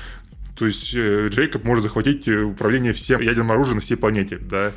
То 0.58 0.66
есть 0.66 0.92
э, 0.92 1.28
Джейкоб 1.28 1.62
может 1.62 1.84
захватить 1.84 2.26
управление 2.26 2.92
всем 2.92 3.20
ядерным 3.20 3.52
оружием 3.52 3.76
на 3.76 3.80
всей 3.80 3.96
планете, 3.96 4.38
да. 4.38 4.72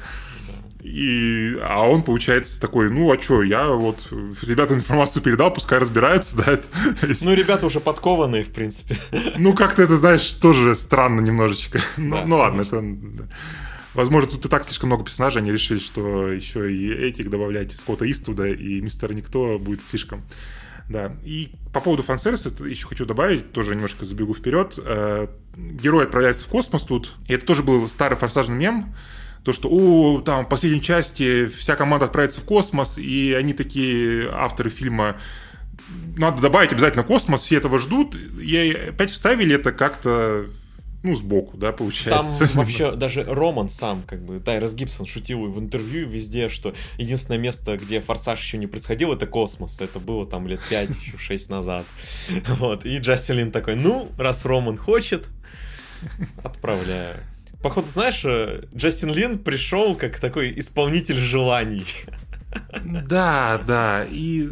И, 0.81 1.57
а 1.61 1.87
он, 1.89 2.03
получается, 2.03 2.59
такой, 2.59 2.89
ну, 2.89 3.11
а 3.11 3.19
что, 3.19 3.43
я 3.43 3.67
вот 3.67 4.07
ребятам 4.41 4.77
информацию 4.77 5.21
передал, 5.21 5.51
пускай 5.53 5.77
разбираются, 5.77 6.37
да. 6.37 6.59
Ну, 7.21 7.33
ребята 7.33 7.65
уже 7.65 7.79
подкованные, 7.81 8.43
в 8.43 8.51
принципе. 8.51 8.97
Ну, 9.37 9.53
как-то 9.53 9.83
это, 9.83 9.97
знаешь, 9.97 10.33
тоже 10.35 10.75
странно 10.75 11.19
немножечко. 11.21 11.79
Ну, 11.97 12.25
ну 12.25 12.37
ладно, 12.37 12.61
это... 12.61 12.83
Возможно, 13.93 14.29
тут 14.29 14.45
и 14.45 14.49
так 14.49 14.63
слишком 14.63 14.87
много 14.87 15.03
персонажей, 15.03 15.41
они 15.41 15.51
решили, 15.51 15.79
что 15.79 16.31
еще 16.31 16.71
и 16.73 16.89
этих 16.93 17.29
добавлять, 17.29 17.75
Скотта 17.75 18.09
Иствуда 18.09 18.47
и 18.47 18.81
Мистера 18.81 19.13
Никто 19.13 19.57
будет 19.59 19.85
слишком. 19.85 20.23
Да. 20.89 21.15
И 21.23 21.51
по 21.73 21.81
поводу 21.81 22.03
фан-сервиса 22.03 22.49
еще 22.65 22.87
хочу 22.87 23.05
добавить, 23.05 23.51
тоже 23.51 23.75
немножко 23.75 24.05
забегу 24.05 24.33
вперед. 24.33 24.79
Э, 24.83 25.27
герой 25.55 26.05
отправляется 26.05 26.45
в 26.45 26.47
космос 26.47 26.83
тут, 26.83 27.15
и 27.27 27.33
это 27.33 27.45
тоже 27.45 27.63
был 27.63 27.87
старый 27.87 28.17
форсажный 28.17 28.55
мем, 28.55 28.95
то, 29.49 29.53
что, 29.53 29.69
о, 29.71 30.21
там, 30.21 30.45
в 30.45 30.49
последней 30.49 30.81
части 30.81 31.47
вся 31.47 31.75
команда 31.75 32.05
отправится 32.05 32.39
в 32.39 32.43
космос, 32.43 32.99
и 32.99 33.33
они 33.33 33.53
такие 33.53 34.29
авторы 34.31 34.69
фильма, 34.69 35.17
надо 36.17 36.39
добавить 36.39 36.71
обязательно 36.71 37.03
космос, 37.03 37.41
все 37.41 37.57
этого 37.57 37.79
ждут, 37.79 38.15
и 38.15 38.71
опять 38.89 39.09
вставили 39.09 39.55
это 39.55 39.71
как-то 39.71 40.45
ну, 41.01 41.15
сбоку, 41.15 41.57
да, 41.57 41.71
получается. 41.71 42.45
Там 42.45 42.57
вообще 42.57 42.91
даже 42.91 43.23
Роман 43.23 43.69
сам, 43.69 44.03
как 44.03 44.23
бы, 44.23 44.39
Тайрос 44.39 44.73
Гибсон 44.73 45.07
шутил 45.07 45.49
в 45.49 45.59
интервью 45.59 46.07
везде, 46.07 46.47
что 46.49 46.75
единственное 46.97 47.39
место, 47.39 47.75
где 47.77 48.01
форсаж 48.01 48.39
еще 48.39 48.59
не 48.59 48.67
происходил, 48.67 49.13
это 49.13 49.25
космос. 49.25 49.81
Это 49.81 49.97
было 49.99 50.27
там 50.27 50.45
лет 50.45 50.59
5, 50.69 50.89
еще 50.89 51.17
6 51.17 51.49
назад. 51.49 51.85
Вот, 52.59 52.85
и 52.85 52.97
Джастин 52.97 53.37
Лин 53.37 53.51
такой, 53.51 53.75
ну, 53.75 54.09
раз 54.17 54.45
Роман 54.45 54.77
хочет, 54.77 55.27
отправляю. 56.43 57.17
Походу, 57.61 57.87
знаешь, 57.87 58.23
э, 58.23 58.63
Джастин 58.73 59.13
Лин 59.13 59.39
пришел 59.39 59.95
как 59.95 60.19
такой 60.19 60.57
исполнитель 60.57 61.17
желаний. 61.17 61.85
Да, 62.83 63.61
да, 63.67 64.05
и 64.09 64.47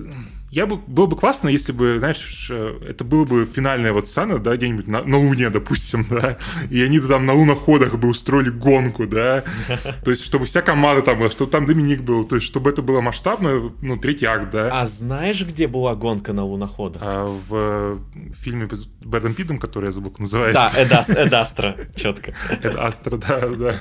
я 0.50 0.66
бы, 0.66 0.78
было 0.78 1.08
бы 1.08 1.18
классно, 1.18 1.50
если 1.50 1.74
бы, 1.74 2.00
знаешь, 2.00 2.50
это 2.50 3.04
было 3.04 3.26
бы 3.26 3.46
финальная 3.46 3.92
вот 3.92 4.08
сцена, 4.08 4.40
да, 4.40 4.56
где-нибудь 4.56 4.88
на, 4.88 5.04
на 5.04 5.18
Луне, 5.18 5.50
допустим, 5.50 6.06
да, 6.10 6.38
и 6.70 6.82
они 6.82 7.00
там 7.00 7.26
на 7.26 7.34
луноходах 7.34 7.96
бы 7.96 8.08
устроили 8.08 8.50
гонку, 8.50 9.06
да, 9.08 9.44
то 10.04 10.10
есть, 10.10 10.24
чтобы 10.24 10.46
вся 10.46 10.62
команда 10.62 11.02
там 11.02 11.20
была, 11.20 11.30
чтобы 11.30 11.52
там 11.52 11.66
Доминик 11.66 12.02
был, 12.02 12.24
то 12.24 12.36
есть, 12.36 12.48
чтобы 12.48 12.70
это 12.70 12.82
было 12.82 13.02
масштабно, 13.02 13.74
ну, 13.82 13.98
третий 13.98 14.26
акт, 14.26 14.50
да. 14.52 14.70
А 14.72 14.86
знаешь, 14.86 15.44
где 15.46 15.68
была 15.68 15.96
гонка 15.96 16.32
на 16.32 16.44
луноходах? 16.44 17.02
А, 17.04 17.26
в 17.26 18.00
фильме 18.42 18.70
с 18.72 18.86
Брэдом 18.86 19.34
Питом, 19.34 19.60
который 19.60 19.86
я 19.86 19.92
забыл, 19.92 20.12
как 20.12 20.20
называется. 20.22 20.72
Да, 20.74 20.82
Эдас, 20.82 21.10
Эдастра, 21.10 21.76
четко. 21.96 22.34
Эдастра, 22.62 23.18
да, 23.18 23.48
да. 23.50 23.76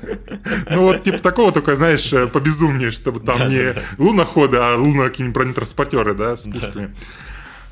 Ну, 0.70 0.82
вот, 0.82 1.02
типа, 1.04 1.18
такого 1.18 1.52
только, 1.52 1.76
знаешь, 1.76 2.12
побезумнее, 2.32 2.90
чтобы 2.90 3.20
там 3.20 3.48
не 3.48 3.74
луноходы, 3.98 4.56
а 4.56 4.76
луна 4.76 5.08
какие-нибудь 5.08 5.34
бронетранспортеры, 5.34 6.14
да, 6.14 6.36
с 6.61 6.90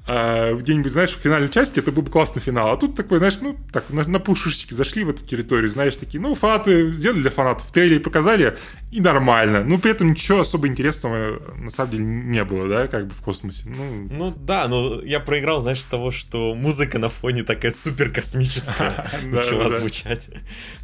пушками. 0.05 0.19
А, 0.19 0.55
где-нибудь, 0.55 0.93
знаешь, 0.93 1.11
в 1.11 1.19
финальной 1.19 1.49
части 1.49 1.79
это 1.79 1.91
был 1.91 2.03
бы 2.03 2.11
классный 2.11 2.43
финал. 2.43 2.73
А 2.73 2.77
тут 2.77 2.95
такой, 2.95 3.19
знаешь, 3.19 3.39
ну, 3.41 3.57
так, 3.73 3.89
на, 3.91 4.07
на 4.07 4.19
пушечки 4.19 4.75
зашли 4.75 5.05
в 5.05 5.11
эту 5.11 5.25
территорию, 5.25 5.71
знаешь, 5.71 5.97
такие, 5.97 6.21
ну, 6.21 6.35
фанаты 6.35 6.91
сделали 6.91 7.23
для 7.23 7.31
фанатов, 7.31 7.67
в 7.69 7.73
трейлере 7.73 8.01
показали, 8.01 8.57
и 8.91 9.01
нормально. 9.01 9.65
Ну, 9.65 9.79
при 9.79 9.91
этом 9.91 10.11
ничего 10.11 10.41
особо 10.41 10.69
интересного 10.69 11.41
на 11.57 11.71
самом 11.71 11.91
деле 11.93 12.05
не 12.05 12.45
было, 12.45 12.69
да, 12.69 12.87
как 12.87 13.07
бы 13.07 13.15
в 13.15 13.21
космосе. 13.21 13.65
Ну, 13.69 14.09
ну 14.11 14.31
да, 14.31 14.69
но 14.69 15.03
я 15.03 15.21
проиграл, 15.21 15.63
знаешь, 15.63 15.81
с 15.81 15.87
того, 15.87 16.11
что 16.11 16.55
музыка 16.55 16.99
на 16.99 17.09
фоне 17.09 17.43
такая 17.43 17.73
супер 17.73 18.11
космическая 18.11 19.09
начала 19.25 19.69
звучать. 19.69 20.29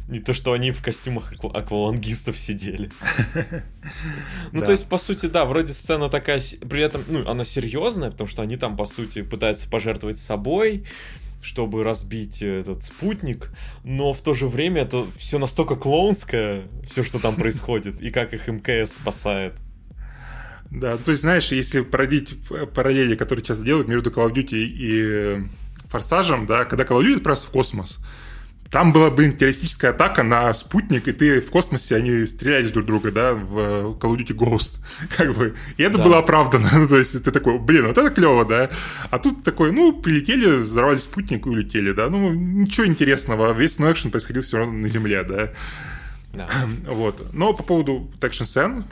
Не 0.07 0.19
то, 0.19 0.33
что 0.33 0.51
они 0.51 0.71
в 0.71 0.81
костюмах 0.81 1.33
аквалангистов 1.41 2.37
сидели. 2.37 2.91
Ну, 4.51 4.61
то 4.61 4.71
есть, 4.71 4.87
по 4.87 4.97
сути, 4.97 5.27
да, 5.27 5.45
вроде 5.45 5.73
сцена 5.73 6.09
такая, 6.09 6.41
при 6.69 6.83
этом, 6.83 7.03
ну, 7.07 7.27
она 7.27 7.45
серьезная, 7.45 8.11
потому 8.11 8.27
что 8.27 8.41
они 8.41 8.57
там, 8.57 8.75
по 8.75 8.85
сути, 8.85 9.10
сути, 9.11 9.21
пытаются 9.21 9.69
пожертвовать 9.69 10.17
собой, 10.17 10.85
чтобы 11.41 11.83
разбить 11.83 12.41
этот 12.41 12.83
спутник, 12.83 13.51
но 13.83 14.13
в 14.13 14.21
то 14.21 14.33
же 14.33 14.47
время 14.47 14.83
это 14.83 15.05
все 15.17 15.39
настолько 15.39 15.75
клоунское, 15.75 16.67
все, 16.85 17.03
что 17.03 17.19
там 17.19 17.35
происходит, 17.35 18.01
и 18.01 18.11
как 18.11 18.33
их 18.33 18.47
МКС 18.47 18.93
спасает. 18.93 19.53
Да, 20.69 20.97
то 20.97 21.11
есть, 21.11 21.23
знаешь, 21.23 21.51
если 21.51 21.81
породить 21.81 22.37
параллели, 22.73 23.15
которые 23.15 23.43
часто 23.43 23.63
делают 23.63 23.87
между 23.87 24.09
Call 24.09 24.31
of 24.31 24.33
Duty 24.33 24.53
и 24.53 25.43
Форсажем, 25.89 26.45
да, 26.45 26.63
когда 26.63 26.83
Call 26.85 27.01
of 27.01 27.05
Duty 27.05 27.17
отправился 27.17 27.47
в 27.47 27.49
космос, 27.49 27.99
там 28.71 28.93
была, 28.93 29.11
блин, 29.11 29.33
террористическая 29.33 29.91
атака 29.91 30.23
на 30.23 30.53
спутник, 30.53 31.09
и 31.09 31.11
ты 31.11 31.41
в 31.41 31.51
космосе, 31.51 31.97
они 31.97 32.25
стреляли 32.25 32.69
друг 32.69 32.85
друга, 32.85 33.11
да, 33.11 33.33
в 33.33 33.97
Call 33.99 34.15
of 34.15 34.17
Duty 34.17 34.33
Ghost, 34.33 34.79
как 35.17 35.35
бы. 35.35 35.55
И 35.75 35.83
это 35.83 35.97
да. 35.97 36.03
было 36.05 36.17
оправдано, 36.19 36.69
ну, 36.73 36.87
то 36.87 36.97
есть 36.97 37.21
ты 37.21 37.31
такой, 37.31 37.59
блин, 37.59 37.87
вот 37.87 37.97
это 37.97 38.09
клево, 38.09 38.45
да. 38.45 38.69
А 39.09 39.19
тут 39.19 39.43
такой, 39.43 39.73
ну, 39.73 39.91
прилетели, 39.91 40.61
взорвали 40.61 40.97
спутник 40.97 41.45
и 41.45 41.49
улетели, 41.49 41.91
да. 41.91 42.09
Ну, 42.09 42.31
ничего 42.31 42.87
интересного, 42.87 43.51
весь 43.51 43.77
ну, 43.77 43.91
экшен 43.91 44.09
происходил 44.09 44.41
все 44.41 44.59
равно 44.59 44.73
на 44.73 44.87
Земле, 44.87 45.23
да. 45.23 45.51
Да. 46.31 46.49
Вот. 46.85 47.33
Но 47.33 47.53
по 47.53 47.63
поводу 47.63 48.09
экшн-сцен, 48.21 48.85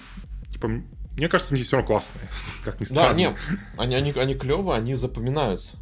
типа, 0.51 0.67
мне 1.15 1.29
кажется, 1.29 1.53
они 1.53 1.63
все 1.63 1.77
равно 1.77 1.87
классные, 1.87 2.27
как 2.65 2.81
ни 2.81 2.85
странно. 2.85 3.09
Да, 3.09 3.13
нет, 3.15 3.37
они, 3.77 3.95
они, 3.95 4.11
они 4.11 4.35
клево, 4.35 4.75
они 4.75 4.95
запоминаются. 4.95 5.77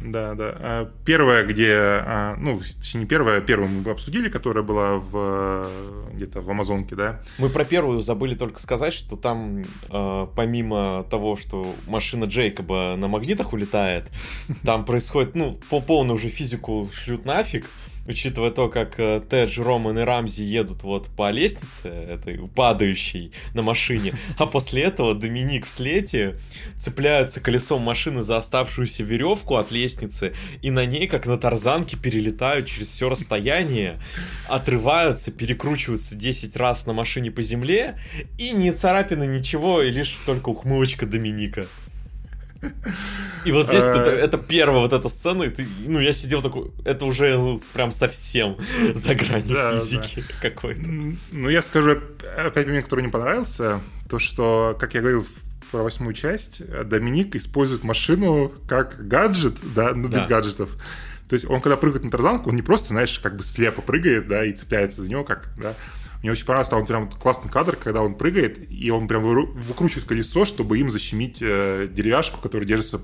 Да, 0.00 0.34
да. 0.34 0.54
А 0.58 0.90
первая, 1.04 1.44
где, 1.44 1.72
а, 1.72 2.36
ну, 2.38 2.58
точнее, 2.58 3.00
не 3.00 3.06
первая, 3.06 3.40
первую 3.40 3.70
мы 3.70 3.90
обсудили, 3.90 4.28
которая 4.28 4.62
была 4.62 4.96
в 4.96 5.68
где-то 6.12 6.40
в 6.40 6.50
Амазонке, 6.50 6.94
да. 6.94 7.22
Мы 7.38 7.48
про 7.48 7.64
первую 7.64 8.02
забыли 8.02 8.34
только 8.34 8.60
сказать, 8.60 8.92
что 8.92 9.16
там, 9.16 9.64
помимо 9.88 11.04
того, 11.10 11.36
что 11.36 11.74
машина 11.86 12.24
Джейкоба 12.24 12.96
на 12.96 13.08
магнитах 13.08 13.52
улетает, 13.52 14.08
там 14.64 14.84
происходит, 14.84 15.34
ну, 15.34 15.58
по 15.70 15.80
полной 15.80 16.14
уже 16.14 16.28
физику 16.28 16.88
шлют 16.92 17.24
нафиг, 17.24 17.66
учитывая 18.06 18.50
то, 18.50 18.68
как 18.68 18.98
э, 18.98 19.20
Тедж, 19.28 19.60
Роман 19.60 19.98
и 19.98 20.02
Рамзи 20.02 20.42
едут 20.42 20.82
вот 20.82 21.08
по 21.08 21.30
лестнице 21.30 21.88
этой 21.88 22.38
падающей 22.48 23.32
на 23.54 23.62
машине, 23.62 24.14
а 24.38 24.46
после 24.46 24.82
этого 24.82 25.14
Доминик 25.14 25.66
с 25.66 25.78
Лети 25.80 26.34
цепляются 26.76 27.40
колесом 27.40 27.82
машины 27.82 28.22
за 28.22 28.36
оставшуюся 28.36 29.02
веревку 29.02 29.56
от 29.56 29.70
лестницы 29.70 30.34
и 30.62 30.70
на 30.70 30.84
ней, 30.86 31.06
как 31.06 31.26
на 31.26 31.36
тарзанке, 31.36 31.96
перелетают 31.96 32.66
через 32.66 32.88
все 32.88 33.08
расстояние, 33.08 34.00
отрываются, 34.48 35.30
перекручиваются 35.30 36.14
10 36.14 36.56
раз 36.56 36.86
на 36.86 36.92
машине 36.92 37.30
по 37.30 37.42
земле 37.42 37.98
и 38.38 38.52
не 38.52 38.72
царапины 38.72 39.24
ничего, 39.26 39.82
и 39.82 39.90
лишь 39.90 40.16
только 40.26 40.50
ухмылочка 40.50 41.06
Доминика. 41.06 41.66
И 43.44 43.52
вот 43.52 43.66
здесь 43.68 43.84
это, 43.84 44.10
Э. 44.10 44.14
это 44.16 44.38
первая 44.38 44.80
вот 44.80 44.92
эта 44.92 45.08
сцена, 45.08 45.42
и 45.44 45.50
ты, 45.50 45.66
ну, 45.86 46.00
я 46.00 46.12
сидел 46.12 46.40
такой, 46.42 46.70
это 46.84 47.04
уже 47.04 47.36
ну, 47.36 47.60
прям 47.74 47.90
совсем 47.90 48.56
за 48.94 49.14
гранью 49.14 49.54
Да, 49.54 49.72
физики 49.78 50.24
какой-то. 50.40 50.80
М, 50.82 51.18
Ну, 51.30 51.48
я 51.50 51.60
скажу 51.62 51.98
опять 52.38 52.66
момент, 52.66 52.84
который 52.86 53.04
не 53.04 53.10
понравился. 53.10 53.80
То, 54.08 54.18
что, 54.18 54.76
как 54.80 54.94
я 54.94 55.00
говорил 55.00 55.26
про 55.70 55.82
восьмую 55.82 56.14
часть, 56.14 56.62
Доминик 56.88 57.34
использует 57.36 57.82
машину 57.84 58.52
как 58.68 59.06
гаджет, 59.06 59.56
да, 59.74 59.92
ну, 59.92 60.08
без 60.08 60.22
Да. 60.22 60.28
гаджетов. 60.28 60.76
То 61.28 61.34
есть 61.34 61.48
он, 61.50 61.60
когда 61.60 61.76
прыгает 61.76 62.04
на 62.04 62.10
тарзанку, 62.10 62.50
он 62.50 62.56
не 62.56 62.62
просто, 62.62 62.88
знаешь, 62.88 63.18
как 63.18 63.36
бы 63.36 63.42
слепо 63.42 63.82
прыгает, 63.82 64.28
да, 64.28 64.44
и 64.44 64.52
цепляется 64.52 65.02
за 65.02 65.08
него, 65.10 65.24
как, 65.24 65.48
да. 65.58 65.74
Мне 66.24 66.32
очень 66.32 66.46
понравился, 66.46 66.70
там 66.70 66.86
прям 66.86 67.10
классный 67.10 67.50
кадр, 67.50 67.76
когда 67.76 68.00
он 68.00 68.14
прыгает, 68.14 68.58
и 68.70 68.90
он 68.90 69.08
прям 69.08 69.24
выкручивает 69.24 70.08
колесо, 70.08 70.46
чтобы 70.46 70.78
им 70.78 70.90
защемить 70.90 71.36
э, 71.42 71.86
деревяшку, 71.92 72.40
которая 72.40 72.66
держится 72.66 73.02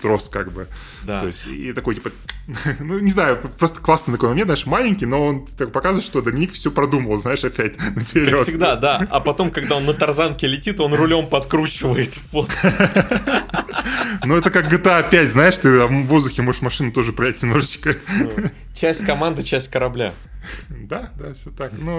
трос, 0.00 0.28
как 0.28 0.52
бы. 0.52 0.68
Да. 1.02 1.18
То 1.18 1.26
есть, 1.26 1.48
и 1.48 1.72
такой, 1.72 1.96
типа, 1.96 2.12
ну, 2.78 3.00
не 3.00 3.10
знаю, 3.10 3.40
просто 3.58 3.80
классный 3.80 4.14
такой 4.14 4.28
момент, 4.28 4.46
знаешь, 4.46 4.64
маленький, 4.66 5.06
но 5.06 5.26
он 5.26 5.46
так 5.46 5.72
показывает, 5.72 6.04
что 6.04 6.22
Доминик 6.22 6.52
все 6.52 6.70
продумал, 6.70 7.16
знаешь, 7.16 7.42
опять 7.42 7.76
наперед. 7.96 8.30
Как 8.30 8.42
всегда, 8.42 8.76
да. 8.76 9.08
А 9.10 9.18
потом, 9.18 9.50
когда 9.50 9.78
он 9.78 9.84
на 9.84 9.92
тарзанке 9.92 10.46
летит, 10.46 10.78
он 10.78 10.94
рулем 10.94 11.26
подкручивает 11.26 12.14
в 12.14 12.32
воздух. 12.32 12.58
Ну, 14.24 14.36
это 14.36 14.50
как 14.50 14.72
GTA 14.72 15.08
5, 15.08 15.28
знаешь, 15.28 15.58
ты 15.58 15.86
в 15.86 16.06
воздухе 16.06 16.42
можешь 16.42 16.62
машину 16.62 16.92
тоже 16.92 17.12
проехать 17.12 17.42
немножечко. 17.42 17.96
Ну, 18.18 18.30
Часть 18.74 19.04
команды, 19.04 19.42
часть 19.42 19.70
корабля. 19.70 20.12
Да, 20.68 21.10
да, 21.18 21.32
все 21.32 21.50
так. 21.50 21.72
Ну, 21.78 21.98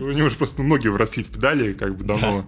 у 0.00 0.12
него 0.12 0.28
же 0.28 0.36
просто 0.36 0.62
ноги 0.62 0.88
вросли 0.88 1.22
в 1.22 1.28
педали, 1.28 1.72
как 1.74 1.96
бы 1.96 2.04
давно. 2.04 2.46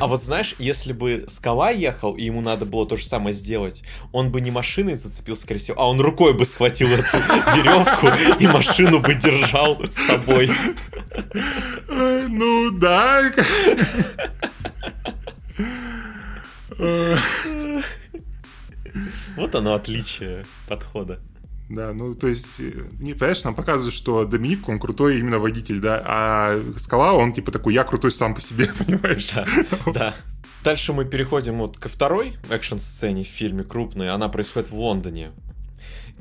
А 0.00 0.06
вот 0.06 0.22
знаешь, 0.22 0.54
если 0.58 0.92
бы 0.92 1.24
Скала 1.28 1.70
ехал, 1.70 2.14
и 2.14 2.22
ему 2.22 2.40
надо 2.40 2.66
было 2.66 2.86
то 2.86 2.96
же 2.96 3.04
самое 3.04 3.34
сделать, 3.34 3.82
он 4.12 4.30
бы 4.30 4.40
не 4.40 4.50
машиной 4.50 4.96
зацепился, 4.96 5.42
скорее 5.42 5.60
всего, 5.60 5.80
а 5.80 5.88
он 5.88 6.00
рукой 6.00 6.34
бы 6.34 6.44
схватил 6.44 6.88
эту 6.88 7.16
веревку 7.18 8.08
и 8.38 8.46
машину 8.46 9.00
бы 9.00 9.14
держал 9.14 9.82
с 9.90 9.96
собой. 9.96 10.50
Ну, 11.88 12.70
да. 12.70 13.32
Вот 19.36 19.54
оно 19.54 19.74
отличие 19.74 20.46
подхода. 20.68 21.20
Да, 21.68 21.92
ну, 21.92 22.14
то 22.14 22.28
есть, 22.28 22.60
э, 22.60 22.72
не, 23.00 23.14
понимаешь, 23.14 23.42
нам 23.42 23.54
показывают, 23.54 23.94
что 23.94 24.24
Доминик, 24.24 24.68
он 24.68 24.78
крутой 24.78 25.18
именно 25.18 25.40
водитель, 25.40 25.80
да, 25.80 26.00
а 26.06 26.62
Скала, 26.76 27.12
он 27.12 27.32
типа 27.32 27.50
такой, 27.50 27.74
я 27.74 27.82
крутой 27.82 28.12
сам 28.12 28.34
по 28.34 28.40
себе, 28.40 28.70
понимаешь? 28.78 29.30
Да, 29.32 29.46
да. 29.92 30.14
Дальше 30.62 30.92
мы 30.92 31.04
переходим 31.04 31.58
вот 31.58 31.76
ко 31.76 31.88
второй 31.88 32.34
экшн-сцене 32.50 33.24
в 33.24 33.28
фильме 33.28 33.62
крупной. 33.62 34.10
Она 34.10 34.28
происходит 34.28 34.70
в 34.70 34.74
Лондоне. 34.74 35.30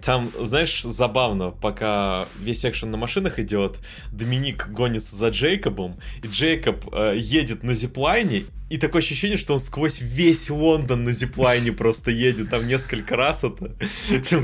Там, 0.06 0.32
знаешь, 0.40 0.84
забавно, 0.84 1.50
пока 1.50 2.28
весь 2.40 2.64
экшен 2.64 2.92
на 2.92 2.98
машинах 2.98 3.40
идет, 3.40 3.80
Доминик 4.14 4.70
гонится 4.70 5.16
за 5.16 5.30
Джейкобом, 5.30 6.00
и 6.22 6.28
Джейкоб 6.28 6.94
э, 6.94 7.16
едет 7.18 7.64
на 7.64 7.74
зиплайне, 7.74 8.44
и 8.70 8.78
такое 8.78 9.02
ощущение, 9.02 9.36
что 9.36 9.54
он 9.54 9.60
сквозь 9.60 10.02
весь 10.02 10.52
Лондон 10.52 11.06
на 11.06 11.12
зиплайне 11.12 11.72
просто 11.72 12.12
едет, 12.12 12.52
там 12.52 12.68
несколько 12.68 13.16
раз 13.16 13.44
это. 13.44 13.76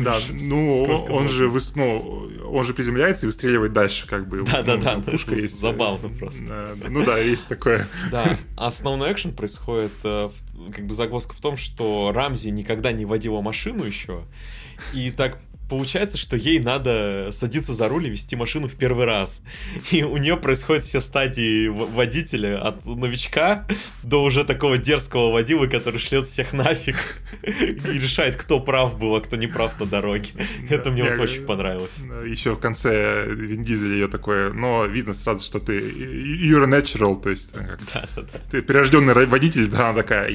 Да, 0.04 0.18
ну, 0.42 1.06
он 1.10 1.30
же, 1.30 1.52
ну, 1.76 2.30
он 2.52 2.64
же 2.64 2.74
приземляется 2.74 3.26
и 3.26 3.28
выстреливает 3.28 3.72
дальше, 3.72 4.08
как 4.08 4.28
бы. 4.28 4.44
Да-да-да, 4.44 4.96
Ну, 4.96 5.04
да, 5.04 5.12
пушка 5.12 5.36
есть. 5.36 5.60
забавно 5.60 6.10
просто. 6.10 6.44
Да, 6.44 6.70
да. 6.76 6.90
Ну 6.90 7.06
да, 7.06 7.20
есть 7.20 7.48
такое. 7.48 7.88
Да, 8.12 8.36
основной 8.58 9.12
экшен 9.12 9.34
происходит, 9.34 9.94
э, 10.04 10.30
как 10.76 10.88
бы 10.88 10.96
загвоздка 10.96 11.36
в 11.36 11.40
том, 11.40 11.56
что 11.56 12.12
Рамзи 12.16 12.50
никогда 12.50 12.92
не 12.92 13.06
водила 13.06 13.42
машину 13.42 13.84
еще, 13.84 14.24
и 14.94 15.12
так 15.12 15.38
получается, 15.72 16.18
что 16.18 16.36
ей 16.36 16.60
надо 16.60 17.30
садиться 17.32 17.74
за 17.74 17.88
руль 17.88 18.08
и 18.08 18.10
вести 18.10 18.36
машину 18.36 18.68
в 18.68 18.76
первый 18.76 19.06
раз. 19.06 19.42
И 19.90 20.04
у 20.04 20.18
нее 20.18 20.36
происходят 20.36 20.84
все 20.84 21.00
стадии 21.00 21.70
водителя, 21.70 22.62
от 22.62 22.86
новичка 22.86 23.66
до 24.04 24.22
уже 24.22 24.44
такого 24.44 24.78
дерзкого 24.78 25.32
водилы, 25.32 25.70
который 25.70 25.98
шлет 25.98 26.26
всех 26.26 26.52
нафиг 26.52 26.98
и 27.44 28.00
решает, 28.00 28.36
кто 28.36 28.60
прав 28.60 29.00
был, 29.00 29.16
а 29.16 29.22
кто 29.22 29.38
не 29.38 29.48
прав 29.48 29.80
на 29.80 29.86
дороге. 29.86 30.32
Это 30.70 30.92
мне 30.92 31.06
вот 31.06 31.18
очень 31.20 31.46
понравилось. 31.46 32.00
Еще 32.28 32.54
в 32.54 32.60
конце 32.60 33.26
Вин 33.34 33.62
Дизель 33.62 33.94
ее 33.94 34.10
такое, 34.10 34.52
но 34.52 34.86
видно 34.86 35.14
сразу, 35.14 35.42
что 35.42 35.60
ты 35.60 35.80
you're 35.80 36.68
natural, 36.68 37.22
то 37.22 37.30
есть 37.30 37.52
э, 37.56 37.78
ты 38.52 38.62
прирожденный 38.62 39.14
ро- 39.14 39.26
водитель, 39.26 39.68
да, 39.68 39.92
она 39.92 40.02
такая, 40.02 40.30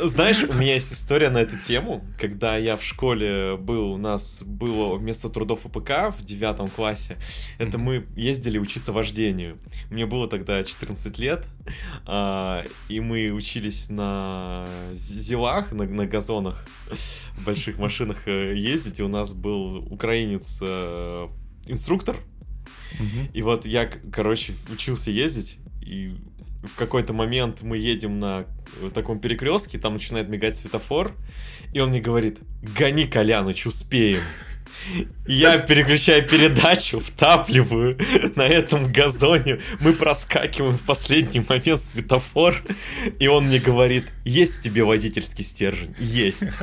Знаешь, 0.00 0.44
у 0.44 0.52
меня 0.52 0.74
есть 0.74 0.92
история 0.92 1.30
на 1.30 1.38
эту 1.38 1.58
тему. 1.58 2.04
Когда 2.20 2.58
я 2.58 2.76
в 2.76 2.84
школе 2.84 3.56
был, 3.56 3.92
у 3.92 3.96
нас 3.96 4.42
было 4.50 4.96
вместо 4.96 5.28
трудов 5.28 5.64
АПК 5.66 6.14
в 6.16 6.24
девятом 6.24 6.68
классе, 6.68 7.16
это 7.58 7.78
мы 7.78 8.06
ездили 8.16 8.58
учиться 8.58 8.92
вождению. 8.92 9.58
Мне 9.90 10.06
было 10.06 10.28
тогда 10.28 10.62
14 10.64 11.18
лет, 11.18 11.46
а, 12.06 12.64
и 12.88 13.00
мы 13.00 13.30
учились 13.30 13.88
на 13.90 14.66
зи- 14.92 15.18
зилах, 15.20 15.72
на, 15.72 15.84
на 15.84 16.06
газонах, 16.06 16.66
в 17.38 17.44
больших 17.44 17.78
машинах 17.78 18.26
э, 18.26 18.54
ездить, 18.54 19.00
и 19.00 19.02
у 19.02 19.08
нас 19.08 19.32
был 19.32 19.76
украинец 19.92 20.58
э, 20.62 21.28
инструктор, 21.66 22.16
и 23.32 23.42
вот 23.42 23.64
я, 23.66 23.86
короче, 24.12 24.52
учился 24.70 25.10
ездить, 25.10 25.58
и 25.80 26.14
в 26.62 26.76
какой-то 26.76 27.12
момент 27.12 27.62
мы 27.62 27.78
едем 27.78 28.18
на 28.18 28.46
э, 28.80 28.90
таком 28.92 29.18
перекрестке, 29.18 29.78
там 29.78 29.94
начинает 29.94 30.28
мигать 30.28 30.56
светофор, 30.56 31.12
и 31.72 31.80
он 31.80 31.90
мне 31.90 32.00
говорит, 32.00 32.40
гони, 32.62 33.06
Коляныч, 33.06 33.66
успеем. 33.66 34.20
Я 35.26 35.58
переключаю 35.58 36.26
передачу, 36.26 37.00
втапливаю 37.00 37.96
на 38.34 38.42
этом 38.42 38.92
газоне, 38.92 39.60
мы 39.80 39.92
проскакиваем 39.92 40.76
в 40.76 40.82
последний 40.82 41.44
момент 41.48 41.82
светофор, 41.82 42.56
и 43.18 43.28
он 43.28 43.46
мне 43.46 43.58
говорит, 43.58 44.06
есть 44.24 44.60
тебе 44.60 44.82
водительский 44.84 45.44
стержень? 45.44 45.94
Есть. 45.98 46.58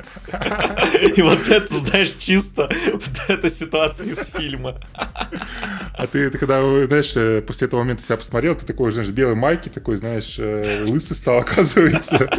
И 1.15 1.21
вот 1.21 1.47
это, 1.47 1.73
знаешь, 1.73 2.13
чисто 2.17 2.69
вот 2.91 3.29
эта 3.29 3.49
ситуация 3.49 4.07
из 4.07 4.25
фильма. 4.27 4.79
А 4.93 6.07
ты, 6.07 6.29
ты 6.29 6.37
когда, 6.37 6.61
знаешь, 6.87 7.13
э, 7.15 7.41
после 7.41 7.67
этого 7.67 7.81
момента 7.81 8.03
себя 8.03 8.17
посмотрел, 8.17 8.55
ты 8.55 8.65
такой, 8.65 8.91
знаешь, 8.91 9.09
белой 9.09 9.35
майки, 9.35 9.69
такой, 9.69 9.97
знаешь, 9.97 10.35
э, 10.37 10.83
лысый 10.85 11.15
стал, 11.15 11.37
оказывается. 11.39 12.29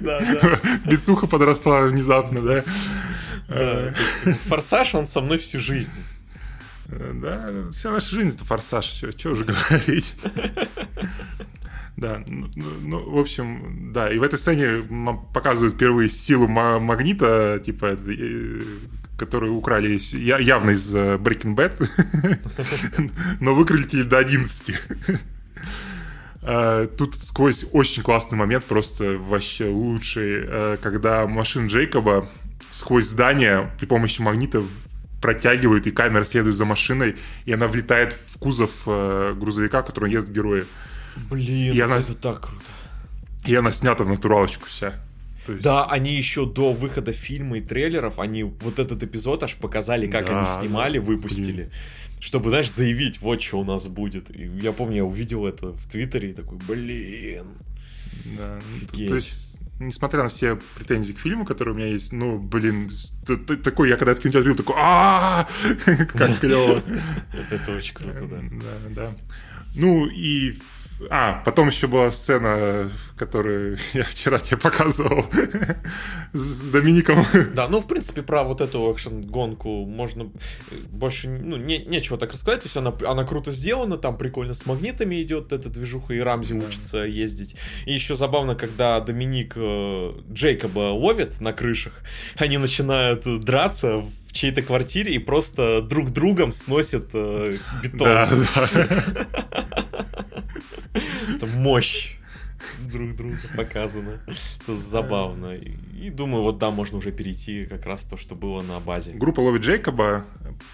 Да, 0.00 0.20
да. 0.20 0.60
Бицуха 0.84 1.26
подросла 1.26 1.82
внезапно, 1.82 2.40
да? 2.40 2.64
Есть 3.48 4.40
Форсаж, 4.48 4.94
он 4.94 5.06
со 5.06 5.20
мной 5.20 5.38
всю 5.38 5.60
жизнь. 5.60 5.92
Э, 6.88 7.12
Да, 7.14 7.70
вся 7.72 7.90
наша 7.90 8.14
жизнь 8.14 8.34
это 8.36 8.44
форсаж, 8.44 8.86
все, 8.86 9.10
что 9.12 9.30
уже 9.30 9.44
говорить. 9.70 10.14
Да, 11.96 12.22
ну, 12.26 12.48
ну, 12.56 12.66
ну, 12.82 13.10
в 13.10 13.18
общем, 13.18 13.92
да, 13.92 14.10
и 14.10 14.18
в 14.18 14.22
этой 14.24 14.38
сцене 14.38 14.82
нам 14.90 15.26
показывают 15.32 15.74
впервые 15.74 16.08
силу 16.08 16.48
ма- 16.48 16.80
магнита, 16.80 17.62
типа, 17.64 17.96
э, 18.06 18.60
которую 19.16 19.54
украли 19.54 19.98
явно 20.16 20.70
из 20.70 20.92
э, 20.94 21.16
Breaking 21.16 21.54
Bad, 21.54 23.10
но 23.40 23.54
выкрутили 23.54 24.02
до 24.02 24.18
11. 24.18 24.74
Э, 26.46 26.88
Тут 26.98 27.14
сквозь 27.14 27.64
очень 27.72 28.02
классный 28.02 28.36
момент, 28.36 28.64
просто 28.66 29.16
вообще 29.16 29.66
лучший, 29.66 30.42
э, 30.46 30.76
когда 30.82 31.26
машина 31.26 31.68
Джейкоба 31.68 32.28
сквозь 32.74 33.06
здание 33.06 33.70
при 33.78 33.86
помощи 33.86 34.20
магнита 34.20 34.62
протягивают, 35.22 35.86
и 35.86 35.90
камера 35.90 36.24
следует 36.24 36.56
за 36.56 36.64
машиной, 36.64 37.16
и 37.46 37.52
она 37.52 37.66
влетает 37.68 38.12
в 38.34 38.38
кузов 38.38 38.70
э, 38.86 39.34
грузовика, 39.40 39.82
в 39.82 39.86
котором 39.86 40.10
едут 40.10 40.28
герои. 40.30 40.64
Блин, 41.30 41.74
И 41.74 41.80
она- 41.80 41.96
это 41.98 42.14
так 42.14 42.40
круто. 42.40 42.64
И 43.46 43.54
она 43.54 43.70
снята 43.72 44.04
в 44.04 44.08
натуралочку 44.08 44.66
вся. 44.66 44.92
То 45.46 45.52
есть- 45.52 45.64
Да, 45.64 45.86
они 45.86 46.14
еще 46.16 46.44
до 46.46 46.72
выхода 46.72 47.12
фильма 47.12 47.58
и 47.58 47.60
трейлеров, 47.60 48.18
они 48.18 48.42
вот 48.44 48.78
этот 48.78 49.02
эпизод 49.02 49.42
аж 49.42 49.54
показали, 49.56 50.06
как 50.10 50.26
Да, 50.26 50.38
они 50.38 50.46
снимали, 50.60 50.98
да, 50.98 51.04
выпустили. 51.04 51.70
Чтобы, 52.20 52.48
знаешь, 52.50 52.70
заявить, 52.70 53.20
вот 53.20 53.40
что 53.42 53.60
у 53.60 53.64
нас 53.64 53.86
будет. 53.86 54.30
И 54.30 54.50
я 54.62 54.72
помню, 54.72 54.96
я 54.96 55.04
увидел 55.04 55.46
это 55.46 55.72
в 55.72 55.86
Твиттере 55.90 56.30
и 56.30 56.32
такой, 56.32 56.58
блин. 56.66 57.46
Да, 58.38 58.58
ну, 58.60 58.86
Офигеть. 58.86 59.08
то 59.08 59.16
есть, 59.16 59.53
несмотря 59.86 60.22
на 60.22 60.28
все 60.28 60.58
претензии 60.76 61.12
к 61.12 61.18
фильму, 61.18 61.44
которые 61.44 61.74
у 61.74 61.76
меня 61.76 61.88
есть, 61.88 62.12
ну, 62.12 62.38
блин, 62.38 62.88
такой, 63.62 63.88
я 63.88 63.96
когда 63.96 64.14
с 64.14 64.20
кинотеатра 64.20 64.54
такой, 64.54 64.76
а 64.78 65.48
как 65.84 66.40
клево. 66.40 66.82
Это 67.50 67.76
очень 67.76 67.94
круто, 67.94 68.26
да. 68.26 68.40
Да, 68.40 68.90
да. 68.90 69.14
Ну, 69.74 70.06
и 70.06 70.58
а, 71.10 71.42
потом 71.44 71.68
еще 71.68 71.86
была 71.86 72.10
сцена, 72.10 72.90
которую 73.16 73.78
я 73.94 74.04
вчера 74.04 74.38
тебе 74.38 74.56
показывал 74.56 75.26
с 76.32 76.70
Домиником. 76.70 77.24
Да, 77.54 77.68
ну, 77.68 77.80
в 77.80 77.86
принципе, 77.86 78.22
про 78.22 78.44
вот 78.44 78.60
эту 78.60 78.92
экшен-гонку 78.92 79.86
можно 79.86 80.30
э, 80.70 80.76
больше, 80.88 81.28
ну, 81.28 81.56
не, 81.56 81.78
нечего 81.78 82.18
так 82.18 82.32
рассказать. 82.32 82.62
То 82.62 82.66
есть 82.66 82.76
она, 82.76 82.94
она 83.06 83.24
круто 83.24 83.50
сделана, 83.50 83.96
там 83.96 84.16
прикольно 84.16 84.54
с 84.54 84.66
магнитами 84.66 85.20
идет 85.22 85.52
эта 85.52 85.68
движуха, 85.68 86.14
и 86.14 86.18
Рамзи 86.18 86.54
да. 86.54 86.66
учится 86.66 86.98
ездить. 86.98 87.56
И 87.86 87.92
еще 87.92 88.14
забавно, 88.16 88.54
когда 88.54 89.00
Доминик 89.00 89.54
э, 89.56 90.12
Джейкоба 90.32 90.92
ловит 90.92 91.40
на 91.40 91.52
крышах, 91.52 91.92
они 92.36 92.58
начинают 92.58 93.24
драться 93.40 93.98
в 93.98 94.23
чьей-то 94.34 94.62
квартире 94.62 95.14
и 95.14 95.18
просто 95.18 95.80
друг 95.80 96.10
другом 96.10 96.52
сносят 96.52 97.08
э, 97.14 97.56
бетон. 97.82 97.98
Да, 97.98 98.28
да. 98.54 98.86
Это 101.34 101.46
мощь 101.46 102.16
друг 102.80 103.16
друга 103.16 103.38
показана. 103.56 104.20
Это 104.62 104.74
забавно. 104.74 105.54
И, 105.54 106.10
думаю, 106.10 106.42
вот 106.42 106.58
да, 106.58 106.70
можно 106.70 106.98
уже 106.98 107.12
перейти 107.12 107.64
как 107.64 107.86
раз 107.86 108.04
то, 108.04 108.16
что 108.16 108.34
было 108.34 108.62
на 108.62 108.80
базе. 108.80 109.12
Группа 109.12 109.40
ловит 109.40 109.62
Джейкоба, 109.62 110.24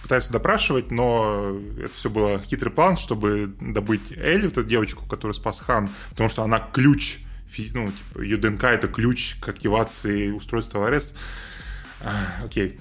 пытаются 0.03 0.33
допрашивать, 0.33 0.91
но 0.91 1.59
это 1.79 1.97
все 1.97 2.11
было 2.11 2.41
хитрый 2.41 2.73
план, 2.73 2.97
чтобы 2.97 3.55
добыть 3.61 4.13
Элли, 4.13 4.49
эту 4.49 4.65
девочку, 4.65 5.07
которую 5.07 5.35
спас 5.35 5.61
Хан, 5.61 5.89
потому 6.11 6.29
что 6.29 6.43
она 6.43 6.59
ключ, 6.59 7.19
ну, 7.75 7.87
типа, 7.87 8.23
ее 8.23 8.37
ДНК 8.37 8.65
это 8.65 8.89
ключ 8.89 9.37
к 9.37 9.49
активации 9.49 10.31
устройства 10.31 10.87
АРС. 10.87 11.15
А, 12.03 12.45
окей. 12.45 12.79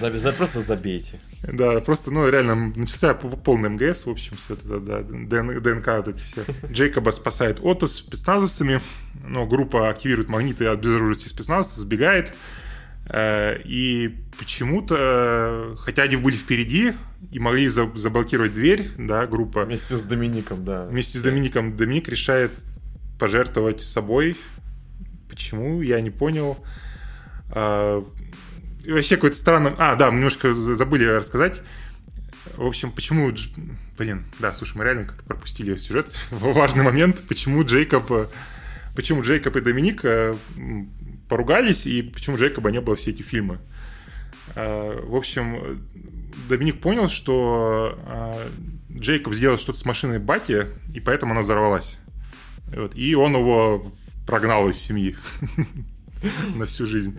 За, 0.00 0.32
просто 0.32 0.60
забейте. 0.60 1.20
Да, 1.42 1.80
просто, 1.80 2.10
ну, 2.10 2.28
реально, 2.28 2.72
начался 2.74 3.14
полный 3.14 3.68
МГС, 3.68 4.06
в 4.06 4.10
общем, 4.10 4.36
все 4.36 4.54
это, 4.54 4.80
да, 4.80 5.02
ДНК 5.02 5.86
вот 5.86 6.08
эти 6.08 6.22
все. 6.22 6.44
Джейкоба 6.70 7.10
спасает 7.10 7.60
Отто 7.62 7.86
с 7.86 7.96
спецназовцами, 7.96 8.80
но 9.22 9.46
группа 9.46 9.90
активирует 9.90 10.28
магниты 10.28 10.66
обезоруживает 10.66 11.18
всех 11.18 11.30
спецназовцев, 11.30 11.78
сбегает. 11.78 12.34
Э, 13.10 13.60
и 13.64 14.16
почему-то, 14.38 15.76
хотя 15.78 16.02
они 16.04 16.16
были 16.16 16.36
впереди 16.36 16.94
и 17.30 17.38
могли 17.38 17.68
заблокировать 17.68 18.54
дверь, 18.54 18.88
да, 18.96 19.26
группа. 19.26 19.64
Вместе 19.64 19.94
с 19.96 20.04
Домиником, 20.04 20.64
да. 20.64 20.86
Вместе 20.86 21.18
с 21.18 21.22
Домиником 21.22 21.76
Доминик 21.76 22.08
решает 22.08 22.52
пожертвовать 23.18 23.82
собой. 23.82 24.36
Почему, 25.28 25.82
я 25.82 26.00
не 26.00 26.10
понял. 26.10 26.58
Вообще 28.88 29.16
какой-то 29.16 29.36
странный... 29.36 29.74
А, 29.76 29.96
да, 29.96 30.10
мы 30.10 30.16
немножко 30.16 30.54
забыли 30.54 31.04
рассказать. 31.04 31.60
В 32.56 32.64
общем, 32.64 32.90
почему... 32.90 33.30
Блин, 33.98 34.24
да, 34.38 34.54
слушай, 34.54 34.78
мы 34.78 34.84
реально 34.84 35.04
как-то 35.04 35.24
пропустили 35.24 35.76
сюжет. 35.76 36.18
Важный 36.30 36.84
момент, 36.84 37.22
почему 37.28 37.64
Джейкоб... 37.64 38.30
Почему 38.96 39.22
Джейкоб 39.22 39.54
и 39.56 39.60
Доминик 39.60 40.00
э, 40.04 40.34
поругались, 41.28 41.86
и 41.86 42.02
почему 42.02 42.36
Джейкоба 42.36 42.70
не 42.70 42.80
было 42.80 42.96
все 42.96 43.10
эти 43.10 43.22
фильмы. 43.22 43.58
Э, 44.56 45.00
в 45.04 45.14
общем, 45.14 45.86
Доминик 46.48 46.80
понял, 46.80 47.08
что 47.08 47.96
э, 48.06 48.50
Джейкоб 48.98 49.34
сделал 49.34 49.58
что-то 49.58 49.78
с 49.78 49.84
машиной 49.84 50.18
Бати, 50.18 50.66
и 50.94 51.00
поэтому 51.00 51.32
она 51.32 51.42
взорвалась. 51.42 51.98
И 52.94 53.14
он 53.14 53.36
его 53.36 53.92
прогнал 54.26 54.68
из 54.68 54.78
семьи 54.78 55.16
на 56.56 56.66
всю 56.66 56.86
жизнь. 56.86 57.16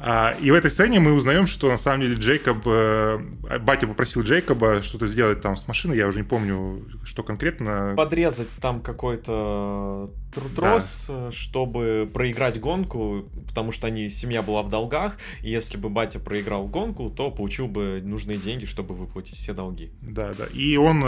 А, 0.00 0.36
и 0.40 0.50
в 0.50 0.54
этой 0.54 0.70
сцене 0.70 1.00
мы 1.00 1.12
узнаем, 1.12 1.46
что 1.46 1.68
на 1.68 1.76
самом 1.76 2.02
деле 2.02 2.14
Джейкоб, 2.14 2.58
э, 2.66 3.18
батя 3.60 3.88
попросил 3.88 4.22
Джейкоба 4.22 4.80
что-то 4.82 5.08
сделать 5.08 5.40
там 5.40 5.56
с 5.56 5.66
машиной, 5.66 5.96
я 5.96 6.06
уже 6.06 6.18
не 6.18 6.24
помню, 6.24 6.86
что 7.04 7.24
конкретно. 7.24 7.94
Подрезать 7.96 8.56
там 8.60 8.80
какой-то 8.80 10.12
трос, 10.54 11.06
да. 11.08 11.32
чтобы 11.32 12.08
проиграть 12.12 12.60
гонку, 12.60 13.24
потому 13.48 13.72
что 13.72 13.88
они, 13.88 14.08
семья 14.08 14.42
была 14.42 14.62
в 14.62 14.68
долгах, 14.68 15.16
и 15.42 15.50
если 15.50 15.76
бы 15.76 15.88
батя 15.88 16.20
проиграл 16.20 16.68
гонку, 16.68 17.10
то 17.10 17.32
получил 17.32 17.66
бы 17.66 18.00
нужные 18.04 18.38
деньги, 18.38 18.66
чтобы 18.66 18.94
выплатить 18.94 19.36
все 19.36 19.52
долги. 19.52 19.90
Да, 20.00 20.32
да. 20.38 20.46
И 20.46 20.76
он 20.76 21.02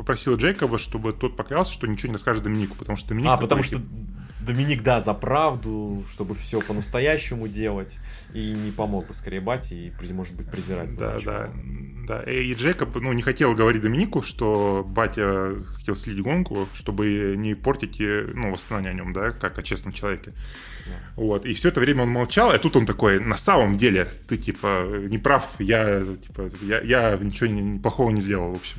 э, 0.00 0.02
попросил 0.02 0.36
Джейкоба, 0.36 0.78
чтобы 0.78 1.12
тот 1.12 1.36
поклялся, 1.36 1.72
что 1.72 1.86
ничего 1.86 2.08
не 2.08 2.14
расскажет 2.14 2.42
Доминику, 2.42 2.76
потому 2.76 2.96
что 2.96 3.10
Доминик... 3.10 3.30
А, 3.30 3.36
потому 3.36 3.62
что 3.62 3.80
Доминик, 4.40 4.82
да, 4.82 5.00
за 5.00 5.12
правду, 5.12 6.02
чтобы 6.10 6.34
все 6.34 6.60
по-настоящему 6.60 7.46
делать, 7.46 7.98
и 8.32 8.52
не 8.52 8.72
помог 8.72 9.06
бы 9.06 9.14
скорее 9.14 9.40
бате, 9.40 9.76
и, 9.76 10.12
может 10.12 10.34
быть, 10.34 10.50
презирать. 10.50 10.96
Да, 10.96 11.18
да, 11.24 11.50
да. 12.08 12.22
И 12.22 12.54
Джекоб, 12.54 12.96
ну, 12.96 13.12
не 13.12 13.22
хотел 13.22 13.54
говорить 13.54 13.82
Доминику, 13.82 14.22
что 14.22 14.82
батя 14.86 15.54
хотел 15.76 15.94
слить 15.94 16.22
гонку, 16.22 16.68
чтобы 16.72 17.34
не 17.36 17.54
портить, 17.54 17.98
ну, 18.00 18.50
воспоминания 18.50 18.90
о 18.90 18.94
нем, 18.94 19.12
да, 19.12 19.30
как 19.30 19.58
о 19.58 19.62
честном 19.62 19.92
человеке. 19.92 20.32
Да. 20.86 20.92
Вот, 21.16 21.44
и 21.44 21.52
все 21.52 21.68
это 21.68 21.80
время 21.80 22.04
он 22.04 22.08
молчал, 22.08 22.54
и 22.54 22.58
тут 22.58 22.76
он 22.76 22.86
такой, 22.86 23.20
на 23.20 23.36
самом 23.36 23.76
деле, 23.76 24.08
ты, 24.26 24.38
типа, 24.38 24.86
не 25.08 25.18
прав, 25.18 25.48
я, 25.58 26.02
типа, 26.14 26.48
я, 26.62 26.80
я 26.80 27.18
ничего 27.18 27.78
плохого 27.80 28.10
не 28.10 28.22
сделал, 28.22 28.52
в 28.52 28.56
общем. 28.56 28.78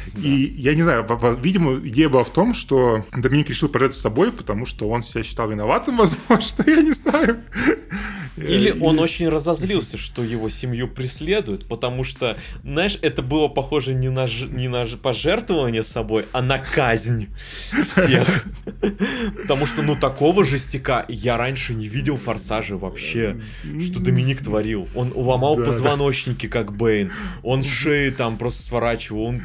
И 0.17 0.53
я 0.57 0.73
не 0.75 0.83
знаю, 0.83 1.07
видимо, 1.41 1.79
идея 1.87 2.09
была 2.09 2.23
в 2.23 2.29
том, 2.29 2.53
что 2.53 3.05
Доминик 3.15 3.49
решил 3.49 3.69
пожертвовать 3.69 4.01
собой, 4.01 4.31
потому 4.31 4.65
что 4.65 4.89
он 4.89 5.03
себя 5.03 5.23
считал 5.23 5.49
виноватым, 5.49 5.97
возможно, 5.97 6.63
я 6.67 6.81
не 6.81 6.91
знаю. 6.91 7.43
Или 8.37 8.71
он 8.71 8.99
очень 8.99 9.27
разозлился, 9.27 9.97
что 9.97 10.23
его 10.23 10.49
семью 10.49 10.87
преследуют, 10.87 11.67
потому 11.67 12.03
что, 12.03 12.37
знаешь, 12.63 12.97
это 13.01 13.21
было 13.21 13.47
похоже 13.47 13.93
не 13.93 14.09
на, 14.09 14.27
не 14.49 14.67
на 14.67 14.85
пожертвование 14.85 15.83
собой, 15.83 16.25
а 16.31 16.41
на 16.41 16.57
казнь 16.57 17.27
всех. 17.85 18.45
Потому 19.41 19.65
что, 19.65 19.81
ну, 19.81 19.95
такого 19.95 20.45
жестяка 20.45 21.05
я 21.09 21.37
раньше 21.37 21.73
не 21.73 21.87
видел 21.87 22.15
в 22.15 22.23
«Форсаже» 22.23 22.77
вообще, 22.77 23.37
что 23.81 23.99
Доминик 23.99 24.41
творил. 24.41 24.87
Он 24.95 25.11
ломал 25.13 25.57
позвоночники, 25.57 26.47
как 26.47 26.73
Бэйн. 26.73 27.11
Он 27.43 27.63
шеи 27.63 28.09
там 28.11 28.37
просто 28.37 28.63
сворачивал, 28.63 29.23
он 29.23 29.41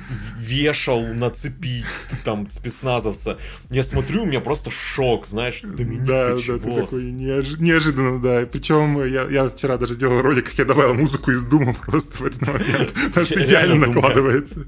вешал 0.47 1.03
на 1.03 1.31
цепи 1.31 1.85
там 2.25 2.49
спецназовца. 2.51 3.39
Я 3.71 3.83
смотрю, 3.83 4.23
у 4.23 4.27
меня 4.27 4.41
просто 4.41 4.71
шок, 4.71 5.27
знаешь, 5.27 5.61
Доминик, 5.63 6.05
да, 6.05 6.27
ты 6.27 6.33
да, 6.33 6.39
чего? 6.39 6.59
Ты 6.59 6.81
такой 6.83 7.05
неож... 7.05 7.59
неожиданно, 7.59 8.21
да. 8.21 8.47
Причем 8.47 9.05
я, 9.05 9.25
я 9.29 9.49
вчера 9.49 9.77
даже 9.77 9.95
сделал 9.95 10.21
ролик, 10.21 10.47
как 10.47 10.59
я 10.59 10.65
добавил 10.65 10.95
музыку 10.95 11.33
из 11.33 11.43
Дума 11.43 11.75
просто 11.87 12.19
в 12.19 12.27
этот 12.27 12.47
момент, 12.47 12.95
потому 13.07 13.27
что 13.27 13.45
идеально 13.45 13.87
накладывается. 13.87 14.67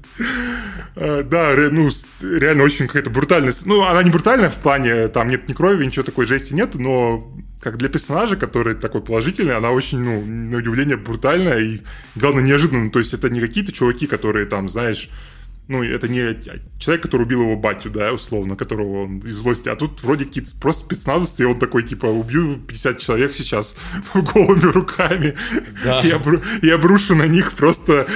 А, 0.95 1.23
да, 1.23 1.53
ну, 1.71 1.89
реально 2.21 2.63
очень 2.63 2.87
какая-то 2.87 3.09
брутальность. 3.09 3.65
Ну, 3.65 3.83
она 3.83 4.03
не 4.03 4.09
брутальная 4.09 4.49
в 4.49 4.57
плане, 4.57 5.07
там 5.07 5.29
нет 5.29 5.47
ни 5.47 5.53
крови, 5.53 5.85
ничего 5.85 6.03
такой 6.03 6.25
жести 6.25 6.53
нет, 6.53 6.75
но 6.75 7.31
как 7.61 7.77
для 7.77 7.89
персонажа, 7.89 8.35
который 8.35 8.75
такой 8.75 9.01
положительный, 9.01 9.55
она 9.55 9.71
очень, 9.71 9.99
ну, 9.99 10.23
на 10.25 10.57
удивление 10.57 10.97
брутальная 10.97 11.59
и, 11.59 11.81
главное, 12.15 12.43
неожиданно. 12.43 12.89
То 12.89 12.99
есть 12.99 13.13
это 13.13 13.29
не 13.29 13.41
какие-то 13.41 13.71
чуваки, 13.71 14.07
которые 14.07 14.45
там, 14.45 14.69
знаешь, 14.69 15.09
ну, 15.69 15.83
это 15.83 16.07
не 16.07 16.35
человек, 16.79 17.03
который 17.03 17.21
убил 17.21 17.43
его 17.43 17.55
батю, 17.55 17.91
да, 17.91 18.11
условно, 18.11 18.55
которого 18.55 19.03
он 19.03 19.19
из 19.19 19.35
злости, 19.35 19.69
а 19.69 19.75
тут 19.75 20.01
вроде 20.01 20.25
какие-то 20.25 20.49
просто 20.59 20.83
спецназовцы, 20.83 21.43
и 21.43 21.45
он 21.45 21.59
такой, 21.59 21.83
типа, 21.83 22.07
убью 22.07 22.57
50 22.57 22.97
человек 22.97 23.31
сейчас 23.33 23.75
голыми 24.13 24.71
руками 24.71 25.35
да. 25.83 26.01
и, 26.01 26.09
обру... 26.09 26.41
и 26.63 26.69
обрушу 26.71 27.13
на 27.13 27.27
них 27.27 27.53
просто 27.53 28.07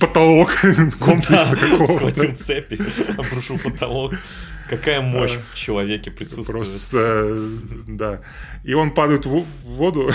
потолок 0.00 0.50
комплекса 0.98 1.50
да, 1.50 1.56
какого-то. 1.56 1.94
Схватил 1.94 2.36
цепи, 2.36 2.80
обрушил 3.18 3.58
потолок. 3.58 4.14
Какая 4.70 5.02
мощь 5.02 5.36
в 5.52 5.54
человеке 5.54 6.10
присутствует. 6.10 6.46
Просто, 6.46 7.50
да. 7.86 8.22
И 8.64 8.72
он 8.72 8.92
падает 8.92 9.26
в 9.26 9.44
воду. 9.62 10.10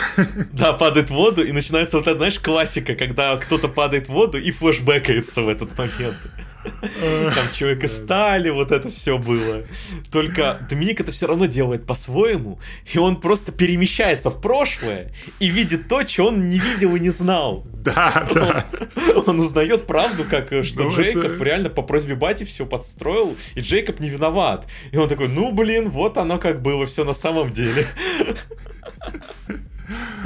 Да, 0.54 0.74
падает 0.74 1.10
в 1.10 1.14
воду, 1.14 1.44
и 1.44 1.52
начинается 1.52 1.98
вот 1.98 2.08
эта, 2.08 2.18
знаешь, 2.18 2.40
классика, 2.40 2.96
когда 2.96 3.38
кто-то 3.38 3.68
падает 3.68 4.08
в 4.08 4.10
воду 4.10 4.40
и 4.40 4.50
флешбекается 4.50 5.44
в 5.44 5.50
этот 5.50 5.78
момент. 5.78 6.18
Там 7.02 7.52
человек 7.54 7.84
из 7.84 7.98
стали, 7.98 8.50
вот 8.50 8.72
это 8.72 8.90
все 8.90 9.18
было. 9.18 9.64
Только 10.12 10.60
Доминик 10.70 11.00
это 11.00 11.12
все 11.12 11.28
равно 11.28 11.46
делает 11.46 11.86
по-своему, 11.86 12.60
и 12.92 12.98
он 12.98 13.22
просто 13.22 13.52
перемещается 13.52 14.30
в 14.30 14.42
прошлое 14.42 15.12
и 15.40 15.50
видит 15.50 15.88
то, 15.88 16.06
что 16.06 16.28
он 16.28 16.50
не 16.50 16.60
видел 16.60 16.96
и 16.96 17.00
не 17.00 17.10
знал. 17.10 17.66
Да, 17.74 18.28
да. 18.34 18.68
Он, 19.16 19.24
он 19.30 19.40
узнает 19.40 19.88
правду, 19.88 20.26
как 20.30 20.52
э, 20.52 20.64
что 20.64 20.84
ну, 20.84 20.90
Джейкоб 20.90 21.24
это... 21.24 21.44
реально 21.44 21.70
по 21.70 21.82
просьбе 21.82 22.16
Бати 22.16 22.44
все 22.44 22.66
подстроил, 22.66 23.38
и 23.56 23.62
Джейкоб 23.62 24.00
не 24.00 24.10
виноват. 24.10 24.68
И 24.92 24.98
он 24.98 25.08
такой, 25.08 25.30
ну 25.30 25.52
блин, 25.52 25.90
вот 25.90 26.18
оно 26.18 26.38
как 26.40 26.62
было 26.62 26.86
все 26.86 27.04
на 27.04 27.14
самом 27.14 27.52
деле. 27.52 27.88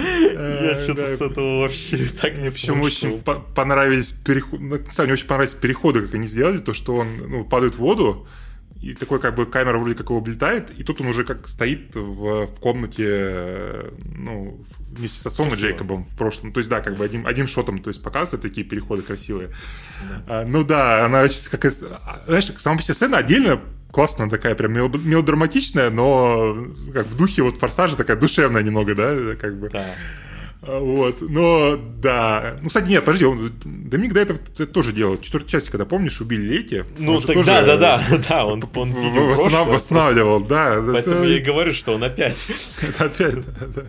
Я 0.03 0.79
что-то 0.79 1.05
с 1.05 1.21
этого 1.21 1.61
вообще 1.61 1.97
так 2.21 2.37
не 2.37 2.49
Причем 2.49 2.81
очень 2.81 3.21
понравились 3.21 4.11
переходы, 4.11 4.63
ну, 4.63 5.03
мне 5.03 5.13
очень 5.13 5.27
понравились 5.27 5.53
переходы, 5.53 6.01
как 6.01 6.13
они 6.13 6.27
сделали, 6.27 6.57
то, 6.59 6.73
что 6.73 6.95
он 6.95 7.17
ну, 7.17 7.45
падает 7.45 7.75
в 7.75 7.79
воду, 7.79 8.27
и 8.83 8.93
такой 8.93 9.19
как 9.19 9.35
бы 9.35 9.45
камера 9.45 9.77
вроде 9.77 9.95
как 9.95 10.09
его 10.09 10.19
облетает, 10.19 10.69
и 10.77 10.83
тут 10.83 10.99
он 10.99 11.07
уже 11.07 11.23
как 11.23 11.47
стоит 11.47 11.95
в, 11.95 12.47
в 12.47 12.59
комнате, 12.59 13.93
ну, 14.03 14.61
вместе 14.89 15.21
с 15.21 15.25
отцом 15.25 15.47
Красиво. 15.47 15.67
и 15.67 15.69
Джейкобом 15.69 16.05
в 16.05 16.17
прошлом. 16.17 16.51
То 16.51 16.59
есть, 16.59 16.69
да, 16.69 16.81
как 16.81 16.97
бы 16.97 17.05
одним, 17.05 17.25
одним 17.25 17.47
шотом, 17.47 17.79
то 17.79 17.89
есть, 17.89 18.03
показывает 18.03 18.41
такие 18.41 18.67
переходы 18.67 19.01
красивые. 19.01 19.51
Да. 20.01 20.41
А, 20.41 20.45
ну 20.45 20.65
да, 20.65 21.05
она 21.05 21.21
очень, 21.21 21.49
как, 21.49 21.71
знаешь, 21.71 22.51
сама 22.57 22.75
по 22.75 22.83
себе 22.83 22.93
сцена 22.93 23.17
отдельно 23.19 23.61
классная 23.93 24.27
такая, 24.27 24.55
прям 24.55 24.73
мелодраматичная, 24.73 25.91
но 25.91 26.65
как 26.93 27.05
в 27.05 27.15
духе 27.15 27.43
вот 27.43 27.57
форсажа 27.57 27.95
такая 27.95 28.17
душевная 28.17 28.63
немного, 28.63 28.95
да, 28.95 29.35
как 29.39 29.55
бы. 29.59 29.69
Да. 29.69 29.85
А, 30.65 30.79
вот, 30.79 31.21
но 31.21 31.77
да. 31.77 32.55
Ну, 32.61 32.69
кстати, 32.69 32.87
нет, 32.87 33.03
подожди, 33.03 33.25
он, 33.25 33.51
Доминик 33.65 34.13
до 34.13 34.21
этого 34.21 34.37
это 34.37 34.65
тоже 34.65 34.93
делал. 34.93 35.17
Четвертая 35.17 35.49
часть, 35.49 35.69
когда 35.69 35.85
помнишь, 35.85 36.21
убили 36.21 36.41
Лети. 36.41 36.85
Ну, 36.97 37.19
так 37.19 37.33
тоже, 37.33 37.47
да, 37.47 37.65
да, 37.65 37.77
да, 37.77 38.03
да, 38.29 38.45
он, 38.45 38.63
он 38.75 38.91
видел 38.91 39.27
восстанов, 39.27 39.67
восстанавливал, 39.67 40.39
да. 40.41 40.81
Поэтому 40.81 41.17
это... 41.17 41.25
я 41.25 41.37
и 41.37 41.41
говорю, 41.41 41.73
что 41.73 41.93
он 41.93 42.03
опять. 42.03 42.51
Это 42.81 43.05
опять, 43.05 43.35
да, 43.35 43.67
да. 43.67 43.83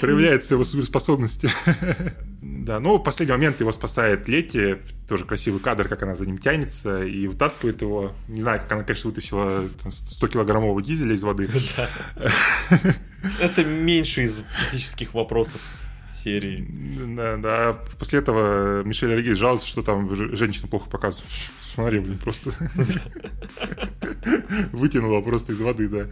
Проявляется 0.00 0.54
его 0.54 0.64
суперспособности. 0.64 1.50
Да, 2.66 2.80
ну, 2.80 2.96
в 2.96 3.02
последний 3.02 3.32
момент 3.32 3.60
его 3.60 3.70
спасает 3.70 4.26
Лети, 4.26 4.78
тоже 5.08 5.24
красивый 5.24 5.60
кадр, 5.60 5.86
как 5.88 6.02
она 6.02 6.16
за 6.16 6.26
ним 6.26 6.38
тянется 6.38 7.04
и 7.04 7.28
вытаскивает 7.28 7.80
его. 7.80 8.12
Не 8.26 8.40
знаю, 8.40 8.60
как 8.60 8.72
она, 8.72 8.82
конечно, 8.82 9.10
вытащила 9.10 9.64
100-килограммового 9.84 10.82
дизеля 10.82 11.14
из 11.14 11.22
воды. 11.22 11.48
Это 13.40 13.64
меньше 13.64 14.24
из 14.24 14.40
физических 14.70 15.14
вопросов 15.14 15.60
серии. 16.08 16.66
Да, 17.14 17.36
да. 17.36 17.78
После 17.98 18.18
этого 18.18 18.82
Мишель 18.82 19.14
Регис 19.14 19.38
жалуется, 19.38 19.68
что 19.68 19.82
там 19.82 20.14
женщина 20.34 20.66
плохо 20.66 20.90
показывает. 20.90 21.30
Смотри, 21.74 22.00
блин, 22.00 22.18
просто 22.18 22.50
вытянула 24.72 25.20
просто 25.20 25.52
из 25.52 25.60
воды, 25.60 25.88
да. 25.88 26.08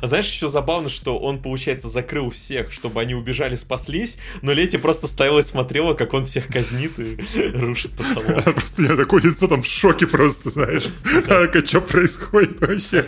А 0.00 0.06
знаешь, 0.06 0.26
еще 0.26 0.48
забавно, 0.48 0.88
что 0.88 1.18
он, 1.18 1.40
получается, 1.40 1.88
закрыл 1.88 2.30
всех, 2.30 2.72
чтобы 2.72 3.00
они 3.00 3.14
убежали, 3.14 3.54
спаслись, 3.54 4.18
но 4.42 4.52
Лети 4.52 4.76
просто 4.76 5.06
стояла 5.06 5.40
и 5.40 5.42
смотрела, 5.42 5.94
как 5.94 6.14
он 6.14 6.24
всех 6.24 6.48
казнит 6.48 6.98
и 6.98 7.16
рушит 7.54 7.92
потолок. 7.92 8.44
Просто 8.54 8.82
я 8.82 8.96
такое 8.96 9.22
лицо 9.22 9.48
там 9.48 9.62
в 9.62 9.66
шоке 9.66 10.06
просто, 10.06 10.50
знаешь. 10.50 10.88
А 11.28 11.64
что 11.64 11.80
происходит 11.80 12.60
вообще? 12.60 13.04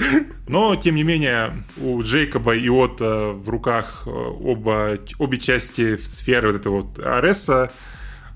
Но, 0.49 0.77
тем 0.77 0.95
не 0.95 1.03
менее, 1.03 1.65
у 1.77 2.03
Джейкоба 2.03 2.57
и 2.57 2.69
Отто 2.69 3.33
в 3.33 3.49
руках 3.49 4.03
э, 4.07 4.11
оба, 4.11 4.99
обе 5.19 5.39
части 5.39 5.97
сферы 5.97 6.53
вот 6.53 6.61
этого 6.61 6.83
вот 6.83 6.99
Ареса, 6.99 7.73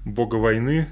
бога 0.05 0.37
войны, 0.37 0.89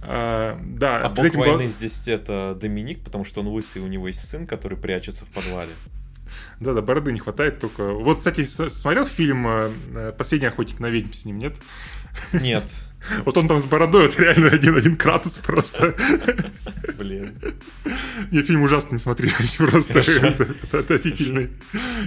а, 0.00 0.58
да, 0.64 1.00
а 1.04 1.08
бог 1.08 1.34
войны 1.34 1.64
был... 1.64 1.68
здесь 1.68 2.06
это 2.06 2.56
Доминик, 2.60 3.02
потому 3.02 3.24
что 3.24 3.40
он 3.40 3.48
лысый, 3.48 3.82
у 3.82 3.88
него 3.88 4.08
есть 4.08 4.28
сын, 4.28 4.46
который 4.46 4.78
прячется 4.78 5.24
в 5.24 5.30
подвале. 5.30 5.72
Да-да, 6.60 6.82
бороды 6.82 7.12
не 7.12 7.18
хватает 7.18 7.60
только. 7.60 7.92
Вот, 7.92 8.18
кстати, 8.18 8.44
смотрел 8.44 9.06
фильм 9.06 9.46
э, 9.46 10.12
«Последний 10.16 10.48
охотник 10.48 10.80
на 10.80 10.86
ведьм» 10.86 11.12
с 11.12 11.24
ним, 11.24 11.38
нет? 11.38 11.54
Нет. 12.32 12.64
Вот 13.24 13.36
он 13.36 13.48
там 13.48 13.60
с 13.60 13.64
бородой, 13.64 14.06
это 14.06 14.22
реально 14.22 14.48
один-один 14.48 14.96
Кратос 14.96 15.38
просто. 15.38 15.94
Блин. 16.98 17.38
Я 18.30 18.42
фильм 18.42 18.62
ужасно 18.62 18.94
не 18.94 18.98
смотрел, 18.98 19.30
просто 19.58 20.00
отвратительный. 20.72 21.50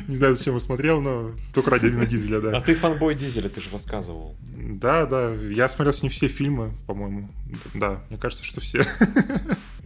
Не 0.07 0.15
знаю, 0.15 0.35
зачем 0.35 0.55
я 0.55 0.59
смотрел, 0.59 1.01
но 1.01 1.31
только 1.53 1.69
ради 1.69 1.87
Вина 1.87 2.05
Дизеля, 2.05 2.41
да. 2.41 2.57
А 2.57 2.61
ты 2.61 2.75
фанбой 2.75 3.15
Дизеля, 3.15 3.49
ты 3.49 3.61
же 3.61 3.69
рассказывал. 3.71 4.35
Да, 4.53 5.05
да, 5.05 5.33
я 5.33 5.69
смотрел 5.69 5.93
с 5.93 6.03
ним 6.03 6.11
все 6.11 6.27
фильмы, 6.27 6.73
по-моему. 6.87 7.29
Да, 7.73 8.03
мне 8.09 8.19
кажется, 8.19 8.43
что 8.43 8.59
все. 8.59 8.83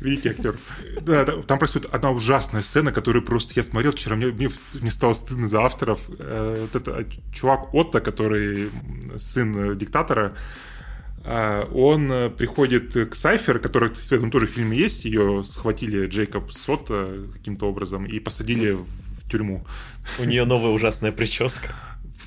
Великий 0.00 0.30
актер. 0.30 0.56
Да, 1.02 1.24
там 1.24 1.58
происходит 1.58 1.94
одна 1.94 2.10
ужасная 2.10 2.62
сцена, 2.62 2.92
которую 2.92 3.24
просто 3.24 3.52
я 3.56 3.62
смотрел 3.62 3.92
вчера, 3.92 4.16
мне, 4.16 4.26
мне, 4.26 4.50
мне 4.74 4.90
стало 4.90 5.14
стыдно 5.14 5.48
за 5.48 5.62
авторов. 5.62 6.00
Э, 6.18 6.58
вот 6.60 6.76
это 6.76 7.06
чувак 7.32 7.74
Отто, 7.74 8.00
который 8.00 8.70
сын 9.18 9.76
диктатора, 9.76 10.36
э, 11.24 11.64
он 11.72 12.32
приходит 12.36 13.10
к 13.10 13.14
Сайфер, 13.14 13.58
который 13.58 13.90
в 13.90 14.12
этом 14.12 14.30
тоже 14.30 14.46
фильме 14.46 14.76
есть, 14.76 15.04
ее 15.04 15.42
схватили 15.44 16.06
Джейкоб 16.06 16.50
Сотто 16.52 17.26
каким-то 17.32 17.68
образом 17.68 18.04
и 18.04 18.18
посадили 18.20 18.72
в 18.72 19.30
тюрьму. 19.30 19.66
У 20.18 20.24
нее 20.24 20.44
новая 20.44 20.70
ужасная 20.70 21.12
прическа. 21.12 21.74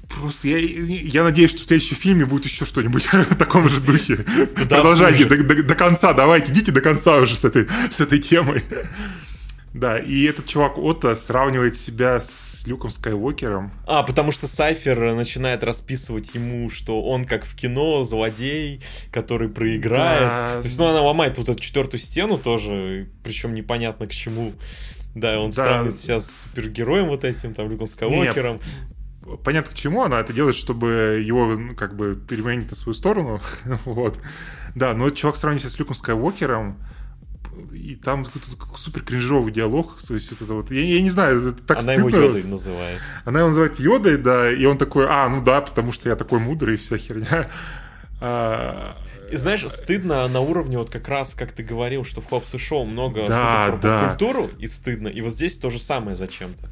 Просто 0.09 0.47
я, 0.47 0.57
я 0.57 1.23
надеюсь, 1.23 1.51
что 1.51 1.61
в 1.61 1.65
следующем 1.65 1.95
фильме 1.97 2.25
будет 2.25 2.45
еще 2.45 2.65
что-нибудь 2.65 3.05
в 3.11 3.35
таком 3.35 3.69
же 3.69 3.81
духе. 3.81 4.17
Куда 4.55 4.77
Продолжайте 4.77 5.25
до, 5.25 5.37
до, 5.43 5.63
до 5.63 5.75
конца, 5.75 6.13
давайте, 6.13 6.51
идите 6.51 6.71
до 6.71 6.81
конца 6.81 7.17
уже 7.17 7.35
с 7.35 7.43
этой, 7.43 7.67
с 7.89 7.99
этой 7.99 8.19
темой. 8.19 8.63
Да, 9.73 9.99
и 9.99 10.23
этот 10.23 10.47
чувак 10.47 10.77
Отто 10.77 11.13
сравнивает 11.15 11.75
себя 11.75 12.19
с 12.19 12.63
Люком 12.65 12.89
Скайуокером. 12.89 13.71
А, 13.85 14.01
потому 14.01 14.31
что 14.31 14.47
Сайфер 14.47 15.13
начинает 15.13 15.63
расписывать 15.63 16.33
ему, 16.33 16.69
что 16.71 17.03
он 17.03 17.25
как 17.25 17.45
в 17.45 17.55
кино 17.55 18.03
злодей, 18.03 18.81
который 19.11 19.49
проиграет. 19.49 20.21
Да. 20.21 20.61
То 20.61 20.67
есть, 20.67 20.79
ну, 20.79 20.87
она 20.87 21.01
ломает 21.01 21.37
вот 21.37 21.49
эту 21.49 21.59
четвертую 21.59 22.01
стену 22.01 22.39
тоже, 22.39 23.07
причем 23.23 23.53
непонятно 23.53 24.07
к 24.07 24.11
чему. 24.11 24.53
Да, 25.13 25.39
он 25.39 25.51
да. 25.51 25.55
сравнивает 25.55 25.95
себя 25.95 26.19
с 26.21 26.41
супергероем 26.41 27.05
вот 27.05 27.23
этим, 27.23 27.53
там, 27.53 27.69
Люком 27.69 27.87
Скайуокером. 27.87 28.53
Нет 28.53 28.63
понятно, 29.43 29.71
к 29.71 29.75
чему 29.75 30.03
она 30.03 30.19
это 30.19 30.33
делает, 30.33 30.55
чтобы 30.55 31.21
его, 31.23 31.55
ну, 31.55 31.75
как 31.75 31.95
бы, 31.95 32.15
переменить 32.15 32.69
на 32.69 32.75
свою 32.75 32.93
сторону, 32.93 33.41
вот. 33.85 34.17
Да, 34.75 34.93
но 34.93 35.09
чувак 35.09 35.37
сравнивается 35.37 35.69
с 35.69 35.79
Люком 35.79 35.95
Скайуокером, 35.95 36.77
и 37.73 37.95
там 37.95 38.25
супер 38.75 39.01
кринжовый 39.03 39.51
диалог, 39.51 39.97
то 40.07 40.13
есть 40.13 40.31
вот 40.31 40.41
это 40.41 40.53
вот, 40.53 40.71
я, 40.71 40.81
я 40.81 41.01
не 41.01 41.09
знаю, 41.09 41.39
это 41.39 41.63
так 41.63 41.77
Она 41.79 41.93
стыдно. 41.93 42.09
его 42.09 42.25
Йодой 42.27 42.43
называет. 42.43 42.99
Она 43.25 43.39
его 43.39 43.49
называет 43.49 43.79
Йодой, 43.79 44.17
да, 44.17 44.51
и 44.51 44.65
он 44.65 44.77
такой, 44.77 45.07
а, 45.09 45.27
ну 45.29 45.41
да, 45.41 45.61
потому 45.61 45.91
что 45.91 46.09
я 46.09 46.15
такой 46.15 46.39
мудрый 46.39 46.75
и 46.75 46.77
вся 46.77 46.97
херня. 46.97 47.49
А, 48.19 48.97
и 49.31 49.35
знаешь, 49.35 49.63
стыдно 49.69 50.27
на 50.27 50.39
уровне, 50.39 50.79
вот 50.79 50.89
как 50.89 51.07
раз, 51.07 51.35
как 51.35 51.51
ты 51.51 51.61
говорил, 51.61 52.03
что 52.03 52.19
в 52.19 52.25
Хопс 52.25 52.55
и 52.55 52.57
Шоу 52.57 52.83
много 52.83 53.27
да, 53.27 53.67
про 53.67 53.77
да. 53.77 54.07
культуру, 54.07 54.49
и 54.57 54.65
стыдно, 54.65 55.07
и 55.07 55.21
вот 55.21 55.33
здесь 55.33 55.55
то 55.55 55.69
же 55.69 55.77
самое 55.77 56.15
зачем-то 56.15 56.67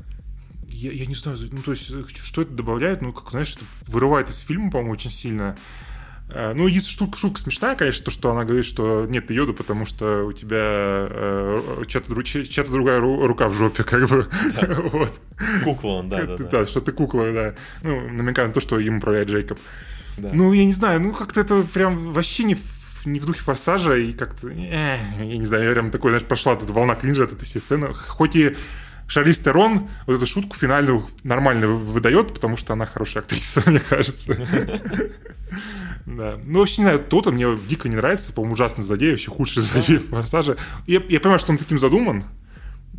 я, 0.76 0.92
я 0.92 1.06
не 1.06 1.16
знаю, 1.16 1.38
ну, 1.52 1.62
то 1.62 1.72
есть, 1.72 1.92
что 2.18 2.42
это 2.42 2.52
добавляет, 2.52 3.02
ну, 3.02 3.14
как, 3.14 3.32
знаешь, 3.32 3.56
это 3.56 3.66
вырывает 3.88 4.30
из 4.30 4.40
фильма, 4.40 4.72
по-моему, 4.72 4.94
очень 4.94 5.10
сильно. 5.10 5.58
Э, 6.30 6.54
ну, 6.56 6.68
единственная 6.68 6.96
штука, 6.96 7.18
штука 7.18 7.40
смешная, 7.40 7.76
конечно, 7.76 8.06
то, 8.06 8.12
что 8.12 8.32
она 8.32 8.44
говорит, 8.44 8.66
что 8.66 9.06
нет, 9.06 9.28
ты 9.28 9.34
йода, 9.34 9.54
потому 9.54 9.86
что 9.86 10.26
у 10.26 10.34
тебя 10.34 10.58
э, 10.60 11.84
чья-то, 11.88 12.24
чья-то 12.24 12.72
другая 12.72 13.00
рука 13.00 13.48
в 13.48 13.54
жопе, 13.54 13.84
как 13.84 14.08
бы. 14.10 14.28
Да. 14.60 14.76
вот. 14.92 15.20
Кукла 15.64 15.90
он, 15.90 16.10
да, 16.10 16.24
да, 16.24 16.38
да. 16.38 16.46
Да, 16.46 16.66
что 16.66 16.82
ты 16.82 16.92
кукла, 16.92 17.32
да. 17.32 17.56
Ну, 17.84 18.10
намекая 18.10 18.48
на 18.48 18.54
то, 18.54 18.60
что 18.60 18.80
им 18.80 18.98
управляет 18.98 19.30
Джейкоб. 19.30 19.60
Да. 20.18 20.32
Ну, 20.34 20.52
я 20.54 20.66
не 20.66 20.74
знаю, 20.74 21.02
ну, 21.02 21.14
как-то 21.14 21.42
это 21.42 21.62
прям 21.64 22.12
вообще 22.12 22.44
не 22.44 22.58
не 23.06 23.20
в 23.20 23.26
духе 23.28 23.42
форсажа, 23.42 23.96
и 23.96 24.14
как-то, 24.14 24.48
э, 24.50 24.98
я 25.20 25.38
не 25.38 25.46
знаю, 25.46 25.66
я 25.66 25.72
прям 25.74 25.92
такой, 25.92 26.10
знаешь, 26.10 26.24
прошла 26.24 26.54
эта 26.54 26.66
волна 26.74 26.96
кринжа 26.96 27.26
от 27.26 27.34
этой 27.34 27.46
всей 27.46 27.60
сцены. 27.60 27.94
Хоть 27.94 28.36
и 28.36 28.56
Шарлиз 29.08 29.40
Терон 29.40 29.88
вот 30.08 30.16
эту 30.16 30.26
шутку 30.26 30.58
финальную 30.58 31.08
нормально 31.24 31.68
выдает, 31.68 32.34
потому 32.34 32.58
что 32.58 32.74
она 32.74 32.86
хорошая 32.86 33.24
актриса, 33.24 33.64
мне 33.70 33.80
кажется. 33.80 34.36
Да. 36.06 36.40
Ну, 36.46 36.60
вообще, 36.60 36.82
не 36.82 36.86
знаю, 36.86 37.00
то-то 37.00 37.32
мне 37.32 37.58
дико 37.68 37.90
не 37.90 37.96
нравится, 37.96 38.32
по-моему, 38.32 38.54
ужасный 38.54 38.84
злодей, 38.84 39.12
вообще 39.12 39.32
худший 39.32 39.64
злодей 39.64 39.98
в 39.98 40.10
«Форсаже». 40.10 40.56
Я, 40.86 41.02
я 41.10 41.20
понимаю, 41.20 41.40
что 41.40 41.52
он 41.52 41.58
таким 41.58 41.80
задуман, 41.80 42.24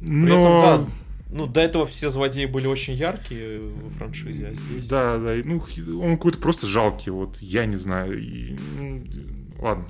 но... 0.01 0.89
Ну, 1.31 1.47
до 1.47 1.61
этого 1.61 1.87
все 1.87 2.11
злодеи 2.11 2.47
были 2.47 2.67
очень 2.67 2.95
яркие 2.95 3.61
в 3.61 3.99
франшизе, 3.99 4.49
а 4.49 4.55
здесь... 4.55 4.89
Да, 4.89 5.19
да, 5.19 5.35
ну, 5.45 5.63
он 6.01 6.17
какой-то 6.17 6.39
просто 6.39 6.67
жалкий, 6.67 7.13
вот, 7.13 7.39
я 7.41 7.67
не 7.67 7.77
знаю. 7.77 8.21
И... 8.21 8.57
Ладно. 9.59 9.85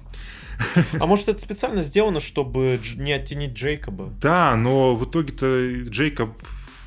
А 1.00 1.07
может, 1.07 1.28
это 1.28 1.40
специально 1.40 1.82
сделано, 1.82 2.20
чтобы 2.20 2.80
не 2.96 3.12
оттенить 3.12 3.52
Джейкоба? 3.52 4.12
Да, 4.20 4.57
но 4.57 4.94
в 4.94 5.04
итоге-то 5.04 5.82
Джейкоб 5.82 6.30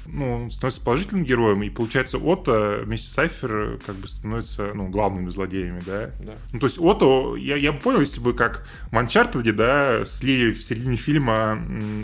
ну, 0.06 0.50
становится 0.50 0.82
положительным 0.82 1.24
героем, 1.24 1.62
и 1.64 1.70
получается 1.70 2.18
Отто 2.18 2.82
вместе 2.84 3.08
с 3.08 3.12
Сайфер 3.12 3.80
как 3.86 3.96
бы 3.96 4.08
становятся 4.08 4.72
ну, 4.74 4.90
главными 4.90 5.30
злодеями, 5.30 5.82
да? 5.86 6.12
да. 6.24 6.34
Ну, 6.52 6.60
то 6.60 6.66
есть 6.66 6.80
Отто, 6.80 7.36
я, 7.36 7.56
я 7.56 7.72
бы 7.72 7.80
понял, 7.80 8.00
если 8.00 8.20
бы 8.20 8.34
как 8.34 8.68
в 8.90 8.92
Манчартеде, 8.92 9.52
да, 9.52 10.04
слили 10.06 10.52
в 10.52 10.64
середине 10.64 10.98
фильма 10.98 11.52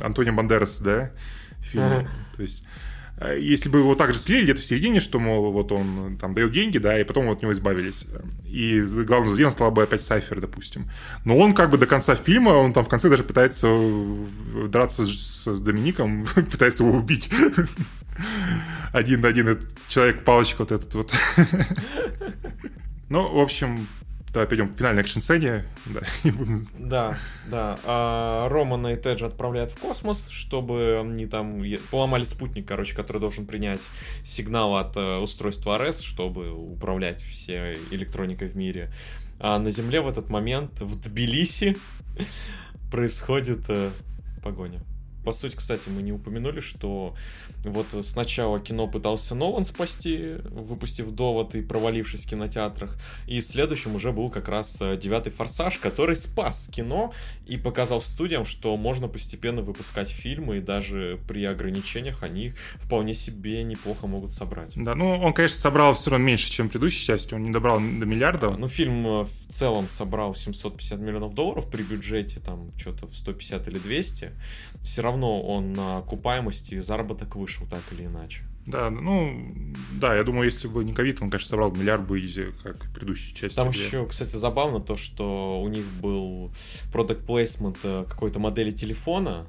Антонио 0.02 0.34
Бандераса, 0.34 0.84
да, 0.84 1.12
фильм. 1.62 1.84
Ага. 1.84 2.08
То 2.36 2.44
есть 2.44 2.64
Э, 2.64 2.85
если 3.38 3.70
бы 3.70 3.80
его 3.80 3.96
также 3.96 4.20
слили 4.20 4.44
где-то 4.44 4.62
в 4.62 4.64
середине, 4.64 5.00
что, 5.00 5.20
мол, 5.20 5.52
вот 5.52 5.72
он 5.72 6.18
там 6.20 6.34
дает 6.34 6.52
деньги, 6.52 6.78
да, 6.78 7.00
и 7.00 7.06
потом 7.06 7.30
от 7.30 7.42
него 7.42 7.54
избавились. 7.54 8.06
И 8.46 8.82
главным 8.82 9.30
злодеем 9.30 9.52
стал 9.52 9.72
бы 9.72 9.84
опять 9.84 10.02
Сайфер, 10.02 10.42
допустим. 10.42 10.90
Но 11.24 11.38
он 11.38 11.54
как 11.54 11.70
бы 11.70 11.78
до 11.78 11.86
конца 11.86 12.16
фильма, 12.16 12.50
он 12.50 12.74
там 12.74 12.84
в 12.84 12.90
конце 12.90 13.10
даже 13.10 13.24
пытается 13.24 13.68
драться 14.68 15.06
с, 15.06 15.46
с 15.46 15.60
Домиником, 15.60 16.26
пытается 16.36 16.84
его 16.84 16.98
убить. 16.98 17.30
Один 18.94 19.22
на 19.22 19.28
один 19.28 19.50
этот 19.50 19.70
человек-палочка 19.90 20.60
вот 20.60 20.72
этот 20.72 20.94
вот. 20.96 21.14
Ну, 23.08 23.36
в 23.36 23.40
общем, 23.40 23.88
Давай 24.36 24.50
перейдем 24.50 24.74
к 24.74 24.78
финальной 24.78 25.02
экшн-сцене. 25.02 25.64
Да, 25.86 26.02
да. 26.78 27.18
да. 27.48 27.80
А, 27.86 28.50
Романа 28.50 28.88
и 28.88 28.98
Теджа 28.98 29.28
отправляют 29.28 29.72
в 29.72 29.78
космос, 29.78 30.28
чтобы 30.28 31.00
они 31.00 31.26
там 31.26 31.64
поломали 31.90 32.24
спутник, 32.24 32.68
короче, 32.68 32.94
который 32.98 33.20
должен 33.20 33.46
принять 33.46 33.80
сигнал 34.26 34.76
от 34.76 34.98
uh, 34.98 35.22
устройства 35.22 35.78
РС, 35.78 36.02
чтобы 36.02 36.52
управлять 36.52 37.22
всей 37.22 37.78
электроникой 37.92 38.50
в 38.50 38.58
мире. 38.58 38.92
А 39.40 39.58
на 39.58 39.72
Земле 39.72 40.02
в 40.02 40.08
этот 40.10 40.30
момент 40.30 40.82
в 40.82 41.00
Тбилиси 41.00 41.78
происходит 42.92 43.70
uh, 43.70 43.94
погоня. 44.44 44.82
По 45.26 45.32
сути, 45.32 45.56
кстати, 45.56 45.90
мы 45.90 46.04
не 46.04 46.12
упомянули, 46.12 46.60
что 46.60 47.16
вот 47.64 47.88
сначала 48.06 48.60
кино 48.60 48.88
пытался 48.88 49.34
Нолан 49.34 49.66
спасти, 49.66 50.36
выпустив 50.52 51.10
довод 51.12 51.56
и 51.56 51.62
провалившись 51.62 52.26
в 52.26 52.30
кинотеатрах, 52.30 52.96
и 53.28 53.42
следующим 53.42 53.96
уже 53.96 54.12
был 54.12 54.30
как 54.30 54.48
раз 54.48 54.78
э, 54.82 54.98
девятый 54.98 55.34
форсаж, 55.34 55.80
который 55.80 56.16
спас 56.16 56.70
кино 56.72 57.12
и 57.48 57.58
показал 57.58 58.02
студиям, 58.02 58.46
что 58.46 58.78
можно 58.78 59.08
постепенно 59.08 59.64
выпускать 59.64 60.10
фильмы, 60.10 60.58
и 60.58 60.62
даже 60.62 61.20
при 61.28 61.44
ограничениях 61.46 62.22
они 62.22 62.54
вполне 62.76 63.16
себе 63.16 63.64
неплохо 63.64 64.06
могут 64.06 64.34
собрать. 64.34 64.74
Да, 64.76 64.94
ну 64.94 65.20
он, 65.20 65.34
конечно, 65.34 65.58
собрал 65.58 65.94
все 65.96 66.12
равно 66.12 66.28
меньше, 66.28 66.52
чем 66.52 66.70
предыдущей 66.70 67.04
части, 67.04 67.34
он 67.34 67.44
не 67.44 67.52
добрал 67.52 67.78
до 67.80 68.06
миллиарда. 68.06 68.52
Ну, 68.52 68.68
фильм 68.68 69.08
э, 69.08 69.24
в 69.24 69.48
целом 69.50 69.90
собрал 69.90 70.36
750 70.36 71.00
миллионов 71.00 71.34
долларов 71.34 71.70
при 71.72 71.82
бюджете 71.82 72.40
там 72.40 72.72
что-то 72.78 73.08
в 73.08 73.16
150 73.16 73.68
или 73.68 73.80
200. 73.80 74.32
Все 74.84 75.02
равно 75.02 75.15
равно 75.16 75.42
он 75.42 75.74
на 75.74 75.98
окупаемости 75.98 76.80
заработок 76.80 77.36
вышел 77.36 77.66
так 77.68 77.82
или 77.92 78.06
иначе. 78.06 78.44
Да, 78.66 78.90
ну, 78.90 79.54
да, 79.92 80.16
я 80.16 80.24
думаю, 80.24 80.46
если 80.46 80.68
бы 80.68 80.84
не 80.84 80.94
ковид, 80.94 81.22
он, 81.22 81.30
конечно, 81.30 81.50
собрал 81.50 81.72
миллиард 81.72 82.08
бы 82.08 82.20
изи, 82.20 82.46
как 82.64 82.92
предыдущей 82.94 83.36
части. 83.36 83.56
Там 83.56 83.70
где... 83.70 83.86
еще, 83.86 84.08
кстати, 84.08 84.36
забавно 84.36 84.80
то, 84.80 84.96
что 84.96 85.62
у 85.62 85.68
них 85.68 85.86
был 86.02 86.52
product 86.92 87.26
placement 87.28 87.78
э, 87.84 88.06
какой-то 88.10 88.40
модели 88.40 88.72
телефона, 88.72 89.46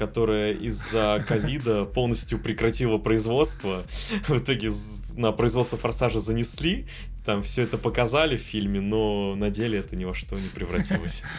которая 0.00 0.54
из-за 0.54 1.22
ковида 1.28 1.84
полностью 1.84 2.38
прекратила 2.38 2.96
производство. 2.96 3.84
В 4.28 4.38
итоге 4.38 4.70
на 5.14 5.30
производство 5.30 5.76
форсажа 5.76 6.20
занесли, 6.20 6.86
там 7.26 7.42
все 7.42 7.64
это 7.64 7.76
показали 7.76 8.38
в 8.38 8.40
фильме, 8.40 8.80
но 8.80 9.34
на 9.36 9.50
деле 9.50 9.78
это 9.78 9.96
ни 9.96 10.06
во 10.06 10.14
что 10.14 10.36
не 10.36 10.48
превратилось. 10.48 11.22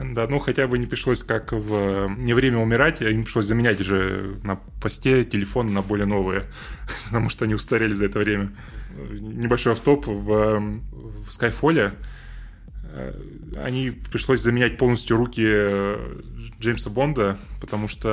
Да, 0.00 0.28
ну 0.28 0.38
хотя 0.38 0.68
бы 0.68 0.78
не 0.78 0.86
пришлось, 0.86 1.24
как 1.24 1.50
в 1.50 2.08
«Не 2.18 2.32
время 2.32 2.58
умирать», 2.58 3.02
им 3.02 3.24
пришлось 3.24 3.46
заменять 3.46 3.80
же 3.80 4.38
на 4.44 4.54
посте 4.80 5.24
телефон 5.24 5.74
на 5.74 5.82
более 5.82 6.06
новые, 6.06 6.44
потому 7.06 7.28
что 7.28 7.46
они 7.46 7.54
устарели 7.54 7.92
за 7.92 8.04
это 8.04 8.20
время. 8.20 8.52
Небольшой 9.10 9.72
автоп 9.72 10.06
в, 10.06 10.60
в 10.60 11.28
Skyfall 11.30 11.94
Э, 12.90 13.12
они 13.56 13.90
пришлось 13.90 14.40
заменять 14.40 14.78
полностью 14.78 15.16
руки 15.16 15.44
э, 15.44 16.20
Джеймса 16.60 16.90
Бонда, 16.90 17.38
потому 17.60 17.86
что 17.86 18.08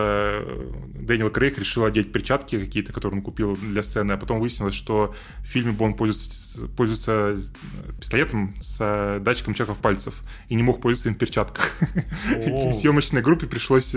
э, 0.45 0.71
Дэниел 0.99 1.31
Крейг 1.31 1.57
решил 1.57 1.83
одеть 1.83 2.11
перчатки 2.11 2.59
какие-то, 2.59 2.93
которые 2.93 3.17
он 3.19 3.23
купил 3.23 3.55
для 3.55 3.81
сцены, 3.81 4.11
а 4.11 4.17
потом 4.17 4.39
выяснилось, 4.39 4.75
что 4.75 5.15
в 5.39 5.45
фильме 5.45 5.71
Бонд 5.71 5.97
пользуется, 5.97 6.67
пользуется 6.67 7.39
пистолетом 7.99 8.53
с 8.61 9.19
датчиком 9.21 9.55
чеков 9.55 9.79
пальцев 9.79 10.21
и 10.47 10.55
не 10.55 10.61
мог 10.61 10.79
пользоваться 10.79 11.09
им 11.09 11.15
в 11.15 11.17
перчатках. 11.17 11.75
И 12.45 12.71
съемочной 12.71 13.21
группе 13.21 13.47
пришлось 13.47 13.95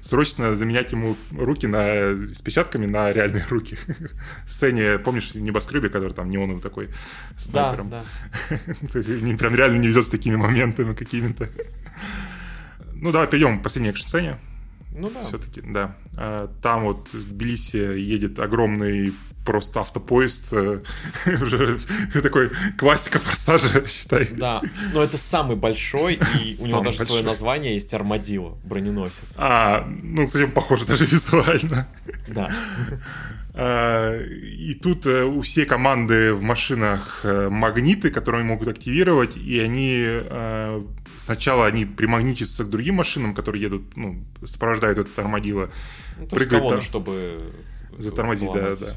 срочно 0.00 0.54
заменять 0.54 0.92
ему 0.92 1.16
руки 1.30 1.66
на, 1.66 2.16
с 2.16 2.42
перчатками 2.42 2.84
на 2.84 3.10
реальные 3.12 3.46
руки. 3.50 3.78
В 4.44 4.52
сцене, 4.52 4.98
помнишь, 4.98 5.34
небоскребе, 5.34 5.88
который 5.88 6.12
там 6.12 6.28
неоновый 6.28 6.60
такой 6.60 6.90
снайпером? 7.38 7.88
Да, 7.88 8.04
да. 8.50 9.36
Прям 9.38 9.54
реально 9.54 9.78
не 9.78 9.86
везет 9.88 10.04
с 10.04 10.08
такими 10.10 10.36
моментами 10.36 10.94
какими-то. 10.94 11.48
Ну, 13.00 13.12
давай 13.12 13.28
перейдем 13.28 13.60
к 13.60 13.62
последней 13.62 13.90
экшн-сцене. 13.90 14.38
Ну 14.92 15.10
да. 15.10 15.22
Все-таки, 15.24 15.60
да. 15.60 15.94
А, 16.16 16.50
там 16.62 16.84
вот 16.84 17.12
в 17.12 17.28
Тбилиси 17.30 17.76
едет 17.76 18.38
огромный 18.38 19.12
просто 19.46 19.80
автопоезд, 19.80 20.52
э, 20.52 20.80
уже 21.40 21.78
такой 22.12 22.50
классика 22.76 23.18
форсажа, 23.18 23.86
считай. 23.86 24.28
Да, 24.32 24.60
но 24.92 25.02
это 25.02 25.16
самый 25.16 25.56
большой, 25.56 26.14
и 26.14 26.56
у 26.60 26.66
него 26.66 26.80
даже 26.80 27.04
свое 27.04 27.22
название 27.22 27.74
есть 27.74 27.94
Армадило, 27.94 28.58
броненосец. 28.64 29.34
А, 29.36 29.86
ну, 29.86 30.26
кстати, 30.26 30.50
похоже 30.50 30.86
даже 30.86 31.04
визуально. 31.10 31.86
Да. 32.28 32.50
А, 33.58 34.20
и 34.22 34.74
тут 34.74 35.06
э, 35.06 35.24
у 35.24 35.40
всей 35.40 35.64
команды 35.64 36.34
в 36.34 36.42
машинах 36.42 37.20
э, 37.22 37.48
магниты, 37.48 38.10
которые 38.10 38.40
они 38.40 38.50
могут 38.50 38.68
активировать, 38.68 39.34
и 39.38 39.58
они 39.58 40.02
э, 40.04 40.82
сначала 41.16 41.66
они 41.66 41.86
примагнитятся 41.86 42.64
к 42.64 42.68
другим 42.68 42.96
машинам, 42.96 43.34
которые 43.34 43.62
едут, 43.62 43.96
ну, 43.96 44.22
сопровождают 44.44 44.98
этот 44.98 45.18
армадило. 45.18 45.70
Ну, 46.18 46.26
прыгают 46.26 46.50
колонну, 46.50 46.70
там, 46.70 46.80
чтобы 46.82 47.38
затормозить, 47.96 48.52
да, 48.52 48.76
да. 48.76 48.94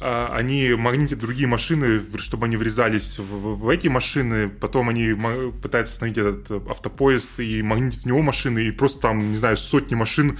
А, 0.00 0.34
они 0.34 0.74
магнитят 0.74 1.20
другие 1.20 1.46
машины, 1.46 2.02
чтобы 2.16 2.46
они 2.46 2.56
врезались 2.56 3.20
в, 3.20 3.56
в 3.56 3.68
эти 3.68 3.86
машины, 3.86 4.48
потом 4.48 4.88
они 4.88 5.14
пытаются 5.62 5.92
остановить 5.92 6.18
этот 6.18 6.68
автопоезд 6.68 7.38
и 7.38 7.62
магнитят 7.62 8.00
в 8.00 8.06
него 8.06 8.20
машины, 8.20 8.64
и 8.64 8.72
просто 8.72 8.98
там, 9.00 9.30
не 9.30 9.36
знаю, 9.36 9.56
сотни 9.56 9.94
машин 9.94 10.38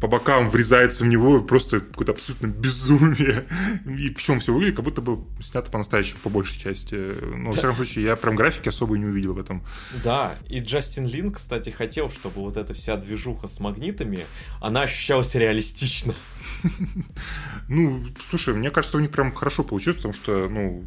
по 0.00 0.08
бокам 0.08 0.50
врезается 0.50 1.04
в 1.04 1.06
него, 1.06 1.40
просто 1.40 1.80
какое-то 1.80 2.12
абсолютно 2.12 2.48
безумие. 2.48 3.46
И 3.86 4.10
причем 4.10 4.40
все 4.40 4.52
выглядит, 4.52 4.76
как 4.76 4.84
будто 4.84 5.00
бы 5.00 5.20
снято 5.40 5.70
по-настоящему, 5.70 6.20
по 6.22 6.28
большей 6.28 6.60
части. 6.60 6.94
Но, 6.94 7.50
во 7.50 7.52
всяком 7.52 7.76
случае, 7.76 8.04
я 8.04 8.16
прям 8.16 8.36
графики 8.36 8.68
особо 8.68 8.98
не 8.98 9.06
увидел 9.06 9.34
в 9.34 9.38
этом. 9.38 9.62
Да, 10.04 10.34
и 10.48 10.60
Джастин 10.60 11.06
Лин, 11.06 11.32
кстати, 11.32 11.70
хотел, 11.70 12.10
чтобы 12.10 12.42
вот 12.42 12.56
эта 12.56 12.74
вся 12.74 12.96
движуха 12.96 13.48
с 13.48 13.60
магнитами, 13.60 14.26
она 14.60 14.82
ощущалась 14.82 15.34
реалистично. 15.34 16.14
Ну, 17.68 18.04
слушай, 18.30 18.54
мне 18.54 18.70
кажется, 18.70 18.96
у 18.96 19.00
них 19.00 19.10
прям 19.10 19.32
хорошо 19.32 19.64
получилось, 19.64 19.96
потому 19.96 20.14
что, 20.14 20.48
ну, 20.48 20.84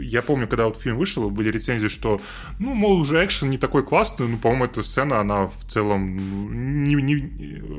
я 0.00 0.20
помню, 0.20 0.48
когда 0.48 0.64
вот 0.64 0.80
фильм 0.80 0.98
вышел, 0.98 1.30
были 1.30 1.48
рецензии, 1.48 1.86
что, 1.86 2.20
ну, 2.58 2.74
мол, 2.74 2.98
уже 2.98 3.24
экшен 3.24 3.50
не 3.50 3.56
такой 3.56 3.84
классный, 3.84 4.26
ну, 4.26 4.36
по-моему, 4.36 4.64
эта 4.64 4.82
сцена, 4.82 5.20
она 5.20 5.46
в 5.46 5.64
целом 5.68 6.84
не, 6.84 6.96
не, 6.96 7.14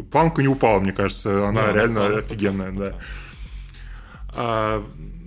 планка 0.04 0.42
не 0.42 0.48
упала, 0.48 0.80
мне 0.80 0.94
кажется, 0.94 1.48
она 1.48 1.68
да, 1.68 1.74
реально 1.74 2.10
да, 2.10 2.18
офигенная, 2.18 2.72
да. 2.72 2.96
А, 4.34 4.84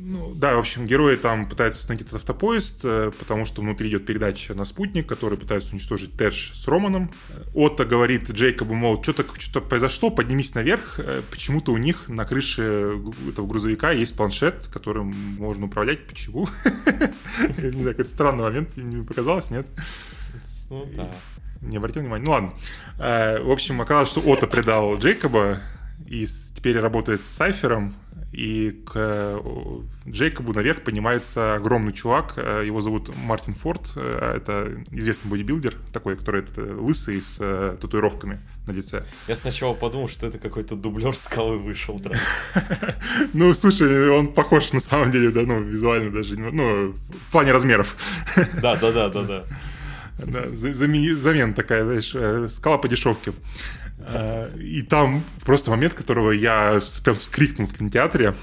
ну, 0.07 0.35
да, 0.35 0.57
в 0.57 0.59
общем, 0.59 0.87
герои 0.87 1.16
там 1.16 1.49
пытаются 1.49 1.81
остановить 1.81 2.07
этот 2.07 2.16
автопоезд, 2.16 2.81
э, 2.85 3.11
потому 3.18 3.47
что 3.47 3.62
внутри 3.62 3.89
идет 3.89 4.05
передача 4.05 4.53
на 4.53 4.66
спутник, 4.66 5.07
который 5.07 5.39
пытается 5.39 5.72
уничтожить 5.72 6.14
Тэдж 6.18 6.53
с 6.53 6.68
Романом. 6.68 7.11
Отто 7.55 7.87
говорит 7.87 8.31
Джейкобу, 8.31 8.75
мол, 8.75 9.03
что-то 9.03 9.25
что 9.39 9.62
произошло, 9.62 10.11
поднимись 10.11 10.55
наверх. 10.55 11.01
Э, 11.01 11.22
почему-то 11.31 11.72
у 11.72 11.79
них 11.79 12.09
на 12.09 12.27
крыше 12.27 13.01
этого 13.27 13.47
грузовика 13.47 13.93
есть 13.93 14.14
планшет, 14.14 14.68
которым 14.70 15.07
можно 15.39 15.66
управлять. 15.66 16.07
Почему? 16.07 16.49
Не 17.57 17.70
знаю, 17.70 17.93
какой-то 17.93 18.11
странный 18.11 18.45
момент, 18.45 18.77
не 18.77 19.03
показалось, 19.07 19.51
нет? 19.51 19.66
Ну 20.68 20.87
да. 20.97 21.09
Не 21.65 21.79
обратил 21.79 22.03
внимания. 22.03 22.25
Ну 22.25 22.31
ладно. 22.33 22.53
Э, 22.99 23.41
в 23.41 23.51
общем, 23.51 23.81
оказалось, 23.81 24.11
что 24.11 24.21
Отто 24.21 24.47
предал 24.47 24.97
Джейкоба 24.99 25.61
и 26.07 26.27
теперь 26.27 26.79
работает 26.79 27.25
с 27.25 27.29
Сайфером, 27.29 27.95
и 28.35 28.83
к 28.85 28.93
э, 28.97 29.41
Джейкобу 30.09 30.53
наверх 30.53 30.83
поднимается 30.83 31.55
огромный 31.55 31.93
чувак, 31.93 32.35
э, 32.37 32.65
его 32.67 32.81
зовут 32.81 33.15
Мартин 33.17 33.55
Форд, 33.55 33.93
э, 33.95 34.35
это 34.37 34.83
известный 34.91 35.29
бодибилдер, 35.29 35.77
такой, 35.93 36.17
который 36.17 36.45
лысый 36.57 37.23
с 37.23 37.37
татуировками 37.81 38.41
на 38.67 38.73
лице. 38.73 39.05
Я 39.29 39.37
сначала 39.37 39.75
подумал, 39.75 40.09
что 40.09 40.27
это 40.27 40.39
какой-то 40.39 40.75
дублер 40.75 41.15
скалы 41.15 41.59
вышел. 41.59 42.01
Ну, 43.33 43.55
слушай, 43.55 44.11
он 44.11 44.33
похож 44.33 44.73
на 44.73 44.81
самом 44.81 45.11
деле, 45.11 45.31
да, 45.31 45.43
ну, 45.43 45.61
визуально 45.61 46.11
даже, 46.11 46.37
ну, 46.37 46.93
в 46.93 47.33
плане 47.33 47.53
размеров. 47.53 47.97
Да, 48.61 48.77
да, 48.77 48.91
да, 48.91 49.09
да, 49.09 49.23
да. 49.23 49.45
Да, 50.19 50.45
замена 50.53 51.55
такая, 51.55 51.85
знаешь, 51.85 52.53
скала 52.53 52.79
по 52.79 52.89
дешевке. 52.89 53.33
Э, 53.99 54.51
и 54.59 54.83
там 54.83 55.25
просто 55.45 55.71
момент, 55.71 55.95
которого 55.95 56.31
я 56.31 56.81
прям 57.05 57.17
вскрикнул 57.17 57.67
в 57.67 57.77
кинотеатре. 57.77 58.35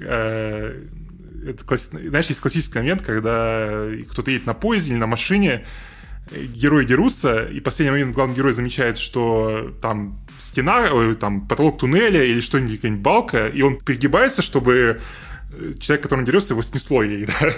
Э, 0.00 0.82
это 1.46 1.64
класс... 1.64 1.90
Знаешь, 1.92 2.26
есть 2.26 2.40
классический 2.40 2.78
момент, 2.78 3.02
когда 3.02 3.86
кто-то 4.10 4.30
едет 4.30 4.46
на 4.46 4.54
поезде 4.54 4.92
или 4.92 4.98
на 4.98 5.06
машине, 5.06 5.64
герои 6.30 6.84
дерутся, 6.84 7.44
и 7.44 7.60
в 7.60 7.62
последний 7.62 7.92
момент 7.92 8.14
главный 8.14 8.36
герой 8.36 8.52
замечает, 8.52 8.98
что 8.98 9.74
там 9.82 10.20
стена, 10.38 10.88
там 11.14 11.46
потолок 11.48 11.78
туннеля 11.78 12.24
или 12.24 12.40
что-нибудь, 12.40 12.76
какая-нибудь 12.76 13.02
балка, 13.02 13.48
и 13.48 13.62
он 13.62 13.78
перегибается, 13.78 14.42
чтобы 14.42 15.00
человек, 15.78 16.02
который 16.02 16.24
дерется, 16.24 16.54
его 16.54 16.62
снесло 16.62 17.02
ей, 17.02 17.26
да. 17.26 17.52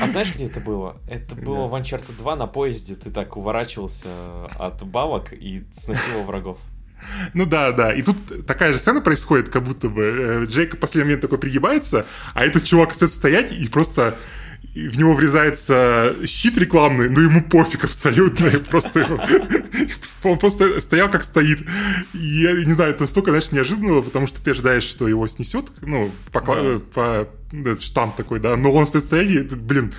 А 0.00 0.06
знаешь, 0.06 0.34
где 0.34 0.46
это 0.46 0.60
было? 0.60 0.96
Это 1.08 1.34
было 1.34 1.68
да. 1.68 1.76
в 1.76 1.80
Uncharted 1.80 2.16
2 2.18 2.36
на 2.36 2.46
поезде, 2.46 2.94
ты 2.94 3.10
так 3.10 3.36
уворачивался 3.36 4.46
от 4.58 4.82
балок 4.84 5.32
и 5.32 5.64
сносил 5.72 6.22
врагов. 6.26 6.58
Ну 7.34 7.46
да, 7.46 7.72
да. 7.72 7.92
И 7.92 8.02
тут 8.02 8.46
такая 8.46 8.72
же 8.72 8.78
сцена 8.78 9.00
происходит, 9.00 9.48
как 9.50 9.62
будто 9.62 9.88
бы 9.88 10.02
э, 10.02 10.44
Джейк 10.46 10.76
в 10.76 10.78
последний 10.78 11.04
момент 11.04 11.22
такой 11.22 11.38
пригибается, 11.38 12.06
а 12.34 12.44
этот 12.44 12.64
чувак 12.64 12.92
остается 12.92 13.16
стоять 13.16 13.52
и 13.52 13.68
просто 13.68 14.16
и 14.74 14.88
в 14.88 14.98
него 14.98 15.14
врезается 15.14 16.16
щит 16.26 16.58
рекламный, 16.58 17.08
но 17.08 17.20
ему 17.20 17.42
пофиг 17.42 17.84
абсолютно, 17.84 18.46
и 18.46 18.56
просто 18.56 19.06
он 20.22 20.38
просто 20.38 20.80
стоял 20.80 21.10
как 21.10 21.24
стоит. 21.24 21.60
И 22.12 22.18
я 22.18 22.52
не 22.52 22.72
знаю, 22.72 22.92
это 22.92 23.06
столько, 23.06 23.30
знаешь, 23.30 23.52
неожиданно, 23.52 24.00
потому 24.02 24.26
что 24.26 24.42
ты 24.42 24.52
ожидаешь, 24.52 24.84
что 24.84 25.06
его 25.08 25.26
снесет, 25.26 25.66
ну, 25.82 26.10
по, 26.32 26.40
да. 26.40 26.80
по 26.94 27.28
штамп 27.80 28.16
такой, 28.16 28.40
да, 28.40 28.56
но 28.56 28.72
он 28.72 28.86
стоит 28.86 29.04
стоять, 29.04 29.30
и, 29.30 29.54
блин, 29.54 29.92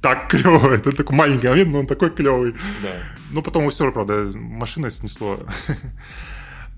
так 0.00 0.28
клево. 0.28 0.68
Это 0.74 0.92
такой 0.92 1.16
маленький 1.16 1.48
момент, 1.48 1.70
но 1.70 1.80
он 1.80 1.86
такой 1.86 2.10
клевый. 2.10 2.52
Да. 2.82 2.88
Но 3.30 3.42
потом 3.42 3.62
его 3.62 3.70
все 3.70 3.84
равно, 3.84 4.04
правда, 4.04 4.30
машина 4.36 4.90
снесло. 4.90 5.40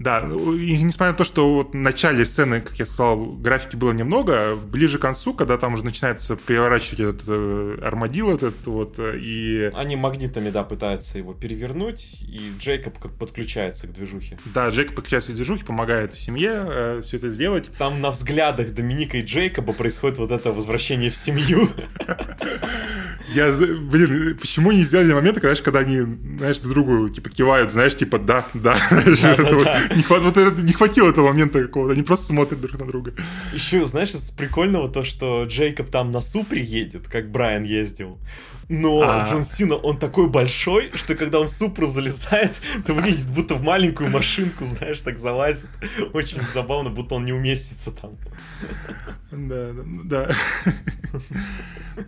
Да, 0.00 0.20
и 0.20 0.82
несмотря 0.82 1.12
на 1.12 1.18
то, 1.18 1.24
что 1.24 1.56
вот 1.56 1.72
в 1.72 1.76
начале 1.76 2.24
сцены, 2.24 2.62
как 2.62 2.74
я 2.78 2.86
сказал, 2.86 3.26
графики 3.26 3.76
было 3.76 3.92
немного, 3.92 4.56
ближе 4.56 4.96
к 4.96 5.02
концу, 5.02 5.34
когда 5.34 5.58
там 5.58 5.74
уже 5.74 5.84
начинается 5.84 6.36
переворачивать 6.36 7.00
этот 7.00 7.22
э, 7.28 7.78
армадил 7.82 8.34
этот 8.34 8.66
вот, 8.66 8.98
и... 8.98 9.70
Они 9.74 9.96
магнитами, 9.96 10.48
да, 10.48 10.64
пытаются 10.64 11.18
его 11.18 11.34
перевернуть, 11.34 12.22
и 12.22 12.50
Джейкоб 12.58 12.98
подключается 13.18 13.88
к 13.88 13.92
движухе. 13.92 14.38
Да, 14.46 14.70
Джейкоб 14.70 14.96
подключается 14.96 15.32
к 15.32 15.34
движухе, 15.34 15.66
помогает 15.66 16.14
семье 16.14 16.66
э, 16.66 17.00
все 17.02 17.18
это 17.18 17.28
сделать. 17.28 17.70
Там 17.76 18.00
на 18.00 18.10
взглядах 18.10 18.72
Доминика 18.72 19.18
и 19.18 19.22
Джейкоба 19.22 19.74
происходит 19.74 20.16
вот 20.16 20.30
это 20.30 20.50
возвращение 20.50 21.10
в 21.10 21.14
семью. 21.14 21.68
Я, 23.34 23.52
блин, 23.52 24.36
почему 24.38 24.72
не 24.72 24.82
сделали 24.82 25.12
моменты, 25.12 25.40
когда, 25.40 25.60
когда 25.62 25.80
они, 25.80 26.00
знаешь, 26.38 26.58
друг 26.58 26.74
другу, 26.74 27.08
типа, 27.08 27.30
кивают, 27.30 27.72
знаешь, 27.72 27.96
типа, 27.96 28.18
да, 28.18 28.46
да. 28.54 28.74
Не, 29.04 30.72
хватило 30.72 31.08
этого 31.08 31.28
момента 31.28 31.62
какого-то, 31.62 31.92
они 31.92 32.02
просто 32.02 32.26
смотрят 32.26 32.60
друг 32.60 32.78
на 32.78 32.86
друга. 32.86 33.12
Еще, 33.54 33.86
знаешь, 33.86 34.10
из 34.10 34.30
прикольного 34.30 34.88
то, 34.88 35.04
что 35.04 35.44
Джейкоб 35.44 35.90
там 35.90 36.10
на 36.10 36.20
Супре 36.20 36.62
едет, 36.62 37.08
как 37.08 37.30
Брайан 37.30 37.64
ездил. 37.64 38.18
Но 38.70 39.02
а... 39.02 39.24
Джон 39.24 39.44
Сина, 39.44 39.74
он 39.74 39.98
такой 39.98 40.28
большой, 40.28 40.92
что 40.94 41.16
когда 41.16 41.40
он 41.40 41.48
в 41.48 41.50
Супру 41.50 41.88
залезает, 41.88 42.52
то 42.86 42.94
выглядит 42.94 43.26
будто 43.26 43.56
в 43.56 43.62
маленькую 43.62 44.10
машинку, 44.10 44.64
знаешь, 44.64 45.00
так 45.00 45.18
залазит. 45.18 45.66
Очень 46.12 46.40
забавно, 46.54 46.88
будто 46.88 47.16
он 47.16 47.24
не 47.24 47.32
уместится 47.32 47.90
там. 47.90 48.12
Да, 49.30 49.70
да. 50.04 50.30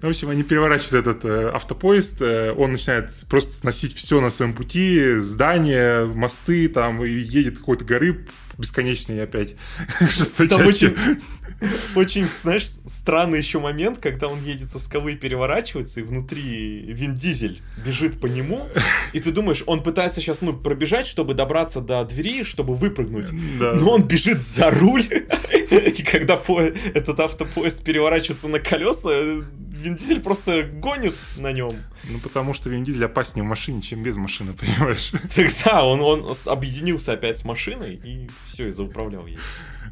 В 0.01 0.07
общем, 0.07 0.29
они 0.31 0.43
переворачивают 0.43 1.07
этот 1.07 1.25
э, 1.25 1.51
автопоезд, 1.51 2.23
э, 2.23 2.53
он 2.53 2.73
начинает 2.73 3.11
просто 3.29 3.53
сносить 3.53 3.95
все 3.95 4.21
на 4.21 4.31
своем 4.31 4.55
пути, 4.55 5.19
здания, 5.19 6.05
мосты, 6.05 6.69
там, 6.69 7.05
и 7.05 7.11
едет 7.11 7.59
какой-то 7.59 7.85
горы 7.85 8.27
бесконечный 8.59 9.23
опять 9.23 9.57
Там. 10.49 10.67
Очень, 10.67 10.97
очень, 11.95 12.27
знаешь, 12.29 12.69
странный 12.87 13.39
еще 13.39 13.59
момент, 13.59 13.99
когда 13.99 14.29
он 14.29 14.43
едет 14.43 14.71
со 14.71 14.79
скалы 14.79 15.13
и 15.13 15.17
переворачивается, 15.17 16.01
и 16.01 16.03
внутри 16.03 16.81
Вин 16.93 17.15
Дизель 17.15 17.61
бежит 17.85 18.21
по 18.21 18.27
нему, 18.27 18.69
и 19.13 19.21
ты 19.21 19.31
думаешь, 19.31 19.63
он 19.67 19.83
пытается 19.83 20.21
сейчас, 20.21 20.41
ну, 20.41 20.53
пробежать, 20.53 21.07
чтобы 21.07 21.35
добраться 21.35 21.81
до 21.81 22.05
двери, 22.05 22.43
чтобы 22.43 22.75
выпрыгнуть, 22.75 23.29
да. 23.59 23.75
но 23.75 23.93
он 23.93 24.03
бежит 24.03 24.43
за 24.43 24.71
руль, 24.71 25.05
и 25.71 26.03
когда 26.03 26.37
по... 26.37 26.61
этот 26.61 27.21
автопоезд 27.21 27.85
переворачивается 27.85 28.49
на 28.49 28.59
колеса, 28.59 29.43
Вин 29.83 29.97
Дизель 29.97 30.21
просто 30.21 30.63
гонит 30.63 31.15
на 31.37 31.53
нем. 31.53 31.75
Ну, 32.05 32.19
потому 32.21 32.55
что 32.55 32.71
Вин 32.71 32.85
Дизель 32.85 33.05
опаснее 33.05 33.45
в 33.45 33.49
машине, 33.49 33.83
чем 33.83 34.03
без 34.03 34.17
машины, 34.17 34.53
понимаешь? 34.61 35.13
Тогда 35.35 35.85
он, 35.85 36.01
он 36.01 36.35
объединился 36.47 37.13
опять 37.13 37.39
с 37.39 37.45
машиной 37.45 38.01
и 38.03 38.31
все, 38.45 38.69
и 38.69 38.71
зауправлял 38.71 39.27
ей. 39.27 39.39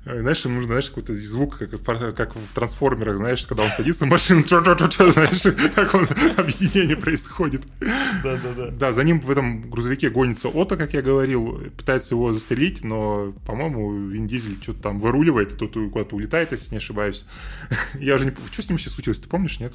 Знаешь, 0.05 0.45
ему 0.47 0.55
нужно, 0.55 0.69
знаешь, 0.69 0.89
какой-то 0.89 1.15
звук, 1.17 1.59
как 1.59 1.73
в, 1.73 2.13
как 2.15 2.35
в 2.35 2.55
трансформерах, 2.55 3.19
знаешь, 3.19 3.47
когда 3.47 3.65
он 3.65 3.69
садится 3.69 4.07
в 4.07 4.09
машину, 4.09 4.43
чё 4.45 4.63
-чё 4.63 4.75
-чё 4.75 5.13
знаешь, 5.13 5.43
как 5.75 5.95
он, 5.95 6.07
объединение 6.39 6.97
происходит. 6.97 7.63
Да, 8.23 8.39
да, 8.43 8.55
да. 8.57 8.71
Да, 8.71 8.93
за 8.93 9.05
ним 9.05 9.21
в 9.21 9.31
этом 9.31 9.69
грузовике 9.71 10.09
гонится 10.09 10.49
Ото, 10.49 10.79
как 10.79 10.95
я 10.95 11.03
говорил, 11.03 11.61
пытается 11.77 12.15
его 12.15 12.33
застрелить, 12.33 12.83
но, 12.83 13.35
по-моему, 13.47 14.09
Вин 14.09 14.27
Дизель 14.27 14.57
что-то 14.63 14.81
там 14.81 15.01
выруливает, 15.01 15.59
тут 15.59 15.75
куда-то 15.75 16.17
улетает, 16.17 16.53
если 16.53 16.71
не 16.71 16.79
ошибаюсь. 16.79 17.27
Я 17.95 18.15
уже 18.15 18.25
не... 18.25 18.35
Что 18.51 18.63
с 18.63 18.69
ним 18.71 18.79
сейчас 18.79 18.95
случилось, 18.95 19.21
ты 19.21 19.29
помнишь, 19.29 19.61
нет? 19.61 19.75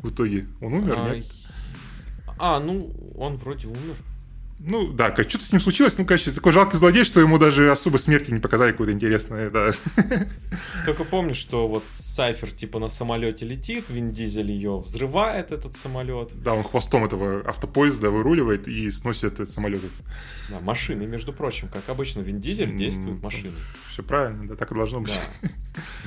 В 0.00 0.10
итоге 0.10 0.46
он 0.60 0.74
умер, 0.74 0.96
а, 0.98 1.14
нет? 1.14 1.24
А, 2.38 2.58
ну, 2.58 2.92
он 3.16 3.36
вроде 3.36 3.68
умер. 3.68 3.94
Ну, 4.60 4.88
да, 4.92 5.10
как 5.10 5.28
что-то 5.28 5.44
с 5.44 5.52
ним 5.52 5.60
случилось. 5.60 5.96
Ну, 5.98 6.04
конечно, 6.04 6.32
такой 6.32 6.50
жалкий 6.50 6.76
злодей, 6.76 7.04
что 7.04 7.20
ему 7.20 7.38
даже 7.38 7.70
особо 7.70 7.96
смерти 7.96 8.32
не 8.32 8.40
показали 8.40 8.72
какое-то 8.72 8.92
интересное, 8.92 9.50
да. 9.50 9.70
Только 10.84 11.04
помнишь, 11.04 11.36
что 11.36 11.68
вот 11.68 11.84
Сайфер 11.88 12.50
типа 12.50 12.80
на 12.80 12.88
самолете 12.88 13.46
летит, 13.46 13.88
Вин 13.88 14.10
Дизель 14.10 14.50
ее 14.50 14.78
взрывает, 14.78 15.52
этот 15.52 15.76
самолет. 15.76 16.32
Да, 16.42 16.54
он 16.54 16.64
хвостом 16.64 17.04
этого 17.04 17.48
автопоезда 17.48 18.10
выруливает 18.10 18.66
и 18.66 18.90
сносит 18.90 19.34
этот 19.34 19.48
самолет. 19.48 19.80
Да, 20.48 20.58
машины, 20.60 21.06
между 21.06 21.32
прочим, 21.32 21.68
как 21.68 21.88
обычно, 21.88 22.20
Вин 22.20 22.40
Дизель 22.40 22.74
действует 22.74 23.22
машиной. 23.22 23.52
Все 23.88 24.02
правильно, 24.02 24.48
да, 24.48 24.56
так 24.56 24.72
и 24.72 24.74
должно 24.74 25.00
быть. 25.00 25.18
Да. 25.42 25.48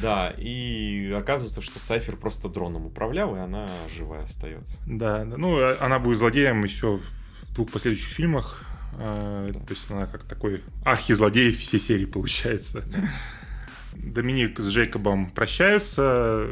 да, 0.01 0.33
и 0.37 1.13
оказывается, 1.17 1.61
что 1.61 1.79
Сайфер 1.79 2.17
просто 2.17 2.49
дроном 2.49 2.85
управлял, 2.85 3.33
и 3.35 3.39
она 3.39 3.69
живая 3.95 4.23
остается. 4.23 4.77
Да, 4.85 5.23
ну, 5.23 5.57
а 5.57 5.77
она 5.79 5.99
будет 5.99 6.17
злодеем 6.17 6.63
еще 6.63 6.97
в 6.97 7.21
двух 7.53 7.71
последующих 7.71 8.09
фильмах. 8.09 8.63
Э, 8.97 9.51
то 9.53 9.73
есть 9.73 9.89
она 9.89 10.05
как 10.07 10.23
такой 10.23 10.63
архизлодей 10.83 11.51
всей 11.51 11.79
серии 11.79 12.05
получается. 12.05 12.83
Доминик 13.93 14.59
с 14.59 14.69
Джейкобом 14.69 15.31
прощаются. 15.31 16.47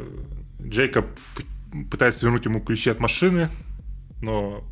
Джейкоб 0.60 1.06
пытается 1.90 2.26
вернуть 2.26 2.44
ему 2.44 2.60
ключи 2.60 2.90
от 2.90 3.00
машины, 3.00 3.48
но 4.20 4.64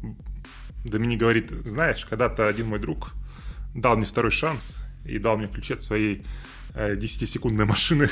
Доминик 0.85 1.21
говорит, 1.21 1.51
знаешь, 1.65 2.05
когда-то 2.05 2.49
один 2.49 2.67
мой 2.67 2.79
друг 2.79 3.13
дал 3.75 3.97
мне 3.97 4.07
второй 4.07 4.31
шанс 4.31 4.79
и 5.05 5.19
дал 5.19 5.37
мне 5.37 5.49
ключи 5.49 5.75
от 5.75 5.83
своей 5.83 6.25
10-секундной 6.75 7.65
э, 7.65 7.69
машины. 7.69 8.09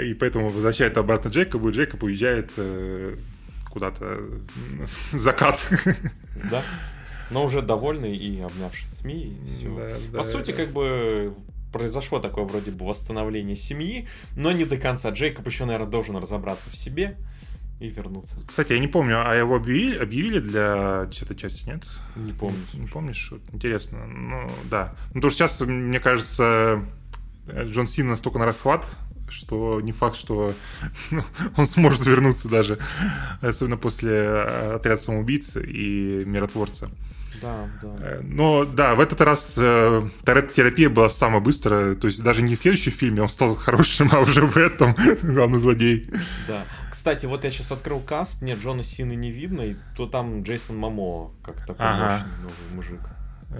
И 0.00 0.14
поэтому 0.14 0.48
возвращает 0.48 0.96
обратно 0.96 1.28
Джейкобу, 1.28 1.68
и 1.68 1.72
Джейкоб 1.72 2.02
уезжает 2.04 2.52
э, 2.56 3.16
куда-то 3.72 4.20
закат. 5.12 5.68
Да. 6.50 6.62
Но 7.30 7.44
уже 7.44 7.62
довольный 7.62 8.14
и 8.14 8.40
обнявший 8.40 8.88
СМИ. 8.88 9.38
И 9.44 9.46
все. 9.46 9.74
Да, 9.74 9.88
да, 10.12 10.18
По 10.18 10.24
сути, 10.24 10.50
да. 10.50 10.56
как 10.58 10.72
бы 10.72 11.34
произошло 11.72 12.20
такое 12.20 12.44
вроде 12.44 12.70
бы 12.70 12.86
восстановление 12.86 13.56
семьи, 13.56 14.06
но 14.36 14.52
не 14.52 14.64
до 14.66 14.76
конца. 14.76 15.10
Джейкоб 15.10 15.46
еще, 15.46 15.64
наверное, 15.64 15.88
должен 15.88 16.16
разобраться 16.16 16.68
в 16.68 16.76
себе 16.76 17.16
и 17.80 17.88
вернуться. 17.88 18.36
Кстати, 18.46 18.74
я 18.74 18.78
не 18.78 18.86
помню, 18.88 19.26
а 19.26 19.34
его 19.34 19.56
объявили, 19.56 19.98
объявили 19.98 20.38
для 20.38 21.06
десятой 21.10 21.34
части, 21.34 21.66
нет? 21.66 21.84
Не 22.14 22.32
помню. 22.32 22.58
Не, 22.74 22.80
не 22.80 22.86
помнишь? 22.86 23.32
интересно. 23.52 24.06
Ну, 24.06 24.50
да. 24.70 24.94
Ну, 25.08 25.14
потому 25.14 25.30
что 25.30 25.38
сейчас, 25.48 25.60
мне 25.62 25.98
кажется, 25.98 26.84
Джон 27.50 27.86
Син 27.86 28.08
настолько 28.08 28.38
на 28.38 28.44
расхват, 28.44 28.86
что 29.32 29.80
не 29.80 29.92
факт, 29.92 30.16
что 30.16 30.54
он 31.56 31.66
сможет 31.66 32.06
вернуться 32.06 32.48
даже, 32.48 32.78
особенно 33.40 33.76
после 33.76 34.12
э, 34.12 34.74
отряда 34.76 35.00
самоубийц 35.00 35.56
и 35.56 36.22
миротворца. 36.26 36.90
Да, 37.40 37.68
да. 37.82 37.88
Э, 38.00 38.20
но 38.22 38.64
да, 38.64 38.94
в 38.94 39.00
этот 39.00 39.20
раз 39.20 39.56
э, 39.58 40.08
терапия 40.24 40.88
была 40.88 41.08
самая 41.08 41.40
быстрая. 41.40 41.94
То 41.94 42.06
есть 42.06 42.22
даже 42.22 42.42
не 42.42 42.54
в 42.54 42.58
следующем 42.58 42.92
фильме 42.92 43.22
он 43.22 43.28
стал 43.28 43.54
хорошим, 43.56 44.08
а 44.12 44.20
уже 44.20 44.46
в 44.46 44.56
этом 44.56 44.96
главный 45.22 45.58
злодей. 45.58 46.08
Да. 46.46 46.64
Кстати, 46.90 47.26
вот 47.26 47.42
я 47.42 47.50
сейчас 47.50 47.72
открыл 47.72 47.98
каст, 47.98 48.42
нет, 48.42 48.60
Джона 48.60 48.84
Сины 48.84 49.14
не 49.14 49.32
видно, 49.32 49.62
и 49.62 49.76
то 49.96 50.06
там 50.06 50.44
Джейсон 50.44 50.76
Мамо, 50.76 51.32
как 51.42 51.66
такой 51.66 51.84
ага. 51.84 52.14
мощный 52.14 52.42
новый 52.42 52.76
мужик. 52.76 53.00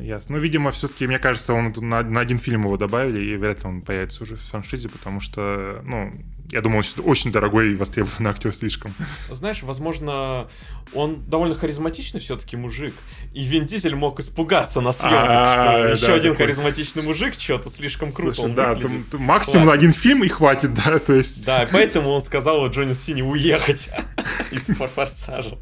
Ясно. 0.00 0.36
Ну, 0.36 0.42
видимо, 0.42 0.70
все-таки, 0.70 1.06
мне 1.06 1.18
кажется, 1.18 1.52
он 1.52 1.72
на, 1.76 2.02
на 2.02 2.20
один 2.20 2.38
фильм 2.38 2.62
его 2.62 2.76
добавили, 2.76 3.20
и 3.20 3.36
вряд 3.36 3.62
ли 3.62 3.68
он 3.68 3.82
появится 3.82 4.22
уже 4.22 4.36
в 4.36 4.40
франшизе, 4.40 4.88
потому 4.88 5.20
что, 5.20 5.82
ну, 5.84 6.12
я 6.50 6.60
думаю, 6.60 6.84
он 6.96 7.04
очень 7.04 7.32
дорогой 7.32 7.72
и 7.72 7.74
востребованный 7.74 8.30
актер 8.30 8.54
слишком. 8.54 8.94
Знаешь, 9.30 9.62
возможно, 9.62 10.48
он 10.92 11.24
довольно 11.26 11.54
харизматичный 11.54 12.20
все-таки 12.20 12.56
мужик, 12.56 12.94
и 13.32 13.42
Вин 13.42 13.66
Дизель 13.66 13.94
мог 13.94 14.20
испугаться 14.20 14.80
на 14.80 14.92
съемках, 14.92 15.20
а, 15.24 15.96
что 15.96 16.06
еще 16.06 16.14
один 16.14 16.36
харизматичный 16.36 17.02
мужик, 17.02 17.34
что-то 17.38 17.68
слишком 17.68 18.12
круто 18.12 18.42
он 18.42 18.54
Да, 18.54 18.78
максимум 19.12 19.70
один 19.70 19.92
фильм 19.92 20.24
и 20.24 20.28
хватит, 20.28 20.74
да, 20.86 20.98
то 20.98 21.14
есть... 21.14 21.44
Да, 21.44 21.68
поэтому 21.70 22.10
он 22.10 22.22
сказал 22.22 22.66
Джонни 22.68 22.92
Сини 22.92 23.22
уехать 23.22 23.90
из 24.50 24.66
«Форсажа» 24.66 25.58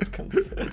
в 0.00 0.10
конце. 0.16 0.70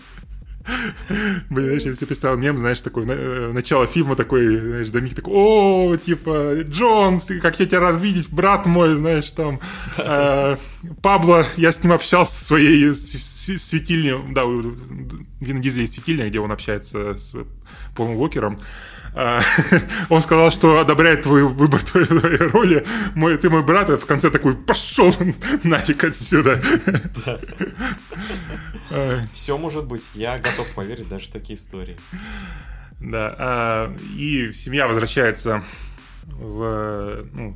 Блин, 1.49 1.65
знаешь, 1.65 1.83
если 1.83 2.05
представил 2.05 2.37
мем, 2.37 2.57
знаешь, 2.57 2.81
такой, 2.81 3.05
э, 3.07 3.51
начало 3.53 3.85
фильма 3.87 4.15
такой, 4.15 4.57
знаешь, 4.57 4.89
Домик 4.89 5.15
такой, 5.15 5.33
о, 5.35 5.95
типа, 5.97 6.61
Джон, 6.63 7.19
как 7.41 7.59
я 7.59 7.65
тебя 7.65 7.79
рад 7.79 8.01
видеть, 8.01 8.29
брат 8.29 8.65
мой, 8.65 8.95
знаешь, 8.95 9.29
там, 9.31 9.59
э, 9.97 10.57
Пабло, 11.01 11.45
я 11.57 11.71
с 11.71 11.83
ним 11.83 11.93
общался 11.93 12.35
в 12.35 12.39
своей 12.39 12.93
светильне, 12.93 14.15
да, 14.31 14.45
у 14.45 14.61
Вина 15.41 15.59
Дизеля 15.59 15.87
светильня, 15.87 16.27
где 16.27 16.39
он 16.39 16.51
общается 16.51 17.17
с 17.17 17.35
Полом 17.95 18.15
Уокером. 18.15 18.59
А, 19.15 19.41
он 20.09 20.21
сказал, 20.21 20.51
что 20.51 20.79
одобряет 20.79 21.23
твой 21.23 21.43
выбор 21.43 21.83
твоей, 21.83 22.07
роли. 22.37 22.85
Мой, 23.15 23.37
ты 23.37 23.49
мой 23.49 23.61
брат, 23.61 23.89
и 23.89 23.97
в 23.97 24.05
конце 24.05 24.31
такой, 24.31 24.55
пошел 24.55 25.13
нафиг 25.63 26.03
отсюда. 26.03 26.61
Все 29.33 29.57
может 29.57 29.85
быть, 29.85 30.03
я 30.13 30.37
готов 30.37 30.71
поверить 30.75 31.09
даже 31.09 31.27
в 31.27 31.31
такие 31.31 31.57
истории. 31.57 31.97
Да, 32.99 33.35
а, 33.37 33.95
и 34.17 34.51
семья 34.53 34.87
возвращается 34.87 35.61
в 36.25 37.25
ну, 37.33 37.55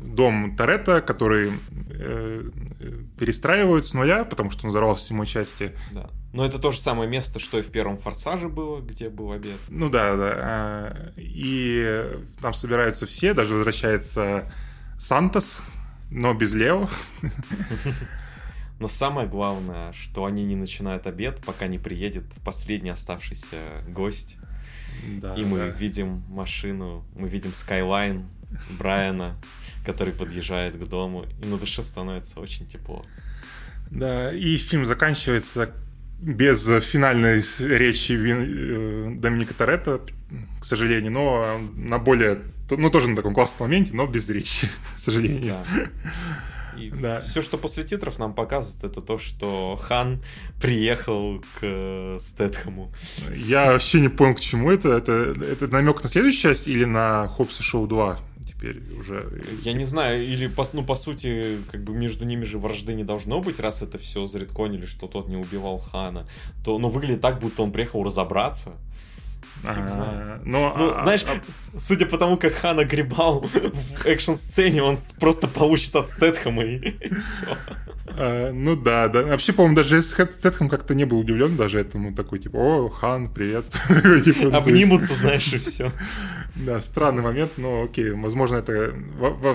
дом 0.00 0.56
Торетто, 0.56 1.02
который 1.02 1.52
э, 1.90 2.50
перестраивают 3.18 3.84
с 3.84 3.92
нуля, 3.92 4.24
потому 4.24 4.50
что 4.50 4.64
он 4.64 4.70
взорвался 4.70 5.04
в 5.04 5.06
седьмой 5.08 5.26
части. 5.26 5.72
Да. 5.92 6.08
Но 6.32 6.44
это 6.46 6.58
то 6.58 6.70
же 6.70 6.78
самое 6.78 7.10
место, 7.10 7.38
что 7.38 7.58
и 7.58 7.62
в 7.62 7.70
первом 7.70 7.98
«Форсаже» 7.98 8.48
было, 8.48 8.80
где 8.80 9.10
был 9.10 9.32
обед. 9.32 9.58
Ну 9.68 9.90
да, 9.90 10.16
да. 10.16 10.34
А, 10.36 11.12
и 11.16 12.06
там 12.40 12.54
собираются 12.54 13.06
все, 13.06 13.34
даже 13.34 13.54
возвращается 13.54 14.50
Сантос, 14.98 15.58
но 16.10 16.32
без 16.32 16.54
Лео. 16.54 16.88
Но 18.78 18.88
самое 18.88 19.28
главное, 19.28 19.92
что 19.92 20.24
они 20.24 20.44
не 20.44 20.54
начинают 20.54 21.06
обед, 21.06 21.40
пока 21.44 21.66
не 21.66 21.78
приедет 21.78 22.24
последний 22.44 22.90
оставшийся 22.90 23.56
гость. 23.88 24.36
Да, 25.20 25.34
и 25.34 25.44
мы 25.44 25.58
да. 25.58 25.66
видим 25.68 26.24
машину, 26.28 27.04
мы 27.14 27.28
видим 27.28 27.50
Skyline 27.50 28.24
Брайана, 28.78 29.36
который 29.84 30.12
подъезжает 30.12 30.76
к 30.76 30.88
дому, 30.88 31.24
и 31.42 31.46
на 31.46 31.56
душе 31.56 31.82
становится 31.82 32.40
очень 32.40 32.66
тепло. 32.66 33.04
Да, 33.90 34.32
и 34.32 34.56
фильм 34.56 34.84
заканчивается 34.84 35.72
без 36.20 36.66
финальной 36.84 37.42
речи 37.60 38.12
э, 38.12 39.14
Доминика 39.16 39.54
Торетто, 39.54 40.00
к 40.60 40.64
сожалению, 40.64 41.12
но 41.12 41.60
на 41.76 41.98
более, 41.98 42.42
ну 42.70 42.90
тоже 42.90 43.10
на 43.10 43.16
таком 43.16 43.34
классном 43.34 43.68
моменте, 43.68 43.92
но 43.94 44.06
без 44.06 44.28
речи, 44.28 44.68
к 44.96 44.98
сожалению. 44.98 45.54
Да. 45.74 45.88
И 46.78 46.90
да. 46.90 47.20
все, 47.20 47.42
что 47.42 47.58
после 47.58 47.82
титров 47.82 48.18
нам 48.18 48.34
показывают, 48.34 48.84
это 48.84 49.00
то, 49.00 49.18
что 49.18 49.76
Хан 49.76 50.22
приехал 50.60 51.40
к 51.40 51.62
э, 51.62 52.18
Стэтхэму. 52.20 52.92
Я 53.34 53.72
вообще 53.72 54.00
не 54.00 54.08
понял, 54.08 54.34
к 54.34 54.40
чему 54.40 54.70
это. 54.70 54.90
Это, 54.90 55.12
это 55.12 55.68
намек 55.68 56.02
на 56.02 56.08
следующую 56.08 56.54
часть 56.54 56.68
или 56.68 56.84
на 56.84 57.28
Хопс 57.28 57.60
и 57.60 57.62
Шоу 57.62 57.86
2? 57.86 58.18
теперь 58.58 58.82
уже... 58.98 59.42
Я 59.62 59.72
не 59.72 59.84
знаю, 59.84 60.24
или, 60.24 60.46
по, 60.48 60.64
ну, 60.72 60.84
по 60.84 60.94
сути, 60.94 61.58
как 61.70 61.84
бы 61.84 61.92
между 61.92 62.24
ними 62.24 62.44
же 62.44 62.58
вражды 62.58 62.94
не 62.94 63.04
должно 63.04 63.40
быть, 63.40 63.60
раз 63.60 63.82
это 63.82 63.98
все 63.98 64.26
заредконили, 64.26 64.86
что 64.86 65.06
тот 65.06 65.28
не 65.28 65.36
убивал 65.36 65.78
Хана, 65.78 66.26
то, 66.64 66.78
ну, 66.78 66.88
выглядит 66.88 67.20
так, 67.20 67.40
будто 67.40 67.62
он 67.62 67.72
приехал 67.72 68.02
разобраться. 68.02 68.72
А, 69.64 70.40
но, 70.44 70.74
ну, 70.78 70.92
а, 70.94 71.02
знаешь, 71.02 71.24
а... 71.26 71.78
судя 71.78 72.06
по 72.06 72.16
тому, 72.16 72.36
как 72.36 72.54
Хана 72.54 72.84
гребал 72.84 73.40
в 73.42 74.06
экшн-сцене, 74.06 74.82
он 74.82 74.96
просто 75.18 75.48
получит 75.48 75.94
от 75.96 76.08
Стэтхэма 76.08 76.62
и 76.64 77.14
все. 77.18 77.46
А, 78.10 78.52
ну 78.52 78.76
да, 78.76 79.08
да. 79.08 79.22
Вообще, 79.22 79.52
по-моему, 79.52 79.76
даже 79.76 80.00
Стэтхэм 80.02 80.68
как-то 80.68 80.94
не 80.94 81.04
был 81.04 81.18
удивлен 81.18 81.56
даже 81.56 81.80
этому. 81.80 82.14
Такой, 82.14 82.38
типа, 82.38 82.56
о, 82.56 82.88
Хан, 82.88 83.32
привет. 83.32 83.66
типа, 84.24 84.56
Обнимутся, 84.56 85.14
знаешь, 85.14 85.52
и 85.52 85.58
все. 85.58 85.92
Да, 86.56 86.80
странный 86.80 87.22
момент, 87.22 87.52
но 87.56 87.84
окей, 87.84 88.10
возможно, 88.10 88.56
это... 88.56 88.92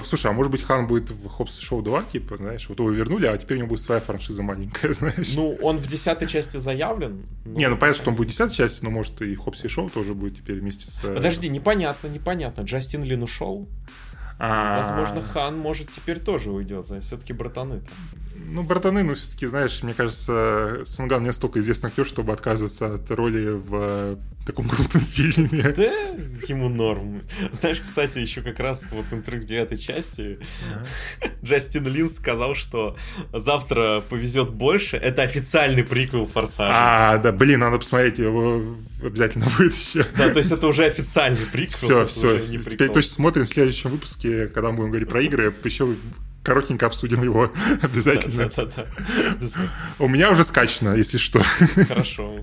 Слушай, 0.06 0.28
а 0.28 0.34
может 0.34 0.52
быть, 0.52 0.64
Хан 0.64 0.88
будет 0.88 1.10
в 1.10 1.28
Хопс 1.28 1.60
Шоу 1.60 1.82
2, 1.82 2.04
типа, 2.04 2.38
знаешь, 2.38 2.70
вот 2.70 2.80
его 2.80 2.90
вернули, 2.92 3.26
а 3.26 3.38
теперь 3.38 3.58
у 3.58 3.60
него 3.60 3.70
будет 3.70 3.82
своя 3.82 4.00
франшиза 4.00 4.42
маленькая, 4.42 4.94
знаешь. 4.94 5.34
Ну, 5.36 5.58
он 5.62 5.80
в 5.80 5.88
десятой 5.88 6.28
части 6.30 6.58
заявлен. 6.58 7.26
Не, 7.44 7.68
ну 7.68 7.78
понятно, 7.78 8.02
что 8.02 8.12
он 8.12 8.16
будет 8.16 8.30
в 8.30 8.32
десятой 8.32 8.54
части, 8.54 8.86
но 8.86 8.90
может 8.90 9.22
и 9.22 9.36
в 9.36 9.40
Хопсе 9.40 9.68
Шоу 9.68 9.90
тоже 9.94 10.14
будет 10.14 10.38
теперь 10.38 10.60
вместе 10.60 10.90
с... 10.90 11.04
Э, 11.04 11.14
Подожди, 11.14 11.50
непонятно, 11.50 12.08
непонятно. 12.08 12.62
Джастин 12.62 13.04
Лин 13.04 13.24
ушел? 13.24 13.68
А... 14.40 14.78
Возможно, 14.78 15.22
Хан, 15.22 15.58
может, 15.58 15.92
теперь 15.92 16.20
тоже 16.20 16.52
уйдет, 16.52 16.88
все-таки 16.88 17.34
братаны 17.34 17.80
там. 17.80 18.23
Ну, 18.46 18.64
братаны, 18.64 19.04
ну, 19.04 19.14
все-таки, 19.14 19.46
знаешь, 19.48 19.82
мне 19.84 19.94
кажется, 19.94 20.82
Сунган 20.86 21.24
не 21.24 21.34
столько 21.34 21.60
известный 21.60 21.88
актер, 21.88 22.06
чтобы 22.06 22.34
отказываться 22.34 22.96
от 22.96 23.10
роли 23.12 23.50
в 23.50 23.70
э, 23.72 24.16
таком 24.46 24.68
крутом 24.70 25.02
фильме. 25.02 25.74
Да, 25.76 25.92
ему 26.48 26.70
норм. 26.70 27.24
Знаешь, 27.52 27.80
кстати, 27.80 28.20
еще 28.20 28.42
как 28.42 28.60
раз 28.60 28.90
вот 28.92 29.06
в 29.06 29.14
интервью 29.14 29.46
девятой 29.46 29.78
части 29.78 30.40
Джастин 31.44 31.88
Лин 31.88 32.10
сказал, 32.10 32.56
что 32.56 32.98
завтра 33.32 34.04
повезет 34.10 34.52
больше. 34.52 34.98
Это 34.98 35.24
официальный 35.24 35.84
приквел 35.84 36.26
Форсажа. 36.26 36.74
А, 36.76 37.18
да, 37.18 37.32
блин, 37.32 37.60
надо 37.60 37.78
посмотреть, 37.78 38.20
его 38.20 38.76
обязательно 39.02 39.48
будет 39.58 39.74
еще. 39.74 40.06
Да, 40.18 40.30
то 40.30 40.38
есть 40.38 40.52
это 40.52 40.68
уже 40.68 40.86
официальный 40.86 41.46
приквел. 41.46 42.08
Все, 42.08 42.40
все. 42.40 42.40
Теперь 42.40 42.90
точно 42.90 43.12
смотрим 43.12 43.46
в 43.46 43.50
следующем 43.50 43.90
выпуске, 43.90 44.48
когда 44.48 44.72
мы 44.72 44.78
будем 44.78 44.90
говорить 44.90 45.10
про 45.10 45.22
игры, 45.22 45.54
еще 45.64 45.96
коротенько 46.44 46.86
обсудим 46.86 47.24
его 47.24 47.52
обязательно. 47.82 48.52
У 50.00 50.08
меня 50.08 50.30
уже 50.32 50.44
скачано, 50.44 50.96
если 50.96 51.18
что. 51.18 51.40
Хорошо, 51.88 52.38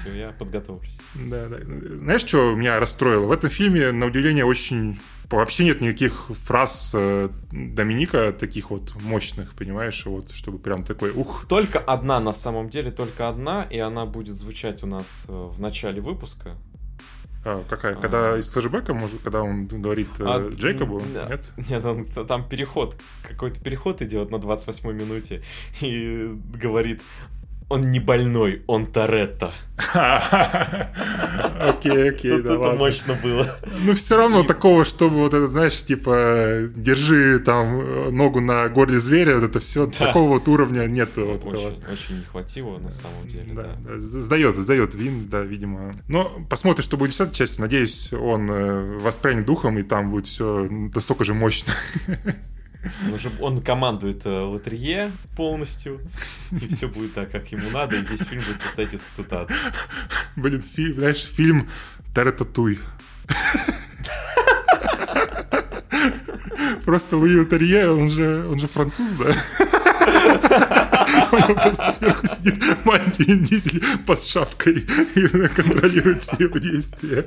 все, 0.00 0.14
я 0.16 0.30
подготовлюсь. 0.30 1.00
Да, 1.14 1.48
да. 1.48 1.56
Знаешь, 1.98 2.20
что 2.20 2.54
меня 2.54 2.78
расстроило? 2.78 3.26
В 3.26 3.32
этом 3.32 3.50
фильме, 3.50 3.92
на 3.92 4.06
удивление, 4.06 4.44
очень 4.44 4.98
Вообще 5.30 5.64
нет 5.64 5.80
никаких 5.80 6.30
фраз 6.44 6.92
э, 6.94 7.28
Доминика 7.50 8.32
таких 8.32 8.70
вот 8.70 8.94
мощных, 9.02 9.54
понимаешь, 9.54 10.06
вот 10.06 10.30
чтобы 10.30 10.58
прям 10.58 10.82
такой 10.82 11.10
ух. 11.10 11.46
Только 11.48 11.80
одна 11.80 12.20
на 12.20 12.32
самом 12.32 12.70
деле, 12.70 12.92
только 12.92 13.28
одна, 13.28 13.64
и 13.64 13.78
она 13.78 14.06
будет 14.06 14.36
звучать 14.36 14.84
у 14.84 14.86
нас 14.86 15.24
э, 15.26 15.32
в 15.32 15.60
начале 15.60 16.00
выпуска. 16.00 16.54
А, 17.48 17.64
какая? 17.68 17.94
А. 17.94 18.00
Когда 18.00 18.36
из 18.36 18.52
флешбека, 18.52 18.92
может, 18.92 19.22
когда 19.22 19.40
он 19.40 19.68
говорит 19.68 20.08
э, 20.18 20.24
а, 20.26 20.50
Джейкобу? 20.50 21.00
Да. 21.14 21.28
Нет? 21.28 21.52
Нет, 21.70 21.84
он, 21.84 22.04
там 22.26 22.48
переход, 22.48 22.96
какой-то 23.22 23.60
переход 23.60 24.02
идет 24.02 24.32
на 24.32 24.38
28 24.40 24.90
минуте 24.92 25.42
и 25.80 26.36
говорит, 26.60 27.02
он 27.68 27.90
не 27.90 27.98
больной, 27.98 28.62
он 28.66 28.86
Торетто. 28.86 29.52
Окей, 31.58 32.10
окей, 32.10 32.40
да 32.40 32.54
Это 32.54 32.72
мощно 32.72 33.14
было. 33.22 33.46
Ну, 33.84 33.94
все 33.94 34.16
равно 34.16 34.42
такого, 34.44 34.84
чтобы 34.84 35.16
вот 35.16 35.34
это, 35.34 35.48
знаешь, 35.48 35.82
типа, 35.82 36.68
держи 36.74 37.38
там 37.40 38.16
ногу 38.16 38.40
на 38.40 38.68
горле 38.68 38.98
зверя, 38.98 39.34
вот 39.34 39.44
это 39.50 39.60
все, 39.60 39.86
такого 39.86 40.28
вот 40.34 40.48
уровня 40.48 40.86
нет. 40.86 41.18
Очень 41.18 42.18
не 42.18 42.24
хватило, 42.24 42.78
на 42.78 42.90
самом 42.90 43.28
деле, 43.28 43.52
да. 43.52 43.76
Сдает, 43.98 44.56
сдает 44.56 44.94
Вин, 44.94 45.28
да, 45.28 45.42
видимо. 45.42 45.94
Но 46.08 46.40
посмотрим, 46.48 46.84
что 46.84 46.96
будет 46.96 47.14
в 47.14 47.18
10 47.18 47.34
части. 47.34 47.60
Надеюсь, 47.60 48.12
он 48.12 48.50
э, 48.50 48.98
воспрянет 48.98 49.44
духом, 49.44 49.78
и 49.78 49.82
там 49.82 50.10
будет 50.10 50.26
все 50.26 50.68
настолько 50.70 51.24
же 51.24 51.34
мощно. 51.34 51.72
Он, 53.06 53.14
уже, 53.14 53.30
он 53.40 53.62
командует 53.62 54.26
э, 54.26 54.40
лотерее 54.40 55.12
полностью, 55.36 56.00
и 56.52 56.68
все 56.68 56.88
будет 56.88 57.14
так, 57.14 57.30
как 57.30 57.50
ему 57.52 57.70
надо, 57.70 57.96
и 57.96 58.02
весь 58.02 58.22
фильм 58.22 58.42
будет 58.42 58.60
состоять 58.60 58.94
из 58.94 59.00
цитат. 59.00 59.50
Блин, 60.36 60.62
фильм, 60.62 60.94
знаешь, 60.94 61.24
фильм 61.24 61.68
Тарататуй. 62.14 62.78
Просто 66.84 67.16
Луи 67.16 67.36
Лотерье, 67.36 67.90
он 67.90 68.10
же, 68.10 68.46
он 68.48 68.60
же 68.60 68.66
француз, 68.68 69.10
да? 69.12 70.85
Просто 71.30 71.90
сверху 71.92 72.26
сидит 72.26 72.62
маленький 72.84 73.36
Дизель 73.36 73.82
под 74.06 74.22
шапкой 74.22 74.86
и 75.14 75.28
контролирует 75.48 76.22
все 76.22 76.36
его 76.38 76.58
действия. 76.58 77.26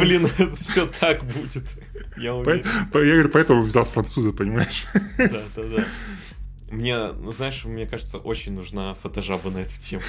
Блин, 0.00 0.28
это 0.38 0.56
все 0.56 0.86
так 0.86 1.24
будет. 1.24 1.64
Я, 2.16 2.34
уверен. 2.34 2.64
Я 2.94 3.12
говорю, 3.12 3.28
поэтому 3.28 3.62
взял 3.62 3.84
француза, 3.84 4.32
понимаешь? 4.32 4.86
Да, 5.16 5.42
да, 5.56 5.62
да. 5.76 5.84
Мне, 6.70 7.12
ну, 7.12 7.32
знаешь, 7.32 7.64
мне 7.64 7.86
кажется, 7.86 8.18
очень 8.18 8.52
нужна 8.52 8.94
фотожаба 8.94 9.50
на 9.50 9.58
эту 9.58 9.80
тему. 9.80 10.02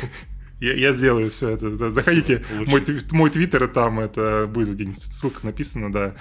Я, 0.60 0.74
я 0.74 0.92
сделаю 0.92 1.32
все 1.32 1.50
это. 1.50 1.90
Заходите, 1.90 2.44
мой, 2.68 2.84
мой 3.12 3.30
твиттер 3.30 3.68
там, 3.70 4.00
это 4.02 4.46
будет 4.46 4.74
где-нибудь 4.74 5.04
ссылка 5.04 5.46
написана, 5.46 5.90
да. 5.92 6.16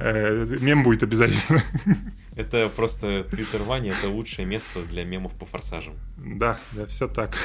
Э, 0.00 0.44
мем 0.60 0.82
будет 0.82 1.04
обязательно. 1.04 1.62
Это 2.36 2.68
просто 2.68 3.22
твиттер 3.24 3.62
Вани, 3.62 3.90
это 3.90 4.08
лучшее 4.08 4.44
место 4.44 4.82
для 4.82 5.04
мемов 5.04 5.32
по 5.34 5.46
форсажам. 5.46 5.94
Да, 6.16 6.58
да, 6.72 6.86
все 6.86 7.06
так. 7.06 7.38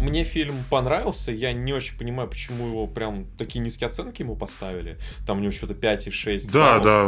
Мне 0.00 0.24
фильм 0.24 0.64
понравился, 0.70 1.32
я 1.32 1.52
не 1.52 1.72
очень 1.72 1.96
понимаю, 1.98 2.28
почему 2.28 2.66
его 2.66 2.86
прям 2.86 3.26
такие 3.36 3.60
низкие 3.60 3.88
оценки 3.88 4.22
ему 4.22 4.36
поставили. 4.36 4.96
Там 5.26 5.38
у 5.38 5.40
него 5.40 5.52
что-то 5.52 5.74
5,6. 5.74 6.50
Да, 6.50 6.78
баллов. 6.78 6.84
да. 6.84 7.04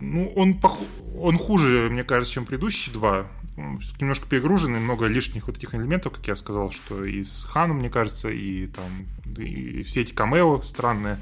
Ну, 0.00 0.32
он, 0.34 0.54
пох... 0.54 0.80
он 1.18 1.38
хуже, 1.38 1.88
мне 1.90 2.02
кажется, 2.02 2.34
чем 2.34 2.44
предыдущие 2.44 2.92
два. 2.92 3.26
Немножко 3.56 4.28
перегруженный, 4.28 4.80
много 4.80 5.06
лишних 5.06 5.46
вот 5.46 5.58
этих 5.58 5.74
элементов, 5.74 6.14
как 6.14 6.26
я 6.26 6.34
сказал, 6.34 6.72
что 6.72 7.04
и 7.04 7.22
с 7.22 7.44
Ханом, 7.44 7.78
мне 7.78 7.88
кажется, 7.88 8.28
и 8.28 8.66
там 8.66 9.06
и 9.38 9.82
все 9.84 10.00
эти 10.00 10.12
камео 10.12 10.60
странные. 10.62 11.18